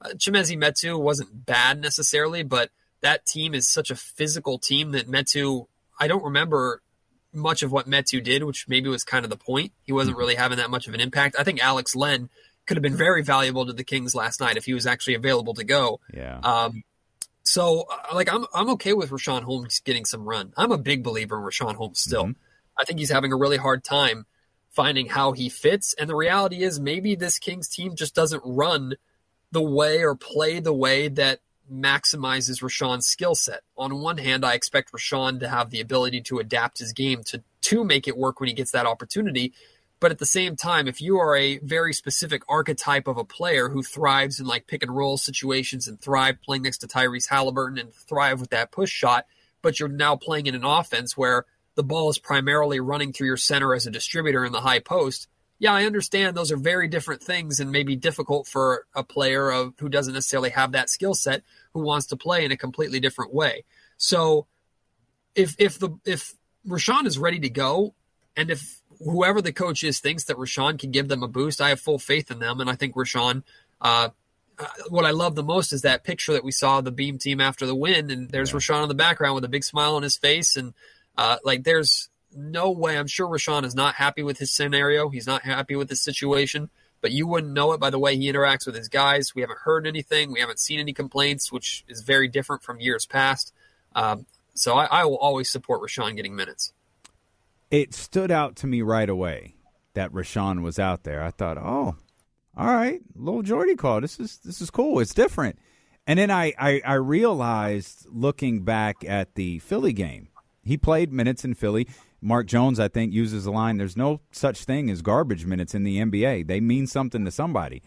uh, 0.00 0.10
Chimezie 0.10 0.58
Metu 0.58 1.00
wasn't 1.00 1.46
bad 1.46 1.80
necessarily, 1.80 2.42
but 2.42 2.70
that 3.00 3.26
team 3.26 3.54
is 3.54 3.68
such 3.68 3.90
a 3.90 3.96
physical 3.96 4.58
team 4.58 4.92
that 4.92 5.08
Metu 5.08 5.66
I 5.98 6.06
don't 6.06 6.24
remember 6.24 6.82
much 7.36 7.62
of 7.62 7.70
what 7.70 7.88
Metu 7.88 8.22
did, 8.22 8.42
which 8.42 8.66
maybe 8.68 8.88
was 8.88 9.04
kind 9.04 9.24
of 9.24 9.30
the 9.30 9.36
point. 9.36 9.72
He 9.84 9.92
wasn't 9.92 10.16
really 10.16 10.34
having 10.34 10.58
that 10.58 10.70
much 10.70 10.88
of 10.88 10.94
an 10.94 11.00
impact. 11.00 11.36
I 11.38 11.44
think 11.44 11.62
Alex 11.62 11.94
Len 11.94 12.28
could 12.66 12.76
have 12.76 12.82
been 12.82 12.96
very 12.96 13.22
valuable 13.22 13.66
to 13.66 13.72
the 13.72 13.84
Kings 13.84 14.14
last 14.14 14.40
night 14.40 14.56
if 14.56 14.64
he 14.64 14.74
was 14.74 14.86
actually 14.86 15.14
available 15.14 15.54
to 15.54 15.64
go. 15.64 16.00
Yeah. 16.12 16.38
Um, 16.40 16.82
so, 17.42 17.86
uh, 17.88 18.14
like, 18.14 18.32
I'm 18.32 18.44
I'm 18.52 18.70
okay 18.70 18.92
with 18.92 19.10
Richaun 19.10 19.42
Holmes 19.42 19.80
getting 19.80 20.04
some 20.04 20.24
run. 20.24 20.52
I'm 20.56 20.72
a 20.72 20.78
big 20.78 21.04
believer 21.04 21.36
in 21.36 21.44
Richaun 21.44 21.76
Holmes 21.76 22.00
still. 22.00 22.32
I 22.76 22.84
think 22.84 22.98
he's 22.98 23.10
having 23.10 23.32
a 23.32 23.36
really 23.36 23.56
hard 23.56 23.84
time 23.84 24.26
finding 24.70 25.06
how 25.06 25.32
he 25.32 25.48
fits. 25.48 25.94
And 25.98 26.10
the 26.10 26.16
reality 26.16 26.62
is, 26.62 26.80
maybe 26.80 27.14
this 27.14 27.38
Kings 27.38 27.68
team 27.68 27.94
just 27.94 28.14
doesn't 28.14 28.42
run 28.44 28.94
the 29.52 29.62
way 29.62 30.02
or 30.02 30.16
play 30.16 30.60
the 30.60 30.74
way 30.74 31.08
that 31.08 31.38
maximizes 31.72 32.62
Richaun's 32.62 33.06
skill 33.06 33.34
set. 33.34 33.62
On 33.76 34.00
one 34.00 34.18
hand, 34.18 34.44
I 34.44 34.54
expect 34.54 34.92
Richaun 34.92 35.40
to 35.40 35.48
have 35.48 35.70
the 35.70 35.80
ability 35.80 36.20
to 36.22 36.38
adapt 36.38 36.78
his 36.78 36.92
game 36.92 37.22
to 37.24 37.42
to 37.62 37.84
make 37.84 38.06
it 38.06 38.16
work 38.16 38.38
when 38.38 38.48
he 38.48 38.54
gets 38.54 38.70
that 38.70 38.86
opportunity. 38.86 39.52
But 39.98 40.10
at 40.10 40.18
the 40.18 40.26
same 40.26 40.56
time, 40.56 40.86
if 40.86 41.00
you 41.00 41.18
are 41.18 41.34
a 41.34 41.58
very 41.58 41.92
specific 41.92 42.42
archetype 42.48 43.08
of 43.08 43.16
a 43.16 43.24
player 43.24 43.70
who 43.70 43.82
thrives 43.82 44.38
in 44.38 44.46
like 44.46 44.66
pick 44.66 44.82
and 44.82 44.94
roll 44.94 45.16
situations 45.16 45.88
and 45.88 46.00
thrive 46.00 46.40
playing 46.42 46.62
next 46.62 46.78
to 46.78 46.86
Tyrese 46.86 47.28
Halliburton 47.28 47.78
and 47.78 47.92
thrive 47.92 48.40
with 48.40 48.50
that 48.50 48.70
push 48.70 48.90
shot, 48.90 49.26
but 49.62 49.80
you're 49.80 49.88
now 49.88 50.14
playing 50.14 50.46
in 50.46 50.54
an 50.54 50.64
offense 50.64 51.16
where 51.16 51.44
the 51.76 51.82
ball 51.82 52.10
is 52.10 52.18
primarily 52.18 52.78
running 52.78 53.12
through 53.12 53.26
your 53.26 53.36
center 53.36 53.74
as 53.74 53.86
a 53.86 53.90
distributor 53.90 54.44
in 54.44 54.52
the 54.52 54.60
high 54.60 54.80
post. 54.80 55.28
Yeah, 55.58 55.72
I 55.72 55.84
understand 55.84 56.36
those 56.36 56.52
are 56.52 56.56
very 56.56 56.86
different 56.86 57.22
things 57.22 57.60
and 57.60 57.72
maybe 57.72 57.96
difficult 57.96 58.46
for 58.46 58.86
a 58.94 59.02
player 59.02 59.50
of 59.50 59.74
who 59.78 59.88
doesn't 59.88 60.12
necessarily 60.12 60.50
have 60.50 60.72
that 60.72 60.90
skill 60.90 61.14
set 61.14 61.42
who 61.72 61.80
wants 61.80 62.06
to 62.08 62.16
play 62.16 62.44
in 62.44 62.52
a 62.52 62.56
completely 62.56 63.00
different 63.00 63.32
way. 63.32 63.64
So 63.96 64.46
if 65.34 65.56
if 65.58 65.78
the 65.78 65.90
if 66.04 66.34
Richaun 66.66 67.06
is 67.06 67.18
ready 67.18 67.40
to 67.40 67.48
go 67.48 67.94
and 68.36 68.50
if 68.50 68.82
whoever 69.02 69.40
the 69.40 69.52
coach 69.52 69.82
is 69.82 69.98
thinks 70.00 70.24
that 70.24 70.36
Richaun 70.36 70.78
can 70.78 70.90
give 70.90 71.08
them 71.08 71.22
a 71.22 71.28
boost, 71.28 71.60
I 71.60 71.70
have 71.70 71.80
full 71.80 71.98
faith 71.98 72.30
in 72.30 72.38
them 72.38 72.60
and 72.60 72.68
I 72.68 72.74
think 72.74 72.94
Richaun 72.94 73.42
uh, 73.80 74.10
uh, 74.58 74.66
what 74.88 75.04
I 75.04 75.10
love 75.10 75.34
the 75.34 75.42
most 75.42 75.72
is 75.72 75.82
that 75.82 76.04
picture 76.04 76.32
that 76.32 76.44
we 76.44 76.52
saw 76.52 76.78
of 76.78 76.84
the 76.84 76.92
beam 76.92 77.18
team 77.18 77.40
after 77.40 77.66
the 77.66 77.74
win, 77.74 78.10
and 78.10 78.30
there's 78.30 78.52
Richaun 78.52 78.82
in 78.82 78.88
the 78.88 78.94
background 78.94 79.34
with 79.34 79.44
a 79.44 79.48
big 79.48 79.64
smile 79.64 79.96
on 79.96 80.02
his 80.02 80.16
face, 80.16 80.56
and 80.56 80.72
uh, 81.18 81.36
like 81.44 81.64
there's 81.64 82.08
no 82.36 82.70
way. 82.70 82.98
I'm 82.98 83.06
sure 83.06 83.26
Richaun 83.26 83.64
is 83.64 83.74
not 83.74 83.94
happy 83.94 84.22
with 84.22 84.38
his 84.38 84.52
scenario. 84.52 85.08
He's 85.08 85.26
not 85.26 85.42
happy 85.42 85.74
with 85.76 85.88
his 85.88 86.02
situation, 86.02 86.70
but 87.00 87.10
you 87.10 87.26
wouldn't 87.26 87.52
know 87.52 87.72
it 87.72 87.80
by 87.80 87.90
the 87.90 87.98
way 87.98 88.16
he 88.16 88.30
interacts 88.30 88.66
with 88.66 88.76
his 88.76 88.88
guys. 88.88 89.34
We 89.34 89.42
haven't 89.42 89.60
heard 89.60 89.86
anything. 89.86 90.32
We 90.32 90.40
haven't 90.40 90.60
seen 90.60 90.80
any 90.80 90.92
complaints, 90.92 91.50
which 91.50 91.84
is 91.88 92.02
very 92.02 92.28
different 92.28 92.62
from 92.62 92.80
years 92.80 93.06
past. 93.06 93.52
Um, 93.94 94.26
so 94.54 94.74
I, 94.74 94.86
I 94.86 95.04
will 95.04 95.18
always 95.18 95.50
support 95.50 95.80
Richaun 95.82 96.16
getting 96.16 96.36
minutes. 96.36 96.72
it 97.70 97.94
stood 97.94 98.30
out 98.30 98.56
to 98.56 98.66
me 98.66 98.82
right 98.82 99.08
away 99.08 99.54
that 99.94 100.12
Richaun 100.12 100.62
was 100.62 100.78
out 100.78 101.04
there. 101.04 101.22
I 101.22 101.30
thought, 101.30 101.58
oh, 101.58 101.96
all 102.56 102.66
right, 102.66 103.00
little 103.14 103.42
Jordi 103.42 103.76
call. 103.76 104.00
This 104.00 104.18
is 104.20 104.38
this 104.38 104.60
is 104.60 104.70
cool. 104.70 105.00
It's 105.00 105.14
different. 105.14 105.58
And 106.06 106.18
then 106.18 106.30
I, 106.30 106.54
I, 106.58 106.80
I 106.84 106.94
realized 106.94 108.06
looking 108.08 108.62
back 108.62 109.04
at 109.04 109.34
the 109.34 109.58
Philly 109.58 109.92
game, 109.92 110.28
he 110.62 110.76
played 110.76 111.12
minutes 111.12 111.44
in 111.44 111.54
Philly. 111.54 111.88
Mark 112.20 112.46
Jones, 112.46 112.80
I 112.80 112.88
think, 112.88 113.12
uses 113.12 113.44
the 113.44 113.52
line, 113.52 113.76
there's 113.76 113.96
no 113.96 114.20
such 114.32 114.64
thing 114.64 114.90
as 114.90 115.02
garbage 115.02 115.44
minutes 115.46 115.74
in 115.74 115.84
the 115.84 115.98
NBA. 115.98 116.46
They 116.46 116.60
mean 116.60 116.86
something 116.86 117.24
to 117.24 117.30
somebody. 117.30 117.82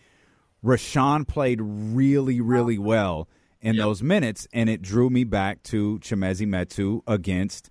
Richaun 0.63 1.27
played 1.27 1.59
really, 1.61 2.41
really 2.41 2.77
well 2.77 3.27
in 3.61 3.75
those 3.75 4.01
minutes, 4.01 4.47
and 4.53 4.69
it 4.69 4.81
drew 4.81 5.09
me 5.09 5.23
back 5.23 5.63
to 5.63 5.99
Chimezie 5.99 6.47
Metu 6.47 7.01
against 7.07 7.69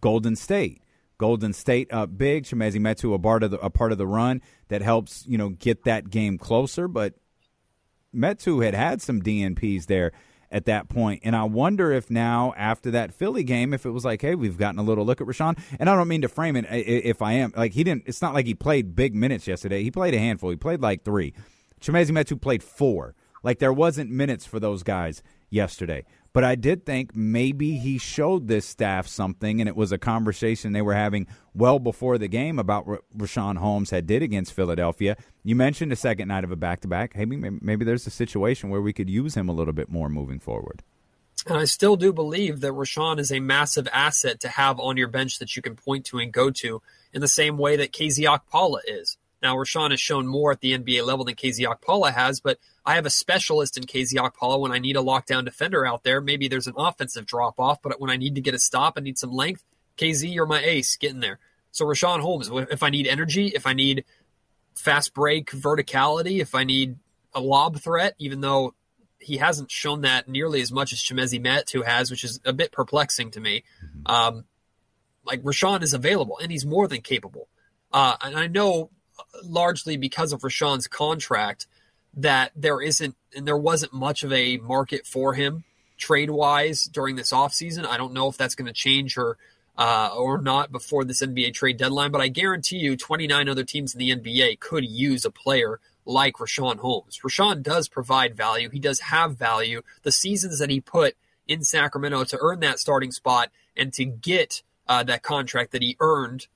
Golden 0.00 0.36
State. 0.36 0.82
Golden 1.18 1.52
State 1.52 1.92
up 1.92 2.18
big. 2.18 2.44
Chimezie 2.44 2.80
Metu 2.80 3.14
a 3.14 3.18
part 3.18 3.42
of 3.42 3.50
the 3.52 3.58
a 3.60 3.70
part 3.70 3.92
of 3.92 3.98
the 3.98 4.06
run 4.06 4.42
that 4.68 4.82
helps 4.82 5.24
you 5.26 5.38
know 5.38 5.50
get 5.50 5.84
that 5.84 6.10
game 6.10 6.36
closer. 6.36 6.88
But 6.88 7.14
Metu 8.14 8.64
had 8.64 8.74
had 8.74 9.00
some 9.00 9.22
DNPs 9.22 9.86
there 9.86 10.12
at 10.52 10.66
that 10.66 10.88
point, 10.88 11.22
and 11.24 11.34
I 11.34 11.44
wonder 11.44 11.90
if 11.90 12.10
now 12.10 12.52
after 12.56 12.92
that 12.92 13.12
Philly 13.12 13.42
game, 13.42 13.72
if 13.74 13.84
it 13.84 13.90
was 13.90 14.04
like, 14.04 14.20
hey, 14.22 14.34
we've 14.34 14.58
gotten 14.58 14.78
a 14.78 14.82
little 14.82 15.04
look 15.04 15.20
at 15.20 15.26
Richaun, 15.26 15.58
and 15.80 15.90
I 15.90 15.96
don't 15.96 16.06
mean 16.06 16.22
to 16.22 16.28
frame 16.28 16.54
it 16.54 16.66
if 16.70 17.22
I 17.22 17.32
am 17.32 17.52
like 17.56 17.72
he 17.72 17.82
didn't. 17.82 18.04
It's 18.06 18.22
not 18.22 18.34
like 18.34 18.46
he 18.46 18.54
played 18.54 18.94
big 18.94 19.14
minutes 19.14 19.48
yesterday. 19.48 19.82
He 19.82 19.90
played 19.90 20.14
a 20.14 20.18
handful. 20.18 20.50
He 20.50 20.56
played 20.56 20.80
like 20.80 21.04
three. 21.04 21.34
Chimezie 21.80 22.10
Metu 22.10 22.40
played 22.40 22.62
four. 22.62 23.14
Like 23.42 23.58
there 23.58 23.72
wasn't 23.72 24.10
minutes 24.10 24.46
for 24.46 24.60
those 24.60 24.82
guys 24.82 25.22
yesterday. 25.50 26.04
But 26.32 26.44
I 26.44 26.54
did 26.54 26.86
think 26.86 27.14
maybe 27.14 27.76
he 27.76 27.98
showed 27.98 28.48
this 28.48 28.64
staff 28.64 29.06
something, 29.06 29.60
and 29.60 29.68
it 29.68 29.76
was 29.76 29.92
a 29.92 29.98
conversation 29.98 30.72
they 30.72 30.80
were 30.80 30.94
having 30.94 31.26
well 31.54 31.78
before 31.78 32.16
the 32.16 32.28
game 32.28 32.58
about 32.58 32.86
what 32.86 33.02
Richaun 33.14 33.58
Holmes 33.58 33.90
had 33.90 34.06
did 34.06 34.22
against 34.22 34.54
Philadelphia. 34.54 35.16
You 35.44 35.56
mentioned 35.56 35.92
the 35.92 35.96
second 35.96 36.28
night 36.28 36.44
of 36.44 36.50
a 36.50 36.56
back-to-back. 36.56 37.14
Maybe, 37.16 37.36
maybe 37.36 37.84
there's 37.84 38.06
a 38.06 38.10
situation 38.10 38.70
where 38.70 38.80
we 38.80 38.94
could 38.94 39.10
use 39.10 39.34
him 39.34 39.48
a 39.48 39.52
little 39.52 39.74
bit 39.74 39.90
more 39.90 40.08
moving 40.08 40.38
forward. 40.38 40.82
And 41.46 41.58
I 41.58 41.64
still 41.64 41.96
do 41.96 42.12
believe 42.12 42.60
that 42.60 42.72
Richaun 42.72 43.18
is 43.18 43.32
a 43.32 43.40
massive 43.40 43.88
asset 43.92 44.40
to 44.40 44.48
have 44.48 44.78
on 44.78 44.96
your 44.96 45.08
bench 45.08 45.38
that 45.38 45.56
you 45.56 45.60
can 45.60 45.76
point 45.76 46.06
to 46.06 46.18
and 46.18 46.32
go 46.32 46.50
to 46.50 46.80
in 47.12 47.20
the 47.20 47.28
same 47.28 47.58
way 47.58 47.76
that 47.76 47.92
KZ 47.92 48.24
Okpala 48.24 48.78
is. 48.86 49.18
Now, 49.42 49.56
Richaun 49.56 49.90
has 49.90 50.00
shown 50.00 50.28
more 50.28 50.52
at 50.52 50.60
the 50.60 50.78
NBA 50.78 51.04
level 51.04 51.24
than 51.24 51.34
KZ 51.34 51.66
Okpala 51.66 52.14
has, 52.14 52.40
but 52.40 52.58
I 52.84 52.96
have 52.96 53.06
a 53.06 53.10
specialist 53.10 53.76
in 53.76 53.84
KZ 53.84 54.14
Okpala 54.14 54.60
when 54.60 54.72
I 54.72 54.78
need 54.78 54.96
a 54.96 55.00
lockdown 55.00 55.44
defender 55.44 55.86
out 55.86 56.02
there. 56.02 56.20
Maybe 56.20 56.48
there's 56.48 56.66
an 56.66 56.74
offensive 56.76 57.26
drop 57.26 57.60
off, 57.60 57.80
but 57.80 58.00
when 58.00 58.10
I 58.10 58.16
need 58.16 58.34
to 58.34 58.40
get 58.40 58.54
a 58.54 58.58
stop, 58.58 58.94
I 58.96 59.00
need 59.00 59.18
some 59.18 59.32
length. 59.32 59.62
KZ, 59.96 60.32
you're 60.32 60.46
my 60.46 60.60
ace. 60.62 60.96
Get 60.96 61.12
in 61.12 61.20
there. 61.20 61.38
So 61.70 61.86
Richaun 61.86 62.20
Holmes, 62.20 62.50
if 62.70 62.82
I 62.82 62.90
need 62.90 63.06
energy, 63.06 63.48
if 63.48 63.66
I 63.66 63.72
need 63.72 64.04
fast 64.74 65.14
break 65.14 65.50
verticality, 65.50 66.40
if 66.40 66.54
I 66.54 66.64
need 66.64 66.96
a 67.34 67.40
lob 67.40 67.78
threat, 67.78 68.14
even 68.18 68.40
though 68.40 68.74
he 69.18 69.36
hasn't 69.36 69.70
shown 69.70 70.00
that 70.02 70.28
nearly 70.28 70.60
as 70.60 70.72
much 70.72 70.92
as 70.92 70.98
Chimezie 70.98 71.70
who 71.72 71.82
has, 71.82 72.10
which 72.10 72.24
is 72.24 72.40
a 72.44 72.52
bit 72.52 72.72
perplexing 72.72 73.30
to 73.30 73.40
me. 73.40 73.62
Mm-hmm. 73.84 74.12
Um, 74.12 74.44
like 75.24 75.42
Richaun 75.42 75.82
is 75.82 75.94
available 75.94 76.38
and 76.42 76.50
he's 76.50 76.66
more 76.66 76.88
than 76.88 77.00
capable. 77.00 77.48
Uh, 77.92 78.16
and 78.22 78.36
I 78.36 78.48
know 78.48 78.90
largely 79.44 79.96
because 79.96 80.32
of 80.32 80.40
Richaun's 80.40 80.88
contract 80.88 81.66
that 82.14 82.52
there 82.54 82.80
isn't 82.80 83.16
and 83.34 83.46
there 83.46 83.56
wasn't 83.56 83.92
much 83.92 84.22
of 84.22 84.32
a 84.32 84.58
market 84.58 85.06
for 85.06 85.34
him 85.34 85.64
trade 85.96 86.30
wise 86.30 86.84
during 86.84 87.16
this 87.16 87.32
offseason. 87.32 87.86
I 87.86 87.96
don't 87.96 88.12
know 88.12 88.28
if 88.28 88.36
that's 88.36 88.54
going 88.54 88.66
to 88.66 88.72
change 88.72 89.16
or 89.16 89.38
uh, 89.78 90.10
or 90.14 90.40
not 90.40 90.70
before 90.70 91.04
this 91.04 91.22
NBA 91.22 91.54
trade 91.54 91.78
deadline, 91.78 92.10
but 92.10 92.20
I 92.20 92.28
guarantee 92.28 92.76
you 92.76 92.96
29 92.96 93.48
other 93.48 93.64
teams 93.64 93.94
in 93.94 93.98
the 93.98 94.10
NBA 94.10 94.60
could 94.60 94.84
use 94.84 95.24
a 95.24 95.30
player 95.30 95.80
like 96.04 96.34
Richaun 96.34 96.78
Holmes. 96.78 97.20
Richaun 97.24 97.62
does 97.62 97.88
provide 97.88 98.34
value. 98.34 98.68
He 98.68 98.78
does 98.78 99.00
have 99.00 99.38
value. 99.38 99.82
The 100.02 100.12
seasons 100.12 100.58
that 100.58 100.68
he 100.68 100.80
put 100.80 101.14
in 101.48 101.62
Sacramento 101.62 102.24
to 102.24 102.38
earn 102.40 102.60
that 102.60 102.78
starting 102.78 103.12
spot 103.12 103.50
and 103.76 103.92
to 103.94 104.04
get 104.04 104.62
uh, 104.88 105.02
that 105.04 105.22
contract 105.22 105.72
that 105.72 105.82
he 105.82 105.96
earned 106.00 106.48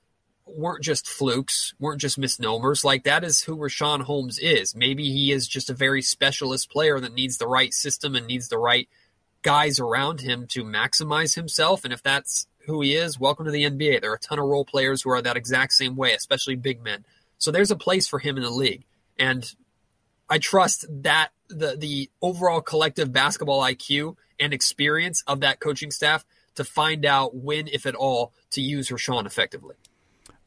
weren't 0.47 0.83
just 0.83 1.07
flukes, 1.07 1.73
weren't 1.79 2.01
just 2.01 2.17
misnomers. 2.17 2.83
Like 2.83 3.03
that 3.03 3.23
is 3.23 3.41
who 3.41 3.57
Richaun 3.57 4.01
Holmes 4.01 4.39
is. 4.39 4.75
Maybe 4.75 5.11
he 5.11 5.31
is 5.31 5.47
just 5.47 5.69
a 5.69 5.73
very 5.73 6.01
specialist 6.01 6.69
player 6.69 6.99
that 6.99 7.13
needs 7.13 7.37
the 7.37 7.47
right 7.47 7.73
system 7.73 8.15
and 8.15 8.27
needs 8.27 8.47
the 8.47 8.57
right 8.57 8.87
guys 9.41 9.79
around 9.79 10.21
him 10.21 10.47
to 10.47 10.63
maximize 10.63 11.35
himself. 11.35 11.83
And 11.83 11.93
if 11.93 12.03
that's 12.03 12.47
who 12.65 12.81
he 12.81 12.95
is, 12.95 13.19
welcome 13.19 13.45
to 13.45 13.51
the 13.51 13.63
NBA. 13.63 14.01
There 14.01 14.11
are 14.11 14.15
a 14.15 14.19
ton 14.19 14.39
of 14.39 14.45
role 14.45 14.65
players 14.65 15.01
who 15.01 15.09
are 15.09 15.21
that 15.21 15.37
exact 15.37 15.73
same 15.73 15.95
way, 15.95 16.13
especially 16.13 16.55
big 16.55 16.83
men. 16.83 17.05
So 17.37 17.51
there's 17.51 17.71
a 17.71 17.75
place 17.75 18.07
for 18.07 18.19
him 18.19 18.37
in 18.37 18.43
the 18.43 18.49
league. 18.49 18.85
And 19.17 19.49
I 20.29 20.37
trust 20.39 20.85
that 21.03 21.29
the 21.49 21.77
the 21.77 22.09
overall 22.21 22.61
collective 22.61 23.13
basketball 23.13 23.61
IQ 23.61 24.17
and 24.39 24.53
experience 24.53 25.23
of 25.27 25.39
that 25.41 25.59
coaching 25.59 25.91
staff 25.91 26.25
to 26.55 26.63
find 26.63 27.05
out 27.05 27.35
when, 27.35 27.67
if 27.67 27.85
at 27.85 27.95
all, 27.95 28.33
to 28.51 28.61
use 28.61 28.89
Richaun 28.89 29.25
effectively. 29.25 29.75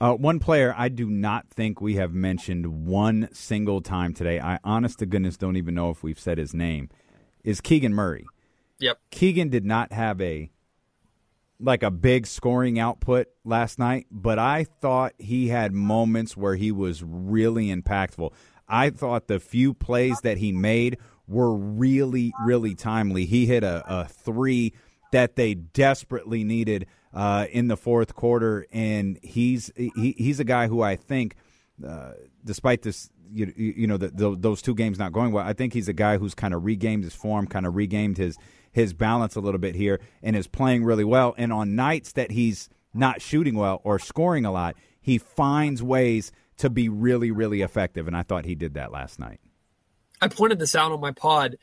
Uh, 0.00 0.14
one 0.14 0.38
player 0.38 0.74
I 0.76 0.88
do 0.88 1.10
not 1.10 1.50
think 1.50 1.80
we 1.80 1.96
have 1.96 2.14
mentioned 2.14 2.86
one 2.86 3.28
single 3.32 3.82
time 3.82 4.14
today. 4.14 4.40
I 4.40 4.58
honest 4.64 4.98
to 5.00 5.06
goodness 5.06 5.36
don't 5.36 5.56
even 5.56 5.74
know 5.74 5.90
if 5.90 6.02
we've 6.02 6.18
said 6.18 6.38
his 6.38 6.54
name. 6.54 6.88
Is 7.44 7.60
Keegan 7.60 7.92
Murray? 7.92 8.26
Yep. 8.78 8.98
Keegan 9.10 9.50
did 9.50 9.66
not 9.66 9.92
have 9.92 10.20
a 10.20 10.50
like 11.62 11.82
a 11.82 11.90
big 11.90 12.26
scoring 12.26 12.78
output 12.78 13.26
last 13.44 13.78
night, 13.78 14.06
but 14.10 14.38
I 14.38 14.64
thought 14.64 15.12
he 15.18 15.48
had 15.48 15.74
moments 15.74 16.34
where 16.34 16.56
he 16.56 16.72
was 16.72 17.02
really 17.02 17.66
impactful. 17.66 18.32
I 18.66 18.88
thought 18.88 19.26
the 19.26 19.38
few 19.38 19.74
plays 19.74 20.20
that 20.22 20.38
he 20.38 20.52
made 20.52 20.96
were 21.28 21.54
really, 21.54 22.32
really 22.46 22.74
timely. 22.74 23.26
He 23.26 23.44
hit 23.44 23.62
a, 23.62 23.84
a 23.86 24.08
three 24.08 24.72
that 25.12 25.36
they 25.36 25.52
desperately 25.52 26.44
needed 26.44 26.86
uh, 27.12 27.46
in 27.50 27.68
the 27.68 27.76
fourth 27.76 28.14
quarter, 28.14 28.66
and 28.72 29.18
he's 29.22 29.70
he, 29.76 30.14
he's 30.16 30.40
a 30.40 30.44
guy 30.44 30.68
who 30.68 30.82
I 30.82 30.96
think, 30.96 31.34
uh, 31.86 32.12
despite 32.44 32.82
this, 32.82 33.10
you, 33.32 33.52
you 33.56 33.86
know, 33.86 33.96
the, 33.96 34.08
the, 34.08 34.36
those 34.36 34.62
two 34.62 34.74
games 34.74 34.98
not 34.98 35.12
going 35.12 35.32
well, 35.32 35.46
I 35.46 35.52
think 35.52 35.72
he's 35.72 35.88
a 35.88 35.92
guy 35.92 36.18
who's 36.18 36.34
kind 36.34 36.54
of 36.54 36.64
regained 36.64 37.04
his 37.04 37.14
form, 37.14 37.46
kind 37.46 37.66
of 37.66 37.74
regained 37.74 38.18
his 38.18 38.36
his 38.72 38.92
balance 38.92 39.34
a 39.34 39.40
little 39.40 39.58
bit 39.58 39.74
here, 39.74 40.00
and 40.22 40.36
is 40.36 40.46
playing 40.46 40.84
really 40.84 41.04
well. 41.04 41.34
And 41.36 41.52
on 41.52 41.74
nights 41.74 42.12
that 42.12 42.30
he's 42.30 42.68
not 42.94 43.20
shooting 43.20 43.56
well 43.56 43.80
or 43.82 43.98
scoring 43.98 44.44
a 44.44 44.52
lot, 44.52 44.76
he 45.00 45.18
finds 45.18 45.82
ways 45.82 46.30
to 46.58 46.70
be 46.70 46.88
really, 46.88 47.30
really 47.30 47.62
effective, 47.62 48.06
and 48.06 48.16
I 48.16 48.22
thought 48.22 48.44
he 48.44 48.54
did 48.54 48.74
that 48.74 48.92
last 48.92 49.18
night. 49.18 49.40
I 50.20 50.28
pointed 50.28 50.58
this 50.58 50.74
out 50.74 50.92
on 50.92 51.00
my 51.00 51.12
pod. 51.12 51.56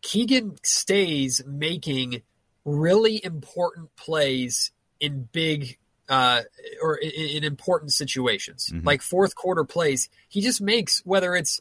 Keegan 0.00 0.56
stays 0.62 1.42
making 1.46 2.22
really 2.64 3.22
important 3.22 3.94
plays 3.96 4.72
in 5.00 5.28
big 5.32 5.78
uh, 6.08 6.42
or 6.82 6.96
in, 6.96 7.10
in, 7.10 7.44
important 7.44 7.92
situations, 7.92 8.70
mm-hmm. 8.72 8.86
like 8.86 9.02
fourth 9.02 9.34
quarter 9.34 9.64
plays. 9.64 10.08
He 10.28 10.40
just 10.40 10.60
makes 10.60 11.00
whether 11.04 11.34
it's 11.34 11.60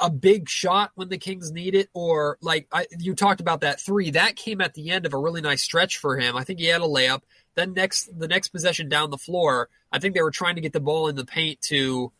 a 0.00 0.10
big 0.10 0.48
shot 0.48 0.92
when 0.94 1.08
the 1.08 1.18
Kings 1.18 1.50
need 1.50 1.74
it, 1.74 1.88
or 1.94 2.38
like 2.40 2.68
I, 2.72 2.86
you 2.98 3.14
talked 3.14 3.40
about 3.40 3.62
that 3.62 3.80
three 3.80 4.10
that 4.10 4.36
came 4.36 4.60
at 4.60 4.74
the 4.74 4.90
end 4.90 5.06
of 5.06 5.14
a 5.14 5.18
really 5.18 5.40
nice 5.40 5.62
stretch 5.62 5.98
for 5.98 6.18
him. 6.18 6.36
I 6.36 6.44
think 6.44 6.60
he 6.60 6.66
had 6.66 6.82
a 6.82 6.84
layup. 6.84 7.22
Then 7.54 7.72
next 7.72 8.16
the 8.16 8.28
next 8.28 8.48
possession 8.48 8.88
down 8.88 9.10
the 9.10 9.18
floor, 9.18 9.68
I 9.90 9.98
think 9.98 10.14
they 10.14 10.22
were 10.22 10.30
trying 10.30 10.56
to 10.56 10.60
get 10.60 10.72
the 10.72 10.80
ball 10.80 11.08
in 11.08 11.16
the 11.16 11.24
paint 11.24 11.60
to. 11.62 12.12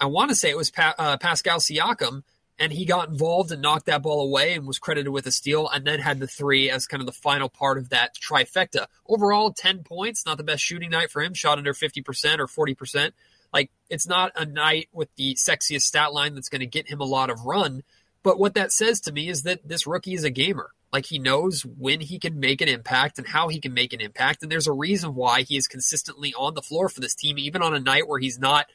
I 0.00 0.06
want 0.06 0.30
to 0.30 0.34
say 0.34 0.50
it 0.50 0.56
was 0.56 0.70
pa- 0.70 0.96
uh, 0.98 1.16
Pascal 1.18 1.58
Siakam, 1.58 2.24
and 2.58 2.72
he 2.72 2.84
got 2.84 3.08
involved 3.08 3.50
and 3.50 3.62
knocked 3.62 3.86
that 3.86 4.02
ball 4.02 4.22
away 4.22 4.54
and 4.54 4.66
was 4.66 4.78
credited 4.78 5.12
with 5.12 5.26
a 5.26 5.32
steal 5.32 5.68
and 5.68 5.86
then 5.86 5.98
had 5.98 6.20
the 6.20 6.26
three 6.26 6.70
as 6.70 6.86
kind 6.86 7.00
of 7.00 7.06
the 7.06 7.12
final 7.12 7.48
part 7.48 7.78
of 7.78 7.88
that 7.88 8.14
trifecta. 8.16 8.86
Overall, 9.06 9.52
10 9.52 9.82
points, 9.82 10.24
not 10.26 10.36
the 10.36 10.44
best 10.44 10.62
shooting 10.62 10.90
night 10.90 11.10
for 11.10 11.22
him, 11.22 11.34
shot 11.34 11.58
under 11.58 11.72
50% 11.72 12.38
or 12.38 12.46
40%. 12.46 13.12
Like, 13.52 13.70
it's 13.90 14.06
not 14.06 14.32
a 14.36 14.46
night 14.46 14.88
with 14.92 15.08
the 15.16 15.34
sexiest 15.34 15.82
stat 15.82 16.12
line 16.12 16.34
that's 16.34 16.48
going 16.48 16.60
to 16.60 16.66
get 16.66 16.88
him 16.88 17.00
a 17.00 17.04
lot 17.04 17.30
of 17.30 17.44
run. 17.44 17.82
But 18.22 18.38
what 18.38 18.54
that 18.54 18.72
says 18.72 19.00
to 19.02 19.12
me 19.12 19.28
is 19.28 19.42
that 19.42 19.66
this 19.66 19.86
rookie 19.86 20.14
is 20.14 20.24
a 20.24 20.30
gamer. 20.30 20.70
Like, 20.92 21.06
he 21.06 21.18
knows 21.18 21.62
when 21.62 22.00
he 22.00 22.18
can 22.18 22.38
make 22.38 22.60
an 22.60 22.68
impact 22.68 23.18
and 23.18 23.26
how 23.26 23.48
he 23.48 23.60
can 23.60 23.74
make 23.74 23.92
an 23.92 24.00
impact. 24.00 24.42
And 24.42 24.52
there's 24.52 24.66
a 24.66 24.72
reason 24.72 25.14
why 25.14 25.42
he 25.42 25.56
is 25.56 25.66
consistently 25.66 26.32
on 26.34 26.54
the 26.54 26.62
floor 26.62 26.88
for 26.88 27.00
this 27.00 27.14
team, 27.14 27.38
even 27.38 27.62
on 27.62 27.74
a 27.74 27.80
night 27.80 28.08
where 28.08 28.20
he's 28.20 28.38
not 28.38 28.66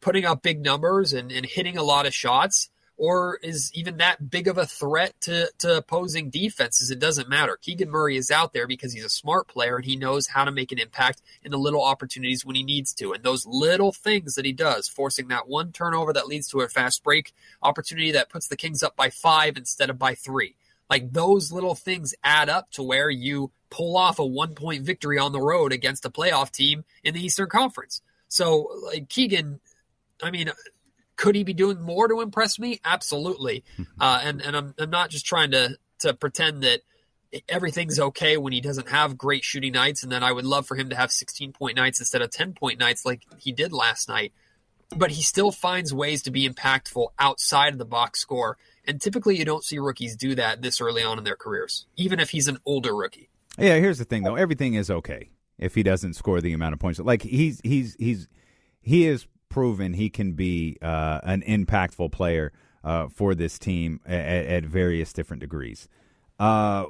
putting 0.00 0.24
up 0.24 0.42
big 0.42 0.62
numbers 0.62 1.12
and, 1.12 1.32
and 1.32 1.46
hitting 1.46 1.78
a 1.78 1.82
lot 1.82 2.06
of 2.06 2.14
shots 2.14 2.68
or 2.96 3.38
is 3.42 3.70
even 3.74 3.96
that 3.96 4.30
big 4.30 4.46
of 4.46 4.56
a 4.56 4.66
threat 4.66 5.20
to, 5.20 5.50
to 5.58 5.78
opposing 5.78 6.30
defenses. 6.30 6.90
It 6.90 7.00
doesn't 7.00 7.28
matter. 7.28 7.58
Keegan 7.60 7.90
Murray 7.90 8.16
is 8.16 8.30
out 8.30 8.52
there 8.52 8.66
because 8.66 8.92
he's 8.92 9.04
a 9.04 9.10
smart 9.10 9.48
player 9.48 9.76
and 9.76 9.84
he 9.84 9.96
knows 9.96 10.28
how 10.28 10.44
to 10.44 10.52
make 10.52 10.70
an 10.70 10.78
impact 10.78 11.20
in 11.42 11.50
the 11.50 11.58
little 11.58 11.84
opportunities 11.84 12.44
when 12.44 12.54
he 12.54 12.62
needs 12.62 12.94
to. 12.94 13.12
And 13.12 13.24
those 13.24 13.46
little 13.46 13.92
things 13.92 14.34
that 14.34 14.44
he 14.44 14.52
does, 14.52 14.88
forcing 14.88 15.28
that 15.28 15.48
one 15.48 15.72
turnover 15.72 16.12
that 16.12 16.28
leads 16.28 16.48
to 16.48 16.60
a 16.60 16.68
fast 16.68 17.02
break 17.02 17.32
opportunity 17.62 18.12
that 18.12 18.30
puts 18.30 18.46
the 18.48 18.56
Kings 18.56 18.82
up 18.82 18.94
by 18.94 19.10
five 19.10 19.56
instead 19.56 19.90
of 19.90 19.98
by 19.98 20.14
three. 20.14 20.54
Like 20.88 21.12
those 21.12 21.50
little 21.50 21.74
things 21.74 22.14
add 22.22 22.48
up 22.48 22.70
to 22.72 22.82
where 22.82 23.10
you 23.10 23.50
pull 23.70 23.96
off 23.96 24.20
a 24.20 24.26
one 24.26 24.54
point 24.54 24.84
victory 24.84 25.18
on 25.18 25.32
the 25.32 25.40
road 25.40 25.72
against 25.72 26.04
a 26.04 26.10
playoff 26.10 26.52
team 26.52 26.84
in 27.02 27.14
the 27.14 27.24
Eastern 27.24 27.48
Conference. 27.48 28.02
So, 28.28 28.70
like 28.86 29.08
Keegan, 29.08 29.60
I 30.22 30.30
mean, 30.30 30.50
could 31.16 31.34
he 31.34 31.44
be 31.44 31.54
doing 31.54 31.80
more 31.80 32.08
to 32.08 32.20
impress 32.20 32.58
me? 32.58 32.80
Absolutely. 32.84 33.64
Uh, 34.00 34.20
and 34.24 34.42
and 34.42 34.56
I'm, 34.56 34.74
I'm 34.76 34.90
not 34.90 35.08
just 35.08 35.24
trying 35.24 35.52
to 35.52 35.78
to 36.00 36.12
pretend 36.14 36.62
that 36.62 36.80
everything's 37.48 37.98
okay 37.98 38.36
when 38.36 38.52
he 38.52 38.60
doesn't 38.60 38.88
have 38.88 39.16
great 39.16 39.44
shooting 39.44 39.72
nights, 39.72 40.02
and 40.02 40.10
then 40.10 40.22
I 40.22 40.32
would 40.32 40.44
love 40.44 40.66
for 40.66 40.76
him 40.76 40.90
to 40.90 40.96
have 40.96 41.10
16 41.10 41.52
point 41.52 41.76
nights 41.76 42.00
instead 42.00 42.22
of 42.22 42.30
10 42.30 42.54
point 42.54 42.78
nights 42.78 43.04
like 43.06 43.22
he 43.38 43.52
did 43.52 43.72
last 43.72 44.08
night. 44.08 44.32
But 44.94 45.12
he 45.12 45.22
still 45.22 45.50
finds 45.50 45.94
ways 45.94 46.22
to 46.22 46.30
be 46.30 46.48
impactful 46.48 47.08
outside 47.18 47.72
of 47.72 47.78
the 47.78 47.84
box 47.84 48.20
score. 48.20 48.58
And 48.84 49.00
typically, 49.00 49.38
you 49.38 49.44
don't 49.44 49.64
see 49.64 49.78
rookies 49.78 50.16
do 50.16 50.34
that 50.34 50.60
this 50.60 50.80
early 50.80 51.02
on 51.02 51.18
in 51.18 51.24
their 51.24 51.36
careers, 51.36 51.86
even 51.96 52.20
if 52.20 52.30
he's 52.30 52.48
an 52.48 52.58
older 52.66 52.94
rookie. 52.94 53.30
Yeah, 53.58 53.76
here's 53.76 53.98
the 53.98 54.04
thing 54.04 54.24
though: 54.24 54.34
everything 54.34 54.74
is 54.74 54.90
okay 54.90 55.30
if 55.58 55.74
he 55.74 55.82
doesn't 55.82 56.14
score 56.14 56.40
the 56.40 56.52
amount 56.52 56.74
of 56.74 56.80
points. 56.80 56.98
Like 56.98 57.22
he's 57.22 57.60
he's 57.64 57.94
he's 57.98 58.28
he 58.82 59.06
is 59.06 59.26
proven 59.54 59.92
he 59.92 60.10
can 60.10 60.32
be 60.32 60.76
uh, 60.82 61.20
an 61.22 61.40
impactful 61.42 62.10
player 62.10 62.52
uh, 62.82 63.06
for 63.06 63.36
this 63.36 63.56
team 63.56 64.00
at, 64.04 64.46
at, 64.46 64.64
various 64.64 65.12
different 65.12 65.38
degrees. 65.40 65.88
Uh, 66.40 66.86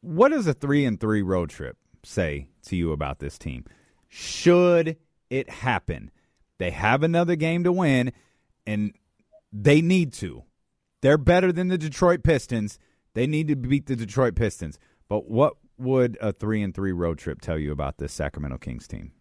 what 0.00 0.30
does 0.30 0.46
a 0.46 0.54
three 0.54 0.86
and 0.86 0.98
three 0.98 1.20
road 1.20 1.50
trip 1.50 1.76
say 2.02 2.48
to 2.62 2.74
you 2.74 2.90
about 2.90 3.18
this 3.18 3.36
team? 3.36 3.66
Should 4.08 4.96
it 5.28 5.50
happen, 5.50 6.10
they 6.56 6.70
have 6.70 7.02
another 7.02 7.36
game 7.36 7.64
to 7.64 7.72
win, 7.72 8.14
and 8.66 8.94
they 9.52 9.82
need 9.82 10.14
to. 10.14 10.44
They're 11.02 11.18
better 11.18 11.52
than 11.52 11.68
the 11.68 11.76
Detroit 11.76 12.22
Pistons. 12.22 12.78
They 13.12 13.26
need 13.26 13.46
to 13.48 13.56
beat 13.56 13.88
the 13.88 13.96
Detroit 13.96 14.36
Pistons. 14.36 14.78
But 15.06 15.28
what 15.30 15.56
would 15.76 16.16
a 16.22 16.32
three 16.32 16.62
and 16.62 16.74
three 16.74 16.92
road 16.92 17.18
trip 17.18 17.42
tell 17.42 17.58
you 17.58 17.72
about 17.72 17.98
this 17.98 18.14
Sacramento 18.14 18.56
Kings 18.56 18.88
team? 18.88 19.12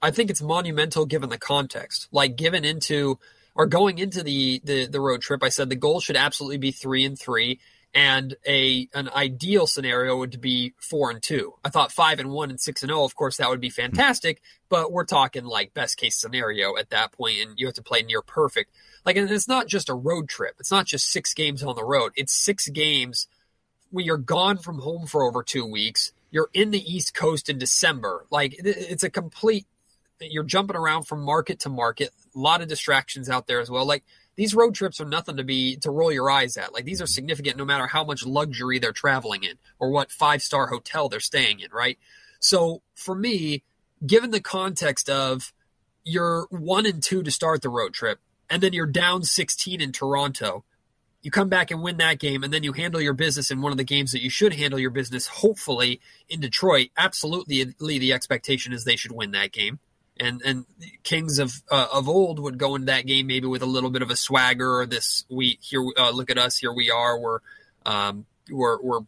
I 0.00 0.10
think 0.10 0.30
it's 0.30 0.42
monumental 0.42 1.06
given 1.06 1.28
the 1.28 1.38
context. 1.38 2.08
Like 2.12 2.36
given 2.36 2.64
into 2.64 3.18
or 3.54 3.66
going 3.66 3.98
into 3.98 4.22
the, 4.22 4.60
the 4.64 4.86
the 4.86 5.00
road 5.00 5.20
trip, 5.20 5.42
I 5.42 5.48
said 5.48 5.68
the 5.68 5.76
goal 5.76 6.00
should 6.00 6.16
absolutely 6.16 6.58
be 6.58 6.70
three 6.70 7.04
and 7.04 7.18
three, 7.18 7.58
and 7.92 8.36
a 8.46 8.88
an 8.94 9.08
ideal 9.10 9.66
scenario 9.66 10.16
would 10.16 10.40
be 10.40 10.74
four 10.78 11.10
and 11.10 11.20
two. 11.20 11.54
I 11.64 11.70
thought 11.70 11.90
five 11.90 12.20
and 12.20 12.30
one 12.30 12.50
and 12.50 12.60
six 12.60 12.82
and 12.82 12.90
zero. 12.90 13.00
Oh, 13.00 13.04
of 13.04 13.16
course, 13.16 13.38
that 13.38 13.50
would 13.50 13.60
be 13.60 13.70
hmm. 13.70 13.82
fantastic, 13.82 14.40
but 14.68 14.92
we're 14.92 15.04
talking 15.04 15.44
like 15.44 15.74
best 15.74 15.96
case 15.96 16.16
scenario 16.16 16.76
at 16.76 16.90
that 16.90 17.12
point, 17.12 17.38
and 17.40 17.58
you 17.58 17.66
have 17.66 17.74
to 17.74 17.82
play 17.82 18.02
near 18.02 18.22
perfect. 18.22 18.70
Like, 19.04 19.16
and 19.16 19.30
it's 19.30 19.48
not 19.48 19.66
just 19.66 19.88
a 19.88 19.94
road 19.94 20.28
trip. 20.28 20.56
It's 20.60 20.70
not 20.70 20.86
just 20.86 21.10
six 21.10 21.34
games 21.34 21.62
on 21.62 21.76
the 21.76 21.84
road. 21.84 22.12
It's 22.14 22.32
six 22.32 22.68
games 22.68 23.26
when 23.90 24.04
you're 24.04 24.18
gone 24.18 24.58
from 24.58 24.80
home 24.80 25.06
for 25.06 25.22
over 25.22 25.42
two 25.42 25.64
weeks. 25.64 26.12
You're 26.30 26.50
in 26.52 26.72
the 26.72 26.94
East 26.94 27.14
Coast 27.14 27.48
in 27.48 27.58
December. 27.58 28.26
Like, 28.30 28.54
it's 28.58 29.02
a 29.02 29.08
complete 29.08 29.66
you're 30.20 30.44
jumping 30.44 30.76
around 30.76 31.04
from 31.04 31.22
market 31.22 31.60
to 31.60 31.68
market. 31.68 32.10
A 32.34 32.38
lot 32.38 32.60
of 32.60 32.68
distractions 32.68 33.28
out 33.28 33.46
there 33.46 33.60
as 33.60 33.70
well. 33.70 33.86
Like 33.86 34.04
these 34.36 34.54
road 34.54 34.74
trips 34.74 35.00
are 35.00 35.04
nothing 35.04 35.36
to 35.36 35.44
be 35.44 35.76
to 35.76 35.90
roll 35.90 36.12
your 36.12 36.30
eyes 36.30 36.56
at. 36.56 36.72
Like 36.72 36.84
these 36.84 37.02
are 37.02 37.06
significant 37.06 37.56
no 37.56 37.64
matter 37.64 37.86
how 37.86 38.04
much 38.04 38.24
luxury 38.24 38.78
they're 38.78 38.92
traveling 38.92 39.42
in 39.42 39.58
or 39.78 39.90
what 39.90 40.12
five 40.12 40.42
star 40.42 40.68
hotel 40.68 41.08
they're 41.08 41.20
staying 41.20 41.60
in, 41.60 41.70
right? 41.70 41.98
So 42.40 42.82
for 42.94 43.14
me, 43.14 43.62
given 44.06 44.30
the 44.30 44.40
context 44.40 45.10
of 45.10 45.52
you're 46.04 46.46
one 46.50 46.86
and 46.86 47.02
two 47.02 47.22
to 47.22 47.30
start 47.30 47.62
the 47.62 47.68
road 47.68 47.94
trip, 47.94 48.20
and 48.48 48.62
then 48.62 48.72
you're 48.72 48.86
down 48.86 49.24
16 49.24 49.80
in 49.80 49.92
Toronto, 49.92 50.64
you 51.20 51.30
come 51.30 51.48
back 51.48 51.70
and 51.70 51.82
win 51.82 51.96
that 51.96 52.20
game, 52.20 52.44
and 52.44 52.52
then 52.52 52.62
you 52.62 52.72
handle 52.72 53.00
your 53.00 53.12
business 53.12 53.50
in 53.50 53.60
one 53.60 53.72
of 53.72 53.78
the 53.78 53.84
games 53.84 54.12
that 54.12 54.22
you 54.22 54.30
should 54.30 54.54
handle 54.54 54.78
your 54.78 54.90
business, 54.90 55.26
hopefully 55.26 56.00
in 56.28 56.40
Detroit. 56.40 56.90
Absolutely, 56.96 57.74
the 57.80 58.12
expectation 58.12 58.72
is 58.72 58.84
they 58.84 58.96
should 58.96 59.12
win 59.12 59.32
that 59.32 59.50
game. 59.52 59.80
And 60.20 60.42
and 60.44 60.64
kings 61.04 61.38
of 61.38 61.52
uh, 61.70 61.86
of 61.92 62.08
old 62.08 62.40
would 62.40 62.58
go 62.58 62.74
into 62.74 62.86
that 62.86 63.06
game 63.06 63.28
maybe 63.28 63.46
with 63.46 63.62
a 63.62 63.66
little 63.66 63.90
bit 63.90 64.02
of 64.02 64.10
a 64.10 64.16
swagger 64.16 64.80
or 64.80 64.86
this 64.86 65.24
we 65.30 65.58
here 65.60 65.84
uh, 65.96 66.10
look 66.10 66.28
at 66.28 66.38
us 66.38 66.58
here 66.58 66.72
we 66.72 66.90
are 66.90 67.16
we're 67.18 67.38
um, 67.86 68.26
we're 68.50 68.82
we're 68.82 69.00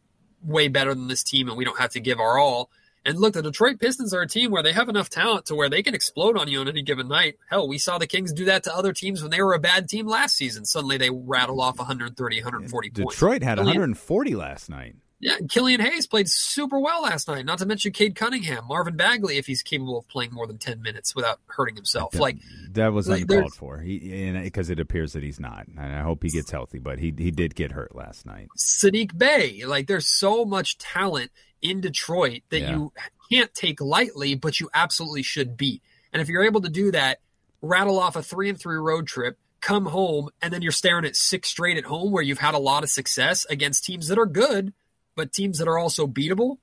way 0.44 0.68
better 0.68 0.94
than 0.94 1.08
this 1.08 1.24
team 1.24 1.48
and 1.48 1.58
we 1.58 1.64
don't 1.64 1.80
have 1.80 1.90
to 1.90 2.00
give 2.00 2.20
our 2.20 2.38
all 2.38 2.70
and 3.04 3.18
look, 3.18 3.32
the 3.32 3.42
Detroit 3.42 3.80
Pistons 3.80 4.12
are 4.12 4.20
a 4.20 4.28
team 4.28 4.50
where 4.50 4.62
they 4.62 4.72
have 4.72 4.88
enough 4.88 5.08
talent 5.08 5.46
to 5.46 5.54
where 5.54 5.70
they 5.70 5.82
can 5.82 5.94
explode 5.94 6.36
on 6.36 6.48
you 6.48 6.60
on 6.60 6.68
any 6.68 6.82
given 6.82 7.08
night. 7.08 7.38
Hell, 7.48 7.66
we 7.66 7.78
saw 7.78 7.96
the 7.96 8.06
Kings 8.06 8.32
do 8.32 8.44
that 8.46 8.64
to 8.64 8.76
other 8.76 8.92
teams 8.92 9.22
when 9.22 9.30
they 9.30 9.42
were 9.42 9.54
a 9.54 9.58
bad 9.58 9.88
team 9.88 10.06
last 10.06 10.36
season. 10.36 10.66
Suddenly 10.66 10.98
they 10.98 11.08
rattle 11.08 11.62
off 11.62 11.78
130, 11.78 12.36
140 12.36 12.88
Detroit 12.90 13.04
points. 13.04 13.16
Detroit 13.16 13.42
had 13.42 13.58
140 13.58 14.36
last 14.36 14.68
night. 14.68 14.96
Yeah, 15.20 15.36
Killian 15.50 15.80
Hayes 15.82 16.06
played 16.06 16.30
super 16.30 16.80
well 16.80 17.02
last 17.02 17.28
night. 17.28 17.44
Not 17.44 17.58
to 17.58 17.66
mention 17.66 17.92
Cade 17.92 18.14
Cunningham, 18.14 18.64
Marvin 18.66 18.96
Bagley, 18.96 19.36
if 19.36 19.46
he's 19.46 19.62
capable 19.62 19.98
of 19.98 20.08
playing 20.08 20.32
more 20.32 20.46
than 20.46 20.56
ten 20.56 20.80
minutes 20.80 21.14
without 21.14 21.40
hurting 21.46 21.76
himself. 21.76 22.12
That, 22.12 22.20
like 22.20 22.38
that 22.72 22.94
was 22.94 23.06
like, 23.06 23.22
uncalled 23.22 23.54
for. 23.54 23.80
He 23.80 24.32
because 24.42 24.70
it 24.70 24.80
appears 24.80 25.12
that 25.12 25.22
he's 25.22 25.38
not, 25.38 25.66
and 25.68 25.78
I 25.78 26.00
hope 26.00 26.22
he 26.22 26.30
gets 26.30 26.50
healthy. 26.50 26.78
But 26.78 26.98
he 26.98 27.12
he 27.16 27.30
did 27.30 27.54
get 27.54 27.72
hurt 27.72 27.94
last 27.94 28.24
night. 28.24 28.48
Saddiq 28.56 29.16
Bey, 29.16 29.64
like 29.66 29.88
there's 29.88 30.06
so 30.06 30.46
much 30.46 30.78
talent 30.78 31.30
in 31.60 31.82
Detroit 31.82 32.40
that 32.48 32.60
yeah. 32.60 32.70
you 32.70 32.92
can't 33.30 33.52
take 33.52 33.82
lightly, 33.82 34.34
but 34.34 34.58
you 34.58 34.70
absolutely 34.72 35.22
should 35.22 35.54
beat. 35.54 35.82
And 36.14 36.22
if 36.22 36.28
you're 36.28 36.44
able 36.44 36.62
to 36.62 36.70
do 36.70 36.92
that, 36.92 37.18
rattle 37.60 37.98
off 37.98 38.16
a 38.16 38.22
three 38.22 38.48
and 38.48 38.58
three 38.58 38.78
road 38.78 39.06
trip, 39.06 39.36
come 39.60 39.84
home, 39.84 40.30
and 40.40 40.50
then 40.50 40.62
you're 40.62 40.72
staring 40.72 41.04
at 41.04 41.14
six 41.14 41.50
straight 41.50 41.76
at 41.76 41.84
home 41.84 42.10
where 42.10 42.22
you've 42.22 42.38
had 42.38 42.54
a 42.54 42.58
lot 42.58 42.84
of 42.84 42.88
success 42.88 43.44
against 43.50 43.84
teams 43.84 44.08
that 44.08 44.18
are 44.18 44.24
good 44.24 44.72
but 45.20 45.34
teams 45.34 45.58
that 45.58 45.68
are 45.68 45.78
also 45.78 46.06
beatable, 46.06 46.56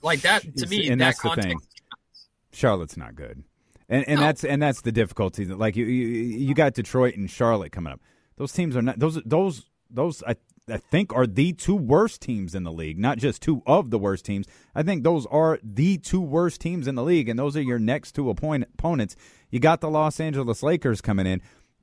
like 0.00 0.22
that 0.22 0.42
to 0.56 0.66
me, 0.66 0.88
and 0.88 0.98
that 0.98 1.16
that's 1.22 1.36
the 1.36 1.42
thing. 1.42 1.60
Charlotte's 2.52 2.96
not 2.96 3.14
good, 3.14 3.44
and 3.86 4.08
and 4.08 4.18
no. 4.18 4.26
that's 4.26 4.44
and 4.44 4.62
that's 4.62 4.80
the 4.80 4.92
difficulty. 4.92 5.44
That 5.44 5.58
Like 5.58 5.76
you, 5.76 5.84
you, 5.84 6.06
you 6.38 6.54
got 6.54 6.72
Detroit 6.72 7.16
and 7.16 7.30
Charlotte 7.30 7.70
coming 7.70 7.92
up. 7.92 8.00
Those 8.38 8.50
teams 8.52 8.76
are 8.76 8.82
not 8.82 8.98
those 8.98 9.20
those 9.26 9.66
those. 9.90 10.22
I, 10.26 10.36
I 10.70 10.78
think 10.78 11.12
are 11.12 11.26
the 11.26 11.52
two 11.52 11.74
worst 11.74 12.22
teams 12.22 12.54
in 12.54 12.62
the 12.62 12.72
league, 12.72 12.98
not 12.98 13.18
just 13.18 13.42
two 13.42 13.62
of 13.66 13.90
the 13.90 13.98
worst 13.98 14.24
teams. 14.24 14.46
I 14.74 14.82
think 14.82 15.04
those 15.04 15.26
are 15.26 15.58
the 15.62 15.98
two 15.98 16.22
worst 16.22 16.62
teams 16.62 16.88
in 16.88 16.94
the 16.94 17.02
league, 17.02 17.28
and 17.28 17.38
those 17.38 17.58
are 17.58 17.62
your 17.62 17.78
next 17.78 18.12
two 18.12 18.30
opponents. 18.30 19.16
You 19.50 19.60
got 19.60 19.82
the 19.82 19.90
Los 19.90 20.18
Angeles 20.18 20.62
Lakers 20.62 21.02
coming 21.02 21.26
in. 21.26 21.42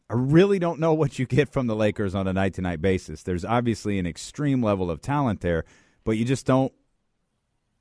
I 0.10 0.14
really 0.14 0.60
don't 0.60 0.80
know 0.80 0.94
what 0.94 1.20
you 1.20 1.26
get 1.26 1.50
from 1.50 1.68
the 1.68 1.76
Lakers 1.76 2.16
on 2.16 2.28
a 2.28 2.34
night 2.34 2.54
to 2.56 2.62
night 2.62 2.82
basis. 2.82 3.24
There's 3.24 3.44
obviously 3.44 4.00
an 4.00 4.08
extreme 4.08 4.64
level 4.64 4.90
of 4.90 5.02
talent 5.02 5.42
there, 5.42 5.66
but 6.04 6.18
you 6.18 6.26
just 6.26 6.46
don't 6.46 6.72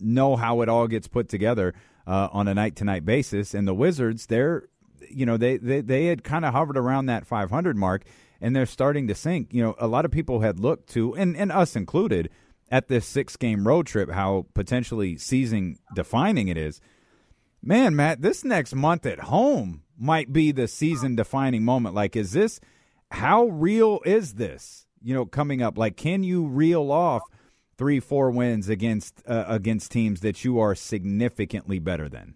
know 0.01 0.37
how 0.37 0.61
it 0.61 0.68
all 0.68 0.89
gets 0.89 1.09
put 1.09 1.29
together 1.29 1.74
uh, 2.07 2.29
on 2.33 2.49
a 2.49 2.55
night 2.55 2.77
to 2.77 2.85
night 2.85 3.05
basis. 3.05 3.55
And 3.55 3.66
the 3.66 3.74
Wizards, 3.74 4.27
they're, 4.27 4.68
you 5.09 5.24
know, 5.24 5.37
they, 5.37 5.57
they, 5.57 5.81
they 5.81 6.07
had 6.07 6.24
kind 6.24 6.45
of 6.45 6.53
hovered 6.53 6.77
around 6.77 7.07
that 7.07 7.27
500 7.27 7.77
mark 7.77 8.05
and 8.41 8.55
they're 8.55 8.66
starting 8.66 9.07
to 9.09 9.14
sink. 9.14 9.55
You 9.55 9.62
know, 9.62 9.74
a 9.79 9.87
lot 9.87 10.05
of 10.05 10.11
people 10.11 10.41
had 10.41 10.59
looked 10.59 10.91
to, 10.91 11.14
and, 11.14 11.37
and 11.37 11.53
us 11.53 11.77
included, 11.77 12.31
at 12.70 12.89
this 12.89 13.07
six 13.07 13.37
game 13.37 13.66
road 13.66 13.87
trip, 13.87 14.11
how 14.11 14.47
potentially 14.55 15.16
season 15.16 15.79
defining 15.95 16.49
it 16.49 16.57
is. 16.57 16.81
Man, 17.62 17.97
Matt, 17.97 18.22
this 18.22 18.45
next 18.45 18.74
month 18.74 19.07
at 19.07 19.20
home 19.20 19.83
might 19.99 20.32
be 20.32 20.53
the 20.53 20.68
season 20.68 21.16
defining 21.16 21.64
moment. 21.64 21.94
Like, 21.94 22.16
is 22.16 22.32
this 22.32 22.61
how 23.11 23.47
real 23.47 24.01
is 24.05 24.34
this? 24.34 24.86
You 25.03 25.14
know, 25.14 25.26
coming 25.26 25.62
up, 25.62 25.78
like, 25.78 25.97
can 25.97 26.22
you 26.22 26.47
reel 26.47 26.90
off 26.90 27.22
three, 27.78 28.01
four 28.01 28.30
wins 28.30 28.68
against 28.68 29.22
uh, 29.26 29.44
against 29.49 29.90
teams 29.92 30.20
that 30.20 30.44
you 30.44 30.59
are 30.59 30.74
significantly 30.74 31.78
better 31.78 32.09
than? 32.09 32.34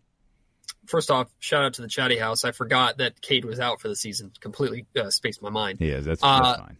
First 0.87 1.11
off, 1.11 1.29
shout 1.39 1.65
out 1.65 1.75
to 1.75 1.83
the 1.83 1.89
Chatty 1.89 2.19
House. 2.19 2.45
I 2.45 2.53
forgot 2.53 2.99
that 2.99 3.21
Cade 3.21 3.45
was 3.45 3.61
out 3.61 3.81
for 3.81 3.89
the 3.89 3.97
season. 3.97 4.33
Completely 4.41 4.87
uh, 5.01 5.11
spaced 5.11 5.41
my 5.41 5.51
mind. 5.51 5.79
Yeah, 5.81 6.01
that's, 6.01 6.23
uh, 6.23 6.43
that's 6.43 6.61
fine. 6.61 6.77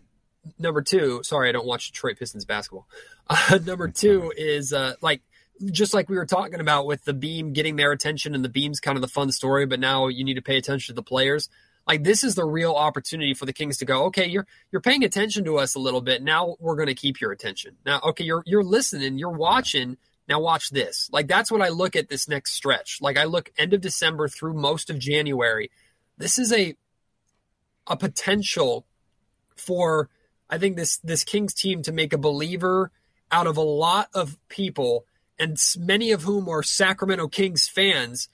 Number 0.59 0.83
two, 0.83 1.21
sorry, 1.23 1.49
I 1.49 1.53
don't 1.53 1.67
watch 1.67 1.93
Detroit 1.93 2.19
Pistons 2.19 2.45
basketball. 2.45 2.89
Uh, 3.33 3.61
number 3.65 3.87
two 3.87 4.33
is 4.37 4.73
uh, 4.73 4.95
like 5.03 5.23
just 5.67 5.93
like 5.93 6.09
we 6.09 6.17
were 6.17 6.27
talking 6.27 6.61
about 6.61 6.87
with 6.87 7.05
the 7.05 7.13
beam 7.13 7.53
getting 7.53 7.77
their 7.77 7.93
attention 7.93 8.35
and 8.35 8.45
the 8.45 8.49
beam's 8.49 8.81
kind 8.81 8.97
of 8.97 9.03
the 9.03 9.09
fun 9.09 9.31
story, 9.31 9.67
but 9.67 9.81
now 9.81 10.09
you 10.09 10.25
need 10.25 10.35
to 10.35 10.43
pay 10.43 10.57
attention 10.57 10.95
to 10.95 10.97
the 10.97 11.03
players. 11.03 11.49
Like 11.87 12.05
this 12.05 12.23
is 12.25 12.35
the 12.35 12.45
real 12.45 12.73
opportunity 12.73 13.35
for 13.35 13.47
the 13.47 13.53
Kings 13.53 13.79
to 13.79 13.85
go, 13.85 14.05
okay, 14.05 14.27
you're 14.27 14.47
you're 14.71 14.81
paying 14.81 15.05
attention 15.05 15.45
to 15.45 15.59
us 15.59 15.75
a 15.75 15.79
little 15.79 16.01
bit. 16.01 16.23
Now 16.23 16.57
we're 16.61 16.77
going 16.77 16.89
to 16.89 16.95
keep 16.95 17.21
your 17.21 17.33
attention. 17.33 17.77
Now, 17.85 18.01
okay, 18.05 18.25
you're 18.25 18.43
you're 18.47 18.65
listening, 18.65 19.19
you're 19.19 19.31
watching. 19.31 19.97
Now 20.29 20.41
watch 20.41 20.71
this. 20.71 21.09
Like 21.13 21.27
that's 21.27 21.51
what 21.51 21.63
I 21.63 21.69
look 21.69 21.97
at 21.97 22.09
this 22.09 22.29
next 22.29 22.53
stretch. 22.53 22.99
Like 23.01 23.19
I 23.19 23.25
look 23.25 23.51
end 23.59 23.75
of 23.75 23.81
December 23.81 24.29
through 24.29 24.55
most 24.55 24.89
of 24.91 24.99
January. 24.99 25.71
This 26.17 26.39
is 26.39 26.53
a 26.53 26.77
a 27.87 27.97
potential 27.97 28.87
for 29.57 30.09
I 30.49 30.59
think 30.59 30.77
this 30.77 30.99
this 30.99 31.25
Kings 31.25 31.55
team 31.55 31.83
to 31.83 31.93
make 31.93 32.13
a 32.13 32.19
believer 32.19 32.93
out 33.33 33.47
of 33.47 33.57
a 33.57 33.63
lot 33.63 34.09
of 34.15 34.37
people 34.49 35.07
and 35.41 35.59
many 35.79 36.13
of 36.13 36.23
whom 36.23 36.49
are 36.49 36.63
Sacramento 36.63 37.29
Kings 37.29 37.67
fans 37.67 38.29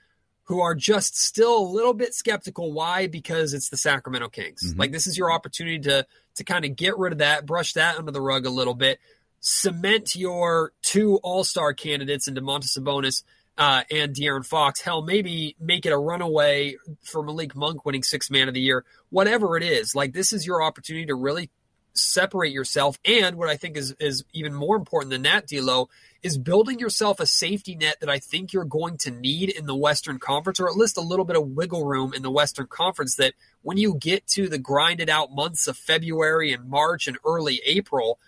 who 0.44 0.60
are 0.60 0.74
just 0.74 1.16
still 1.16 1.58
a 1.58 1.70
little 1.70 1.94
bit 1.94 2.14
skeptical. 2.14 2.72
Why? 2.72 3.06
Because 3.06 3.52
it's 3.52 3.68
the 3.68 3.76
Sacramento 3.76 4.28
Kings. 4.28 4.62
Mm-hmm. 4.62 4.78
Like 4.78 4.92
this 4.92 5.06
is 5.06 5.16
your 5.16 5.32
opportunity 5.32 5.78
to 5.80 6.06
to 6.36 6.44
kind 6.44 6.64
of 6.64 6.76
get 6.76 6.98
rid 6.98 7.12
of 7.12 7.18
that, 7.18 7.46
brush 7.46 7.72
that 7.72 7.96
under 7.96 8.12
the 8.12 8.20
rug 8.20 8.44
a 8.44 8.50
little 8.50 8.74
bit, 8.74 8.98
cement 9.40 10.14
your 10.14 10.72
two 10.82 11.16
All 11.22 11.44
Star 11.44 11.72
candidates 11.72 12.28
in 12.28 12.34
Domantas 12.34 12.76
Sabonis 12.78 13.22
uh, 13.58 13.82
and 13.90 14.14
De'Aaron 14.14 14.44
Fox. 14.44 14.80
Hell, 14.80 15.02
maybe 15.02 15.56
make 15.58 15.86
it 15.86 15.92
a 15.92 15.98
runaway 15.98 16.76
for 17.02 17.22
Malik 17.22 17.56
Monk 17.56 17.84
winning 17.84 18.02
Six 18.02 18.30
Man 18.30 18.48
of 18.48 18.54
the 18.54 18.60
Year. 18.60 18.84
Whatever 19.10 19.56
it 19.56 19.62
is, 19.62 19.94
like 19.94 20.12
this 20.12 20.32
is 20.32 20.46
your 20.46 20.62
opportunity 20.62 21.06
to 21.06 21.14
really 21.14 21.50
separate 21.94 22.52
yourself. 22.52 22.98
And 23.04 23.36
what 23.36 23.48
I 23.48 23.56
think 23.56 23.76
is 23.76 23.94
is 23.98 24.24
even 24.32 24.54
more 24.54 24.76
important 24.76 25.10
than 25.10 25.22
that, 25.22 25.46
D'Lo, 25.48 25.88
is 26.26 26.36
building 26.36 26.80
yourself 26.80 27.20
a 27.20 27.26
safety 27.26 27.76
net 27.76 28.00
that 28.00 28.10
I 28.10 28.18
think 28.18 28.52
you're 28.52 28.64
going 28.64 28.98
to 28.98 29.12
need 29.12 29.48
in 29.48 29.66
the 29.66 29.76
Western 29.76 30.18
Conference, 30.18 30.58
or 30.58 30.68
at 30.68 30.76
least 30.76 30.96
a 30.96 31.00
little 31.00 31.24
bit 31.24 31.36
of 31.36 31.50
wiggle 31.50 31.86
room 31.86 32.12
in 32.12 32.22
the 32.22 32.32
Western 32.32 32.66
Conference. 32.66 33.14
That 33.14 33.34
when 33.62 33.76
you 33.76 33.94
get 33.94 34.26
to 34.30 34.48
the 34.48 34.58
grinded 34.58 35.08
out 35.08 35.32
months 35.32 35.68
of 35.68 35.76
February 35.76 36.52
and 36.52 36.68
March 36.68 37.06
and 37.06 37.16
early 37.24 37.62
April, 37.64 38.18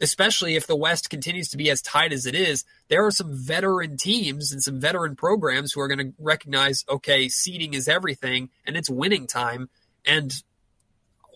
especially 0.00 0.56
if 0.56 0.66
the 0.66 0.74
West 0.74 1.10
continues 1.10 1.48
to 1.50 1.56
be 1.56 1.70
as 1.70 1.80
tight 1.80 2.12
as 2.12 2.26
it 2.26 2.34
is, 2.34 2.64
there 2.88 3.06
are 3.06 3.12
some 3.12 3.32
veteran 3.32 3.96
teams 3.98 4.50
and 4.50 4.60
some 4.60 4.80
veteran 4.80 5.14
programs 5.14 5.72
who 5.72 5.80
are 5.80 5.86
going 5.86 5.98
to 5.98 6.12
recognize, 6.18 6.84
okay, 6.88 7.28
seeding 7.28 7.72
is 7.72 7.86
everything 7.86 8.50
and 8.66 8.76
it's 8.76 8.90
winning 8.90 9.28
time. 9.28 9.70
And 10.04 10.34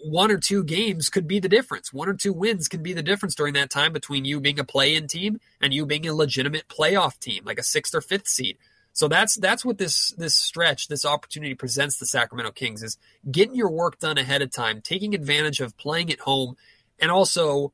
one 0.03 0.31
or 0.31 0.39
two 0.39 0.65
games 0.65 1.09
could 1.09 1.27
be 1.27 1.41
the 1.41 1.49
difference. 1.49 1.93
One 1.93 2.09
or 2.09 2.15
two 2.15 2.33
wins 2.33 2.69
can 2.69 2.83
be 2.83 2.93
the 2.93 3.03
difference 3.03 3.35
during 3.35 3.55
that 3.55 3.71
time 3.71 3.93
between 3.93 4.25
you 4.25 4.41
being 4.41 4.59
a 4.59 4.65
play-in 4.65 5.07
team 5.07 5.41
and 5.61 5.73
you 5.73 5.87
being 5.87 6.07
a 6.07 6.15
legitimate 6.15 6.69
playoff 6.69 7.19
team, 7.19 7.45
like 7.45 7.59
a 7.59 7.63
sixth 7.63 7.95
or 7.95 8.01
fifth 8.01 8.29
seed. 8.29 8.59
So 8.93 9.07
that's 9.07 9.37
that's 9.37 9.65
what 9.65 9.79
this 9.79 10.11
this 10.19 10.35
stretch, 10.35 10.89
this 10.89 11.05
opportunity 11.05 11.55
presents 11.55 11.99
the 11.99 12.07
Sacramento 12.07 12.51
Kings 12.53 12.83
is 12.83 12.99
getting 13.31 13.55
your 13.55 13.71
work 13.71 13.99
done 14.01 14.19
ahead 14.19 14.43
of 14.43 14.51
time, 14.51 14.81
taking 14.81 15.15
advantage 15.15 15.61
of 15.61 15.77
playing 15.77 16.11
at 16.11 16.21
home, 16.21 16.57
and 16.99 17.11
also 17.11 17.73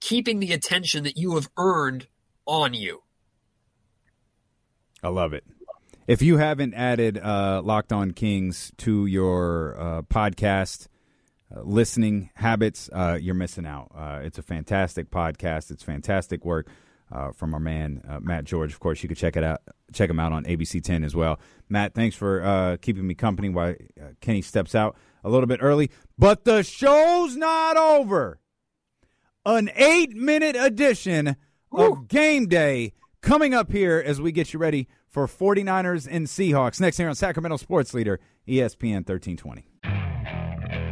keeping 0.00 0.40
the 0.40 0.52
attention 0.52 1.04
that 1.04 1.18
you 1.18 1.34
have 1.34 1.50
earned 1.56 2.06
on 2.46 2.72
you. 2.72 3.02
I 5.02 5.08
love 5.08 5.32
it. 5.32 5.44
If 6.06 6.22
you 6.22 6.38
haven't 6.38 6.74
added 6.74 7.18
uh, 7.18 7.62
Locked 7.62 7.92
On 7.92 8.12
Kings 8.12 8.72
to 8.78 9.06
your 9.06 9.76
uh, 9.78 10.02
podcast, 10.02 10.88
listening 11.62 12.30
habits, 12.34 12.88
uh, 12.92 13.18
you're 13.20 13.34
missing 13.34 13.66
out. 13.66 13.90
Uh, 13.94 14.20
it's 14.22 14.38
a 14.38 14.42
fantastic 14.42 15.10
podcast. 15.10 15.70
It's 15.70 15.82
fantastic 15.82 16.44
work 16.44 16.68
uh, 17.10 17.32
from 17.32 17.54
our 17.54 17.60
man 17.60 18.02
uh, 18.08 18.20
Matt 18.20 18.44
George. 18.44 18.72
Of 18.72 18.80
course, 18.80 19.02
you 19.02 19.08
can 19.08 19.16
check 19.16 19.36
it 19.36 19.44
out. 19.44 19.60
Check 19.92 20.08
him 20.08 20.18
out 20.18 20.32
on 20.32 20.44
ABC 20.44 20.82
10 20.82 21.04
as 21.04 21.14
well. 21.14 21.38
Matt, 21.68 21.94
thanks 21.94 22.16
for 22.16 22.78
keeping 22.80 23.06
me 23.06 23.14
company 23.14 23.48
while 23.48 23.74
Kenny 24.20 24.42
steps 24.42 24.74
out 24.74 24.96
a 25.24 25.30
little 25.30 25.46
bit 25.46 25.60
early. 25.62 25.90
But 26.18 26.44
the 26.44 26.62
show's 26.62 27.36
not 27.36 27.76
over. 27.76 28.40
An 29.44 29.70
eight-minute 29.74 30.54
edition 30.56 31.36
Woo. 31.70 31.92
of 31.92 32.08
Game 32.08 32.46
Day 32.46 32.92
coming 33.22 33.54
up 33.54 33.72
here 33.72 34.02
as 34.04 34.20
we 34.20 34.32
get 34.32 34.52
you 34.52 34.58
ready 34.58 34.88
for 35.08 35.26
49ers 35.26 36.08
and 36.10 36.26
Seahawks 36.26 36.80
next 36.80 36.96
here 36.96 37.08
on 37.08 37.14
Sacramento 37.14 37.56
Sports 37.56 37.92
Leader 37.92 38.20
ESPN 38.46 39.06
1320. 39.06 39.71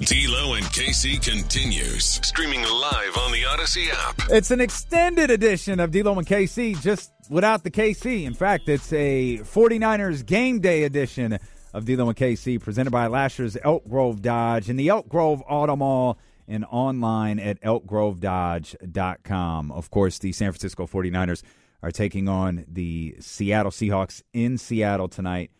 D'Lo 0.00 0.54
and 0.54 0.64
KC 0.66 1.22
continues 1.22 2.04
streaming 2.04 2.62
live 2.62 3.16
on 3.16 3.30
the 3.30 3.44
Odyssey 3.44 3.92
app. 3.92 4.16
It's 4.28 4.50
an 4.50 4.60
extended 4.60 5.30
edition 5.30 5.78
of 5.78 5.92
D'Lo 5.92 6.18
and 6.18 6.26
KC, 6.26 6.82
just 6.82 7.12
without 7.30 7.62
the 7.62 7.70
KC. 7.70 8.24
In 8.24 8.34
fact, 8.34 8.68
it's 8.68 8.92
a 8.92 9.38
49ers 9.38 10.26
game 10.26 10.58
day 10.58 10.82
edition 10.82 11.38
of 11.72 11.84
D'Lo 11.84 12.08
and 12.08 12.16
KC, 12.16 12.60
presented 12.60 12.90
by 12.90 13.06
Lasher's 13.06 13.56
Elk 13.62 13.88
Grove 13.88 14.20
Dodge 14.20 14.68
and 14.68 14.80
the 14.80 14.88
Elk 14.88 15.08
Grove 15.08 15.44
Auto 15.48 15.76
Mall 15.76 16.18
and 16.48 16.64
online 16.72 17.38
at 17.38 17.62
elkgrovedodge.com. 17.62 19.70
Of 19.70 19.92
course, 19.92 20.18
the 20.18 20.32
San 20.32 20.50
Francisco 20.50 20.88
49ers 20.88 21.44
are 21.84 21.92
taking 21.92 22.28
on 22.28 22.64
the 22.66 23.14
Seattle 23.20 23.70
Seahawks 23.70 24.24
in 24.32 24.58
Seattle 24.58 25.06
tonight. 25.06 25.52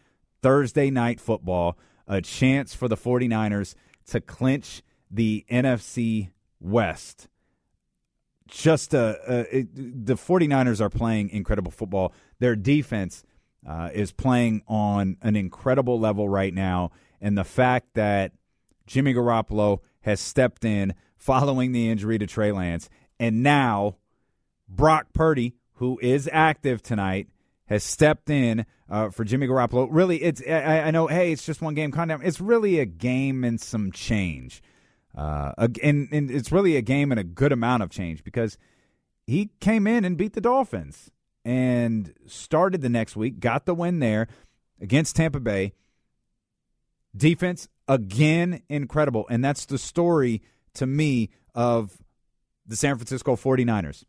Thursday 0.43 0.91
night 0.91 1.20
football, 1.20 1.78
a 2.09 2.20
chance 2.20 2.74
for 2.74 2.89
the 2.89 2.97
49ers 2.97 3.76
to 4.09 4.21
clinch 4.21 4.83
the 5.11 5.45
NFC 5.51 6.31
West. 6.61 7.29
Just 8.47 8.95
uh, 8.95 9.17
uh, 9.27 9.45
it, 9.51 9.69
the 9.75 10.15
49ers 10.15 10.81
are 10.81 10.91
playing 10.91 11.31
incredible 11.31 11.73
football. 11.73 12.13
Their 12.41 12.57
defense 12.57 13.25
uh, 13.67 13.91
is 13.93 14.13
playing 14.13 14.63
on 14.69 15.17
an 15.23 15.37
incredible 15.37 15.99
level 15.99 16.29
right 16.29 16.53
now. 16.53 16.91
And 17.21 17.39
the 17.39 17.45
fact 17.45 17.95
that 17.95 18.33
Jimmy 18.87 19.15
Garoppolo 19.15 19.81
has 20.03 20.21
stepped 20.21 20.65
in 20.65 20.95
following 21.17 21.73
the 21.73 21.89
injury 21.89 22.19
to 22.19 22.27
Trey 22.27 22.53
Lance, 22.53 22.91
and 23.19 23.43
now 23.43 23.97
Brock 24.69 25.07
Purdy, 25.15 25.55
who 25.75 25.99
is 26.03 26.29
active 26.31 26.83
tonight, 26.83 27.29
has 27.67 27.83
stepped 27.83 28.31
in 28.31 28.67
uh, 28.89 29.11
for 29.11 29.25
Jimmy 29.25 29.47
Garoppolo. 29.47 29.89
Really, 29.91 30.23
it's 30.23 30.43
I, 30.47 30.83
I, 30.83 30.91
know. 30.91 31.07
Hey, 31.07 31.33
it's 31.33 31.45
just 31.45 31.62
one 31.62 31.75
game 31.75 31.93
countdown. 31.93 32.21
It's 32.23 32.41
really 32.41 32.79
a 32.79 32.85
game 32.85 33.45
and 33.45 33.61
some 33.61 33.93
change, 33.93 34.62
uh, 35.17 35.53
and, 35.83 36.09
and 36.12 36.31
it's 36.31 36.53
really 36.53 36.77
a 36.77 36.83
game 36.83 37.11
and 37.11 37.19
a 37.19 37.25
good 37.25 37.53
amount 37.53 37.83
of 37.83 37.91
change 37.91 38.23
because 38.25 38.59
he 39.27 39.51
came 39.61 39.87
in 39.87 40.05
and 40.05 40.17
beat 40.17 40.35
the 40.35 40.41
Dolphins 40.41 41.11
and 41.45 42.12
started 42.27 42.83
the 42.83 42.89
next 42.89 43.17
week, 43.17 43.41
got 43.41 43.67
the 43.67 43.75
win 43.75 44.01
there 44.01 44.29
against 44.81 45.17
Tampa 45.17 45.41
Bay. 45.41 45.73
Defense 47.17 47.69
again 47.87 48.62
incredible, 48.69 49.27
and 49.31 49.45
that's 49.45 49.67
the 49.67 49.79
story 49.79 50.43
to 50.75 50.87
me 50.87 51.31
of 51.55 51.99
the 52.67 52.77
San 52.77 52.97
Francisco 52.97 53.37
49ers. 53.37 54.05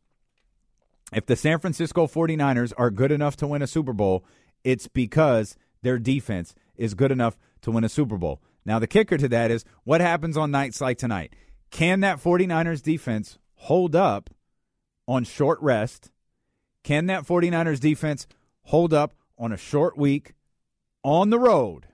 If 1.13 1.25
the 1.25 1.35
San 1.35 1.59
Francisco 1.59 2.07
49ers 2.07 2.73
are 2.77 2.89
good 2.89 3.11
enough 3.11 3.35
to 3.37 3.47
win 3.47 3.61
a 3.61 3.67
Super 3.67 3.93
Bowl, 3.93 4.25
it's 4.63 4.87
because 4.87 5.55
their 5.81 5.99
defense 5.99 6.55
is 6.75 6.93
good 6.93 7.11
enough 7.11 7.37
to 7.61 7.71
win 7.71 7.83
a 7.83 7.89
Super 7.89 8.17
Bowl. 8.17 8.41
Now, 8.65 8.79
the 8.79 8.87
kicker 8.87 9.17
to 9.17 9.27
that 9.29 9.51
is 9.51 9.63
what 9.83 10.01
happens 10.01 10.35
on 10.35 10.51
nights 10.51 10.81
like 10.81 10.97
tonight? 10.97 11.33
Can 11.69 11.99
that 11.99 12.21
49ers 12.21 12.81
defense 12.81 13.37
hold 13.55 13.95
up 13.95 14.29
on 15.07 15.23
short 15.23 15.59
rest? 15.61 16.11
Can 16.83 17.05
that 17.07 17.25
49ers 17.25 17.79
defense 17.79 18.27
hold 18.63 18.93
up 18.93 19.15
on 19.37 19.51
a 19.51 19.57
short 19.57 19.97
week 19.97 20.33
on 21.03 21.29
the 21.29 21.39
road? 21.39 21.87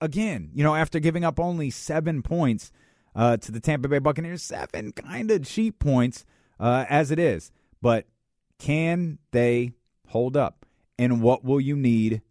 Again, 0.00 0.50
you 0.54 0.62
know, 0.62 0.74
after 0.74 0.98
giving 0.98 1.24
up 1.24 1.40
only 1.40 1.70
seven 1.70 2.22
points 2.22 2.70
uh, 3.14 3.36
to 3.38 3.52
the 3.52 3.60
Tampa 3.60 3.88
Bay 3.88 3.98
Buccaneers, 3.98 4.42
seven 4.42 4.92
kind 4.92 5.30
of 5.30 5.46
cheap 5.46 5.78
points 5.78 6.24
uh, 6.60 6.84
as 6.88 7.10
it 7.10 7.18
is. 7.18 7.50
But 7.80 8.06
can 8.58 9.18
they 9.32 9.72
hold 10.08 10.36
up? 10.36 10.64
And 10.98 11.20
what 11.20 11.44
will 11.44 11.60
you 11.60 11.76
need 11.76 12.22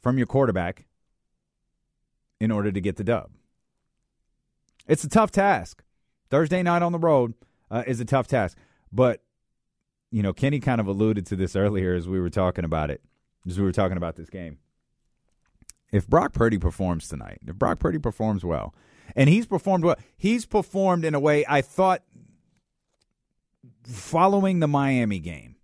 from 0.00 0.18
your 0.18 0.26
quarterback 0.26 0.86
in 2.40 2.50
order 2.50 2.70
to 2.70 2.80
get 2.80 2.96
the 2.96 3.04
dub? 3.04 3.30
It's 4.86 5.04
a 5.04 5.08
tough 5.08 5.30
task. 5.30 5.82
Thursday 6.30 6.62
night 6.62 6.82
on 6.82 6.92
the 6.92 6.98
road 6.98 7.34
uh, 7.70 7.84
is 7.86 8.00
a 8.00 8.04
tough 8.04 8.26
task. 8.28 8.56
But, 8.92 9.22
you 10.10 10.22
know, 10.22 10.32
Kenny 10.32 10.60
kind 10.60 10.80
of 10.80 10.86
alluded 10.86 11.26
to 11.26 11.36
this 11.36 11.56
earlier 11.56 11.94
as 11.94 12.08
we 12.08 12.20
were 12.20 12.30
talking 12.30 12.64
about 12.64 12.90
it, 12.90 13.02
as 13.46 13.58
we 13.58 13.64
were 13.64 13.72
talking 13.72 13.96
about 13.96 14.16
this 14.16 14.30
game. 14.30 14.58
If 15.92 16.06
Brock 16.06 16.32
Purdy 16.32 16.58
performs 16.58 17.08
tonight, 17.08 17.38
if 17.46 17.56
Brock 17.56 17.78
Purdy 17.78 17.98
performs 17.98 18.44
well, 18.44 18.74
and 19.16 19.28
he's 19.28 19.46
performed 19.46 19.84
well, 19.84 19.96
he's 20.16 20.44
performed 20.44 21.04
in 21.04 21.14
a 21.14 21.20
way 21.20 21.44
I 21.48 21.62
thought 21.62 22.02
following 23.88 24.60
the 24.60 24.68
Miami 24.68 25.18
game, 25.18 25.56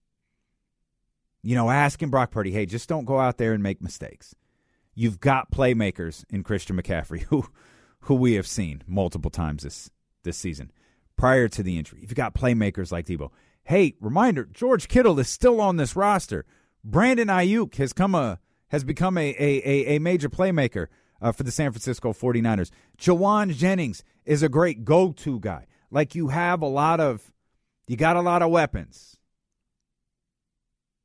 you 1.42 1.54
know, 1.54 1.70
asking 1.70 2.10
Brock 2.10 2.30
Purdy, 2.30 2.50
hey, 2.50 2.66
just 2.66 2.88
don't 2.88 3.04
go 3.04 3.18
out 3.18 3.36
there 3.36 3.52
and 3.52 3.62
make 3.62 3.82
mistakes. 3.82 4.34
You've 4.94 5.20
got 5.20 5.50
playmakers 5.50 6.24
in 6.30 6.42
Christian 6.42 6.80
McCaffrey, 6.80 7.22
who 7.28 7.46
who 8.00 8.14
we 8.14 8.34
have 8.34 8.46
seen 8.46 8.82
multiple 8.86 9.30
times 9.30 9.62
this 9.62 9.90
this 10.22 10.36
season 10.36 10.70
prior 11.16 11.48
to 11.48 11.62
the 11.62 11.78
injury. 11.78 12.00
You've 12.00 12.14
got 12.14 12.34
playmakers 12.34 12.90
like 12.90 13.06
Deebo. 13.06 13.30
Hey, 13.64 13.94
reminder, 14.00 14.44
George 14.44 14.88
Kittle 14.88 15.18
is 15.18 15.28
still 15.28 15.60
on 15.60 15.76
this 15.76 15.96
roster. 15.96 16.44
Brandon 16.82 17.28
Aiyuk 17.28 17.74
has 17.76 17.92
come 17.92 18.14
a 18.14 18.38
has 18.68 18.84
become 18.84 19.18
a 19.18 19.34
a, 19.38 19.96
a 19.96 19.98
major 19.98 20.28
playmaker 20.28 20.86
uh, 21.20 21.32
for 21.32 21.42
the 21.42 21.50
San 21.50 21.72
Francisco 21.72 22.12
49ers. 22.12 22.70
Jauan 22.98 23.54
Jennings 23.54 24.02
is 24.24 24.42
a 24.42 24.48
great 24.48 24.84
go-to 24.84 25.40
guy. 25.40 25.66
Like 25.90 26.14
you 26.14 26.28
have 26.28 26.62
a 26.62 26.66
lot 26.66 27.00
of 27.00 27.33
you 27.86 27.96
got 27.96 28.16
a 28.16 28.22
lot 28.22 28.42
of 28.42 28.50
weapons. 28.50 29.16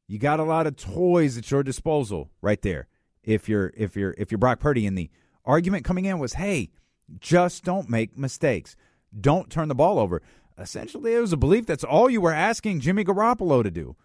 You 0.07 0.17
got 0.17 0.39
a 0.39 0.43
lot 0.43 0.65
of 0.65 0.75
toys 0.75 1.37
at 1.37 1.51
your 1.51 1.63
disposal 1.63 2.31
right 2.41 2.61
there. 2.61 2.87
If 3.23 3.47
you're 3.47 3.71
if 3.77 3.95
you're 3.95 4.15
if 4.17 4.31
you're 4.31 4.39
Brock 4.39 4.59
Purdy 4.59 4.87
and 4.87 4.97
the 4.97 5.09
argument 5.45 5.85
coming 5.85 6.05
in 6.05 6.19
was, 6.19 6.33
"Hey, 6.33 6.71
just 7.19 7.63
don't 7.63 7.89
make 7.89 8.17
mistakes. 8.17 8.75
Don't 9.19 9.49
turn 9.49 9.67
the 9.67 9.75
ball 9.75 9.99
over." 9.99 10.21
Essentially, 10.57 11.13
it 11.13 11.19
was 11.19 11.31
a 11.31 11.37
belief 11.37 11.65
that's 11.65 11.83
all 11.83 12.09
you 12.09 12.21
were 12.21 12.33
asking 12.33 12.79
Jimmy 12.79 13.03
Garoppolo 13.03 13.63
to 13.63 13.71
do. 13.71 13.95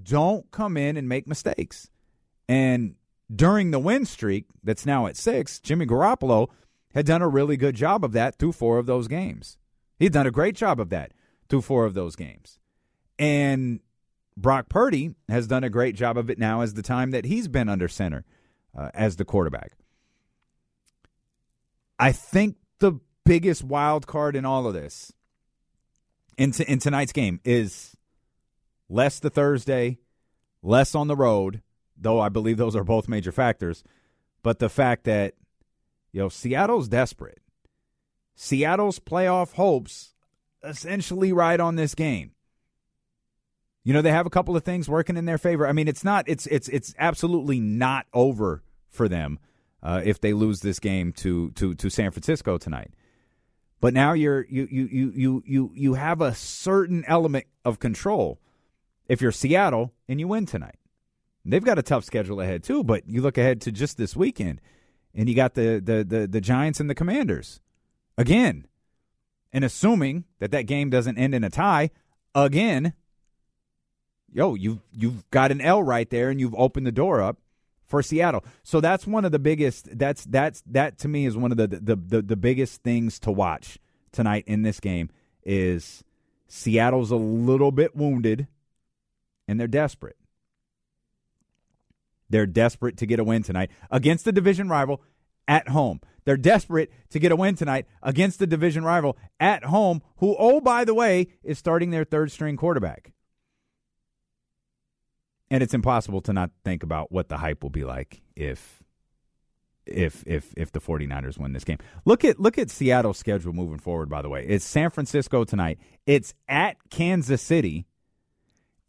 Don't 0.00 0.50
come 0.50 0.76
in 0.76 0.96
and 0.96 1.08
make 1.08 1.26
mistakes. 1.26 1.90
And 2.48 2.94
during 3.34 3.72
the 3.72 3.78
win 3.78 4.06
streak 4.06 4.46
that's 4.62 4.86
now 4.86 5.06
at 5.06 5.16
6, 5.16 5.60
Jimmy 5.60 5.84
Garoppolo 5.86 6.48
had 6.94 7.04
done 7.04 7.20
a 7.20 7.28
really 7.28 7.56
good 7.58 7.74
job 7.74 8.04
of 8.04 8.12
that 8.12 8.38
through 8.38 8.52
4 8.52 8.78
of 8.78 8.86
those 8.86 9.06
games. 9.06 9.58
He'd 9.98 10.12
done 10.12 10.26
a 10.26 10.30
great 10.30 10.54
job 10.54 10.80
of 10.80 10.88
that 10.90 11.12
through 11.48 11.62
four 11.62 11.84
of 11.84 11.94
those 11.94 12.16
games. 12.16 12.58
And 13.18 13.80
Brock 14.36 14.68
Purdy 14.68 15.14
has 15.28 15.46
done 15.46 15.64
a 15.64 15.70
great 15.70 15.96
job 15.96 16.16
of 16.16 16.30
it 16.30 16.38
now 16.38 16.60
as 16.60 16.74
the 16.74 16.82
time 16.82 17.10
that 17.10 17.24
he's 17.24 17.48
been 17.48 17.68
under 17.68 17.88
center 17.88 18.24
uh, 18.76 18.90
as 18.94 19.16
the 19.16 19.24
quarterback. 19.24 19.72
I 21.98 22.12
think 22.12 22.56
the 22.78 23.00
biggest 23.24 23.64
wild 23.64 24.06
card 24.06 24.36
in 24.36 24.44
all 24.44 24.66
of 24.66 24.74
this 24.74 25.12
in, 26.36 26.52
t- 26.52 26.64
in 26.68 26.78
tonight's 26.78 27.12
game 27.12 27.40
is 27.44 27.96
less 28.88 29.18
the 29.18 29.30
Thursday, 29.30 29.98
less 30.62 30.94
on 30.94 31.08
the 31.08 31.16
road, 31.16 31.62
though 31.96 32.20
I 32.20 32.28
believe 32.28 32.56
those 32.56 32.76
are 32.76 32.84
both 32.84 33.08
major 33.08 33.32
factors, 33.32 33.82
but 34.42 34.60
the 34.60 34.68
fact 34.68 35.04
that 35.04 35.34
you 36.12 36.20
know 36.20 36.28
Seattle's 36.28 36.88
desperate. 36.88 37.40
Seattle's 38.36 39.00
playoff 39.00 39.54
hopes 39.54 40.14
essentially 40.62 41.32
ride 41.32 41.60
on 41.60 41.76
this 41.76 41.94
game. 41.94 42.32
You 43.84 43.94
know, 43.94 44.02
they 44.02 44.10
have 44.10 44.26
a 44.26 44.30
couple 44.30 44.56
of 44.56 44.64
things 44.64 44.88
working 44.88 45.16
in 45.16 45.24
their 45.24 45.38
favor. 45.38 45.66
I 45.66 45.72
mean, 45.72 45.88
it's 45.88 46.04
not 46.04 46.28
it's 46.28 46.46
it's 46.46 46.68
it's 46.68 46.94
absolutely 46.98 47.60
not 47.60 48.06
over 48.12 48.62
for 48.90 49.08
them 49.08 49.38
uh, 49.82 50.02
if 50.04 50.20
they 50.20 50.32
lose 50.32 50.60
this 50.60 50.78
game 50.78 51.12
to 51.14 51.50
to 51.52 51.74
to 51.74 51.88
San 51.88 52.10
Francisco 52.10 52.58
tonight. 52.58 52.92
But 53.80 53.94
now 53.94 54.12
you're 54.12 54.44
you 54.48 54.68
you 54.70 54.88
you 54.90 55.12
you 55.14 55.42
you 55.46 55.70
you 55.74 55.94
have 55.94 56.20
a 56.20 56.34
certain 56.34 57.04
element 57.06 57.46
of 57.64 57.78
control 57.78 58.40
if 59.08 59.22
you're 59.22 59.32
Seattle 59.32 59.94
and 60.08 60.20
you 60.20 60.28
win 60.28 60.46
tonight. 60.46 60.78
They've 61.44 61.64
got 61.64 61.78
a 61.78 61.82
tough 61.82 62.04
schedule 62.04 62.40
ahead 62.40 62.62
too, 62.62 62.84
but 62.84 63.08
you 63.08 63.22
look 63.22 63.38
ahead 63.38 63.62
to 63.62 63.72
just 63.72 63.96
this 63.96 64.14
weekend 64.14 64.60
and 65.14 65.28
you 65.28 65.34
got 65.34 65.54
the 65.54 65.80
the 65.82 66.04
the, 66.04 66.26
the 66.26 66.40
Giants 66.40 66.80
and 66.80 66.90
the 66.90 66.94
Commanders 66.94 67.60
again. 68.16 68.66
And 69.52 69.64
assuming 69.64 70.24
that 70.40 70.50
that 70.50 70.66
game 70.66 70.90
doesn't 70.90 71.18
end 71.18 71.34
in 71.34 71.44
a 71.44 71.50
tie 71.50 71.90
again, 72.34 72.92
yo, 74.32 74.54
you've 74.54 74.80
you've 74.92 75.28
got 75.30 75.50
an 75.50 75.60
L 75.60 75.82
right 75.82 76.08
there 76.10 76.30
and 76.30 76.40
you've 76.40 76.54
opened 76.54 76.86
the 76.86 76.92
door 76.92 77.22
up 77.22 77.38
for 77.84 78.02
Seattle. 78.02 78.44
So 78.62 78.80
that's 78.80 79.06
one 79.06 79.24
of 79.24 79.32
the 79.32 79.38
biggest. 79.38 79.98
That's 79.98 80.24
that's 80.24 80.62
that 80.66 80.98
to 80.98 81.08
me 81.08 81.26
is 81.26 81.36
one 81.36 81.50
of 81.50 81.56
the 81.56 81.66
the 81.66 81.96
the, 81.96 82.22
the 82.22 82.36
biggest 82.36 82.82
things 82.82 83.18
to 83.20 83.30
watch 83.30 83.78
tonight 84.12 84.44
in 84.46 84.62
this 84.62 84.80
game 84.80 85.10
is 85.44 86.04
Seattle's 86.46 87.10
a 87.10 87.16
little 87.16 87.72
bit 87.72 87.96
wounded, 87.96 88.46
and 89.46 89.58
they're 89.58 89.66
desperate. 89.66 90.16
They're 92.30 92.46
desperate 92.46 92.98
to 92.98 93.06
get 93.06 93.18
a 93.18 93.24
win 93.24 93.42
tonight 93.42 93.70
against 93.90 94.26
the 94.26 94.32
division 94.32 94.68
rival 94.68 95.00
at 95.48 95.68
home. 95.68 96.00
They're 96.24 96.36
desperate 96.36 96.92
to 97.08 97.18
get 97.18 97.32
a 97.32 97.36
win 97.36 97.54
tonight 97.54 97.86
against 98.02 98.38
the 98.38 98.46
division 98.46 98.84
rival 98.84 99.16
at 99.40 99.64
home, 99.64 100.02
who, 100.18 100.36
oh, 100.38 100.60
by 100.60 100.84
the 100.84 100.94
way, 100.94 101.28
is 101.42 101.58
starting 101.58 101.90
their 101.90 102.04
third 102.04 102.30
string 102.30 102.56
quarterback. 102.56 103.12
And 105.50 105.62
it's 105.62 105.72
impossible 105.72 106.20
to 106.22 106.34
not 106.34 106.50
think 106.62 106.82
about 106.82 107.10
what 107.10 107.30
the 107.30 107.38
hype 107.38 107.62
will 107.62 107.70
be 107.70 107.84
like 107.84 108.20
if 108.36 108.82
if 109.86 110.22
if 110.26 110.52
if 110.58 110.70
the 110.70 110.80
49ers 110.80 111.38
win 111.38 111.54
this 111.54 111.64
game. 111.64 111.78
Look 112.04 112.22
at 112.22 112.38
look 112.38 112.58
at 112.58 112.68
Seattle's 112.68 113.16
schedule 113.16 113.54
moving 113.54 113.78
forward 113.78 114.10
by 114.10 114.20
the 114.20 114.28
way. 114.28 114.44
It's 114.46 114.66
San 114.66 114.90
Francisco 114.90 115.44
tonight. 115.44 115.78
It's 116.06 116.34
at 116.46 116.76
Kansas 116.90 117.40
City. 117.40 117.86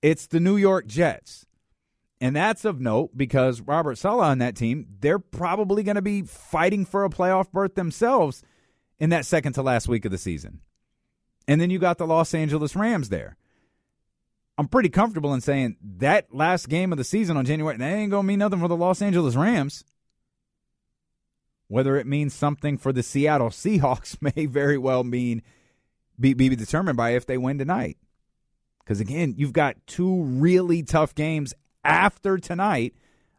It's 0.01 0.28
the 0.28 0.41
New 0.41 0.57
York 0.57 0.88
Jets. 0.88 1.45
And 2.22 2.36
that's 2.36 2.65
of 2.65 2.82
note 2.82 3.11
because 3.15 3.61
Robert 3.61 3.97
Saleh 3.97 4.26
on 4.26 4.39
that 4.39 4.55
team, 4.55 4.88
they're 4.99 5.20
probably 5.20 5.84
going 5.84 5.95
to 5.95 6.01
be 6.01 6.22
fighting 6.24 6.86
for 6.86 7.05
a 7.05 7.09
playoff 7.09 7.51
berth 7.51 7.76
themselves 7.76 8.43
in 8.99 9.09
that 9.11 9.26
second 9.26 9.53
to 9.53 9.61
last 9.61 9.88
week 9.88 10.03
of 10.03 10.11
the 10.11 10.17
season. 10.17 10.59
And 11.47 11.61
then 11.61 11.70
you 11.70 11.80
got 11.80 11.97
the 11.97 12.05
Los 12.05 12.34
Angeles 12.34 12.76
Rams 12.76 13.09
there. 13.09 13.38
I'm 14.57 14.67
pretty 14.67 14.89
comfortable 14.89 15.34
in 15.34 15.39
saying 15.39 15.78
that 15.82 16.36
last 16.36 16.67
game 16.67 16.91
of 16.91 16.97
the 16.97 17.05
season 17.05 17.38
on 17.38 17.45
January, 17.45 17.78
that 17.78 17.86
ain't 17.86 18.11
going 18.11 18.24
to 18.24 18.28
mean 18.28 18.39
nothing 18.39 18.59
for 18.59 18.67
the 18.67 18.76
Los 18.76 19.01
Angeles 19.01 19.36
Rams. 19.36 19.86
Whether 21.70 21.95
it 21.95 22.05
means 22.05 22.34
something 22.34 22.78
for 22.78 22.91
the 22.91 23.01
Seattle 23.01 23.49
Seahawks 23.51 24.17
may 24.22 24.45
very 24.45 24.78
well 24.78 25.05
mean 25.05 25.41
be, 26.20 26.34
be 26.34 26.49
determined 26.49 26.97
by 26.97 27.11
if 27.11 27.26
they 27.26 27.38
win 27.38 27.57
tonight. 27.57 27.97
Because 28.80 28.99
again, 28.99 29.36
you've 29.38 29.53
got 29.53 29.78
two 29.88 30.24
really 30.24 30.84
tough 30.84 31.15
games 31.15 31.53
after 31.84 32.38
tonight 32.38 32.93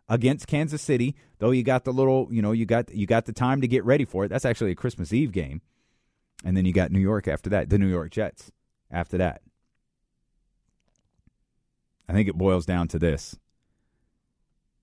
against 0.09 0.47
Kansas 0.47 0.83
City. 0.83 1.15
Though 1.39 1.53
you 1.53 1.63
got 1.63 1.85
the 1.85 1.93
little, 1.93 2.29
you 2.31 2.43
know, 2.43 2.53
you 2.53 2.67
got 2.67 2.95
you 2.95 3.07
got 3.07 3.27
the 3.27 3.33
time 3.33 3.61
to 3.61 3.69
get 3.69 3.85
ready 3.85 4.05
for 4.05 4.25
it. 4.25 4.29
That's 4.29 4.45
actually 4.45 4.73
a 4.73 4.77
Christmas 4.77 5.13
Eve 5.13 5.33
game, 5.33 5.63
and 6.45 6.57
then 6.57 6.65
you 6.65 6.73
got 6.73 6.91
New 6.91 7.01
York 7.01 7.29
after 7.29 7.49
that. 7.51 7.71
The 7.71 7.79
New 7.79 7.89
York 7.89 8.11
Jets 8.11 8.51
after 8.91 9.17
that. 9.19 9.43
I 12.09 12.13
think 12.13 12.29
it 12.29 12.37
boils 12.37 12.67
down 12.67 12.89
to 12.89 12.99
this. 12.99 13.39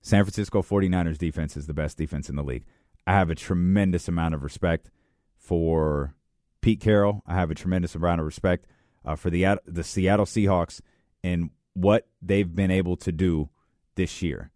San 0.00 0.24
Francisco 0.24 0.62
49ers 0.62 1.18
defense 1.18 1.56
is 1.56 1.66
the 1.66 1.74
best 1.74 1.98
defense 1.98 2.30
in 2.30 2.36
the 2.36 2.42
league. 2.42 2.64
I 3.06 3.12
have 3.12 3.28
a 3.28 3.34
tremendous 3.34 4.08
amount 4.08 4.34
of 4.34 4.42
respect 4.42 4.90
for 5.36 6.14
Pete 6.62 6.80
Carroll. 6.80 7.22
I 7.26 7.34
have 7.34 7.50
a 7.50 7.54
tremendous 7.54 7.94
amount 7.94 8.20
of 8.20 8.26
respect 8.26 8.66
uh, 9.04 9.16
for 9.16 9.30
the 9.30 9.58
the 9.66 9.84
Seattle 9.84 10.26
Seahawks 10.26 10.80
and 11.22 11.50
what 11.80 12.06
they've 12.20 12.54
been 12.54 12.70
able 12.70 12.96
to 12.96 13.12
do 13.12 13.48
this 13.94 14.22
year. 14.22 14.50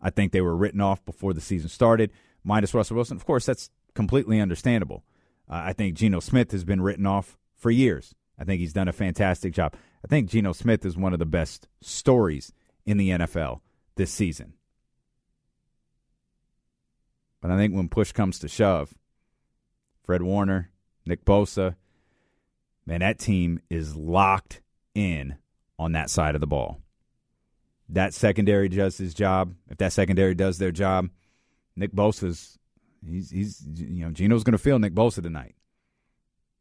I 0.00 0.10
think 0.10 0.32
they 0.32 0.40
were 0.40 0.56
written 0.56 0.80
off 0.80 1.04
before 1.04 1.32
the 1.32 1.40
season 1.40 1.68
started, 1.68 2.10
minus 2.44 2.74
Russell 2.74 2.96
Wilson. 2.96 3.16
Of 3.16 3.26
course, 3.26 3.46
that's 3.46 3.70
completely 3.94 4.40
understandable. 4.40 5.04
Uh, 5.48 5.62
I 5.66 5.72
think 5.72 5.94
Geno 5.94 6.20
Smith 6.20 6.52
has 6.52 6.64
been 6.64 6.80
written 6.80 7.06
off 7.06 7.36
for 7.54 7.70
years. 7.70 8.14
I 8.38 8.44
think 8.44 8.60
he's 8.60 8.72
done 8.72 8.88
a 8.88 8.92
fantastic 8.92 9.52
job. 9.52 9.74
I 10.04 10.08
think 10.08 10.30
Geno 10.30 10.52
Smith 10.52 10.84
is 10.84 10.96
one 10.96 11.12
of 11.12 11.18
the 11.18 11.26
best 11.26 11.68
stories 11.82 12.52
in 12.86 12.96
the 12.96 13.10
NFL 13.10 13.60
this 13.96 14.10
season. 14.10 14.54
But 17.40 17.50
I 17.50 17.56
think 17.56 17.74
when 17.74 17.88
push 17.88 18.12
comes 18.12 18.38
to 18.40 18.48
shove, 18.48 18.94
Fred 20.04 20.22
Warner, 20.22 20.70
Nick 21.06 21.24
Bosa, 21.24 21.76
man, 22.86 23.00
that 23.00 23.18
team 23.18 23.60
is 23.70 23.96
locked 23.96 24.60
in 24.94 25.36
on 25.80 25.92
that 25.92 26.10
side 26.10 26.34
of 26.34 26.42
the 26.42 26.46
ball. 26.46 26.82
That 27.88 28.12
secondary 28.12 28.68
does 28.68 28.98
his 28.98 29.14
job. 29.14 29.54
If 29.68 29.78
that 29.78 29.92
secondary 29.92 30.34
does 30.34 30.58
their 30.58 30.70
job, 30.70 31.08
Nick 31.74 31.92
Bosa's 31.92 32.58
he's 33.04 33.30
he's 33.30 33.66
you 33.74 34.04
know 34.04 34.10
Geno's 34.10 34.44
going 34.44 34.52
to 34.52 34.58
feel 34.58 34.78
Nick 34.78 34.94
Bosa 34.94 35.22
tonight. 35.22 35.56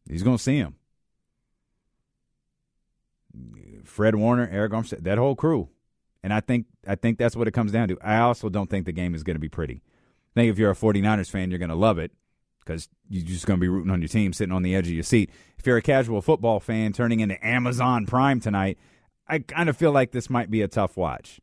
He's 0.10 0.24
going 0.24 0.38
to 0.38 0.44
see 0.44 0.58
him. 0.58 0.76
Fred 3.84 4.16
Warner, 4.16 4.48
Arik 4.48 4.72
Armstead, 4.72 5.04
that 5.04 5.18
whole 5.18 5.36
crew. 5.36 5.70
And 6.24 6.34
I 6.34 6.40
think 6.40 6.66
I 6.88 6.96
think 6.96 7.20
that's 7.20 7.36
what 7.36 7.48
it 7.48 7.52
comes 7.52 7.74
down 7.74 7.90
to. 7.90 7.98
I 8.02 8.20
also 8.20 8.50
don't 8.50 8.70
think 8.70 8.86
the 8.86 8.92
game 8.92 9.14
is 9.14 9.24
going 9.24 9.36
to 9.36 9.42
be 9.42 9.50
pretty. 9.50 9.84
I 10.36 10.40
think 10.40 10.52
if 10.52 10.58
you're 10.58 10.72
a 10.72 10.76
49ers 10.76 11.30
fan, 11.30 11.52
you're 11.52 11.60
going 11.60 11.70
to 11.70 11.76
love 11.76 12.00
it 12.00 12.12
because 12.60 12.88
you're 13.10 13.26
just 13.26 13.46
going 13.46 13.60
to 13.60 13.62
be 13.62 13.68
rooting 13.68 13.92
on 13.92 14.02
your 14.02 14.08
team, 14.08 14.32
sitting 14.32 14.54
on 14.54 14.64
the 14.64 14.76
edge 14.76 14.88
of 14.88 14.94
your 14.94 15.04
seat. 15.04 15.30
If 15.58 15.68
you're 15.68 15.78
a 15.78 15.82
casual 15.82 16.22
football 16.22 16.60
fan 16.60 16.94
turning 16.94 17.20
into 17.20 17.46
Amazon 17.46 18.06
Prime 18.06 18.40
tonight, 18.40 18.78
I 19.30 19.40
kind 19.40 19.70
of 19.70 19.78
feel 19.78 19.92
like 19.92 20.12
this 20.12 20.30
might 20.30 20.50
be 20.50 20.62
a 20.62 20.68
tough 20.68 20.98
watch. 20.98 21.40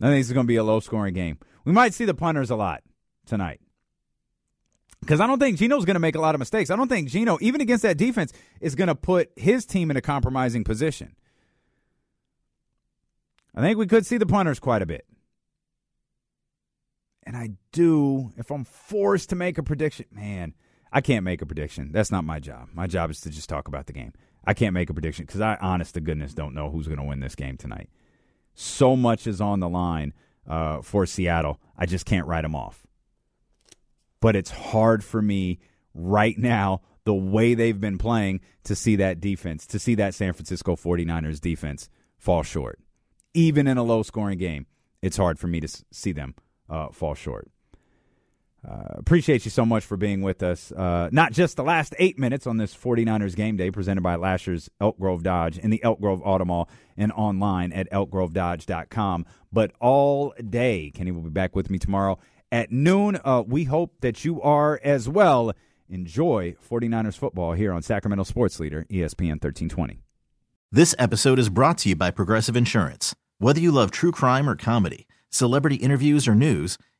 I 0.00 0.06
think 0.06 0.20
this 0.20 0.26
is 0.28 0.32
going 0.32 0.46
to 0.46 0.48
be 0.48 0.56
a 0.56 0.64
low 0.64 0.80
scoring 0.80 1.14
game. 1.14 1.38
We 1.64 1.72
might 1.72 1.94
see 1.94 2.04
the 2.04 2.14
punters 2.14 2.50
a 2.50 2.56
lot 2.56 2.82
tonight. 3.26 3.60
Because 5.00 5.20
I 5.20 5.26
don't 5.26 5.38
think 5.38 5.58
Geno's 5.58 5.84
going 5.84 5.94
to 5.94 6.00
make 6.00 6.14
a 6.14 6.20
lot 6.20 6.34
of 6.34 6.38
mistakes. 6.38 6.70
I 6.70 6.76
don't 6.76 6.88
think 6.88 7.08
Geno, 7.08 7.36
even 7.40 7.60
against 7.60 7.82
that 7.82 7.98
defense, 7.98 8.32
is 8.60 8.74
going 8.74 8.88
to 8.88 8.94
put 8.94 9.30
his 9.36 9.66
team 9.66 9.90
in 9.90 9.96
a 9.96 10.00
compromising 10.00 10.64
position. 10.64 11.14
I 13.54 13.60
think 13.60 13.78
we 13.78 13.86
could 13.86 14.06
see 14.06 14.16
the 14.16 14.26
punters 14.26 14.58
quite 14.58 14.80
a 14.80 14.86
bit. 14.86 15.06
And 17.24 17.36
I 17.36 17.50
do, 17.72 18.32
if 18.36 18.50
I'm 18.50 18.64
forced 18.64 19.30
to 19.30 19.36
make 19.36 19.58
a 19.58 19.62
prediction, 19.62 20.06
man, 20.10 20.54
I 20.92 21.00
can't 21.00 21.24
make 21.24 21.42
a 21.42 21.46
prediction. 21.46 21.92
That's 21.92 22.10
not 22.10 22.24
my 22.24 22.40
job. 22.40 22.68
My 22.72 22.86
job 22.86 23.10
is 23.10 23.20
to 23.22 23.30
just 23.30 23.48
talk 23.48 23.68
about 23.68 23.86
the 23.86 23.92
game. 23.92 24.12
I 24.44 24.54
can't 24.54 24.74
make 24.74 24.90
a 24.90 24.94
prediction 24.94 25.24
because 25.24 25.40
I, 25.40 25.56
honest 25.60 25.94
to 25.94 26.00
goodness, 26.00 26.34
don't 26.34 26.54
know 26.54 26.70
who's 26.70 26.86
going 26.86 26.98
to 26.98 27.04
win 27.04 27.20
this 27.20 27.34
game 27.34 27.56
tonight. 27.56 27.88
So 28.54 28.96
much 28.96 29.26
is 29.26 29.40
on 29.40 29.60
the 29.60 29.68
line 29.68 30.12
uh, 30.48 30.82
for 30.82 31.06
Seattle. 31.06 31.60
I 31.78 31.86
just 31.86 32.06
can't 32.06 32.26
write 32.26 32.42
them 32.42 32.54
off. 32.54 32.86
But 34.20 34.36
it's 34.36 34.50
hard 34.50 35.02
for 35.02 35.22
me 35.22 35.58
right 35.94 36.36
now, 36.38 36.82
the 37.04 37.14
way 37.14 37.54
they've 37.54 37.80
been 37.80 37.98
playing, 37.98 38.40
to 38.64 38.74
see 38.74 38.96
that 38.96 39.20
defense, 39.20 39.66
to 39.66 39.78
see 39.78 39.94
that 39.96 40.14
San 40.14 40.32
Francisco 40.32 40.76
49ers 40.76 41.40
defense 41.40 41.88
fall 42.18 42.42
short. 42.42 42.78
Even 43.34 43.66
in 43.66 43.78
a 43.78 43.82
low 43.82 44.02
scoring 44.02 44.38
game, 44.38 44.66
it's 45.00 45.16
hard 45.16 45.38
for 45.38 45.48
me 45.48 45.60
to 45.60 45.68
see 45.90 46.12
them 46.12 46.34
uh, 46.68 46.88
fall 46.88 47.14
short. 47.14 47.50
Uh, 48.68 48.94
appreciate 48.94 49.44
you 49.44 49.50
so 49.50 49.66
much 49.66 49.84
for 49.84 49.96
being 49.96 50.22
with 50.22 50.42
us. 50.42 50.70
Uh, 50.70 51.08
not 51.10 51.32
just 51.32 51.56
the 51.56 51.64
last 51.64 51.94
eight 51.98 52.18
minutes 52.18 52.46
on 52.46 52.58
this 52.58 52.74
49ers 52.74 53.34
game 53.34 53.56
day 53.56 53.70
presented 53.72 54.02
by 54.02 54.14
Lasher's 54.14 54.70
Elk 54.80 54.98
Grove 54.98 55.24
Dodge 55.24 55.58
in 55.58 55.70
the 55.70 55.82
Elk 55.82 56.00
Grove 56.00 56.22
Auto 56.24 56.44
Mall 56.44 56.68
and 56.96 57.10
online 57.12 57.72
at 57.72 57.90
elkgrovedodge.com, 57.90 59.26
but 59.52 59.72
all 59.80 60.32
day. 60.48 60.92
Kenny 60.94 61.10
will 61.10 61.22
be 61.22 61.30
back 61.30 61.56
with 61.56 61.70
me 61.70 61.78
tomorrow 61.78 62.18
at 62.52 62.70
noon. 62.70 63.18
Uh, 63.24 63.42
we 63.44 63.64
hope 63.64 63.94
that 64.00 64.24
you 64.24 64.40
are 64.42 64.80
as 64.84 65.08
well. 65.08 65.52
Enjoy 65.88 66.54
49ers 66.70 67.18
football 67.18 67.52
here 67.54 67.72
on 67.72 67.82
Sacramento 67.82 68.24
Sports 68.24 68.60
Leader, 68.60 68.86
ESPN 68.88 69.42
1320. 69.42 70.02
This 70.70 70.94
episode 70.98 71.38
is 71.38 71.48
brought 71.50 71.78
to 71.78 71.88
you 71.88 71.96
by 71.96 72.10
Progressive 72.10 72.56
Insurance. 72.56 73.14
Whether 73.38 73.60
you 73.60 73.72
love 73.72 73.90
true 73.90 74.12
crime 74.12 74.48
or 74.48 74.54
comedy, 74.54 75.06
celebrity 75.28 75.76
interviews 75.76 76.28
or 76.28 76.34
news, 76.34 76.78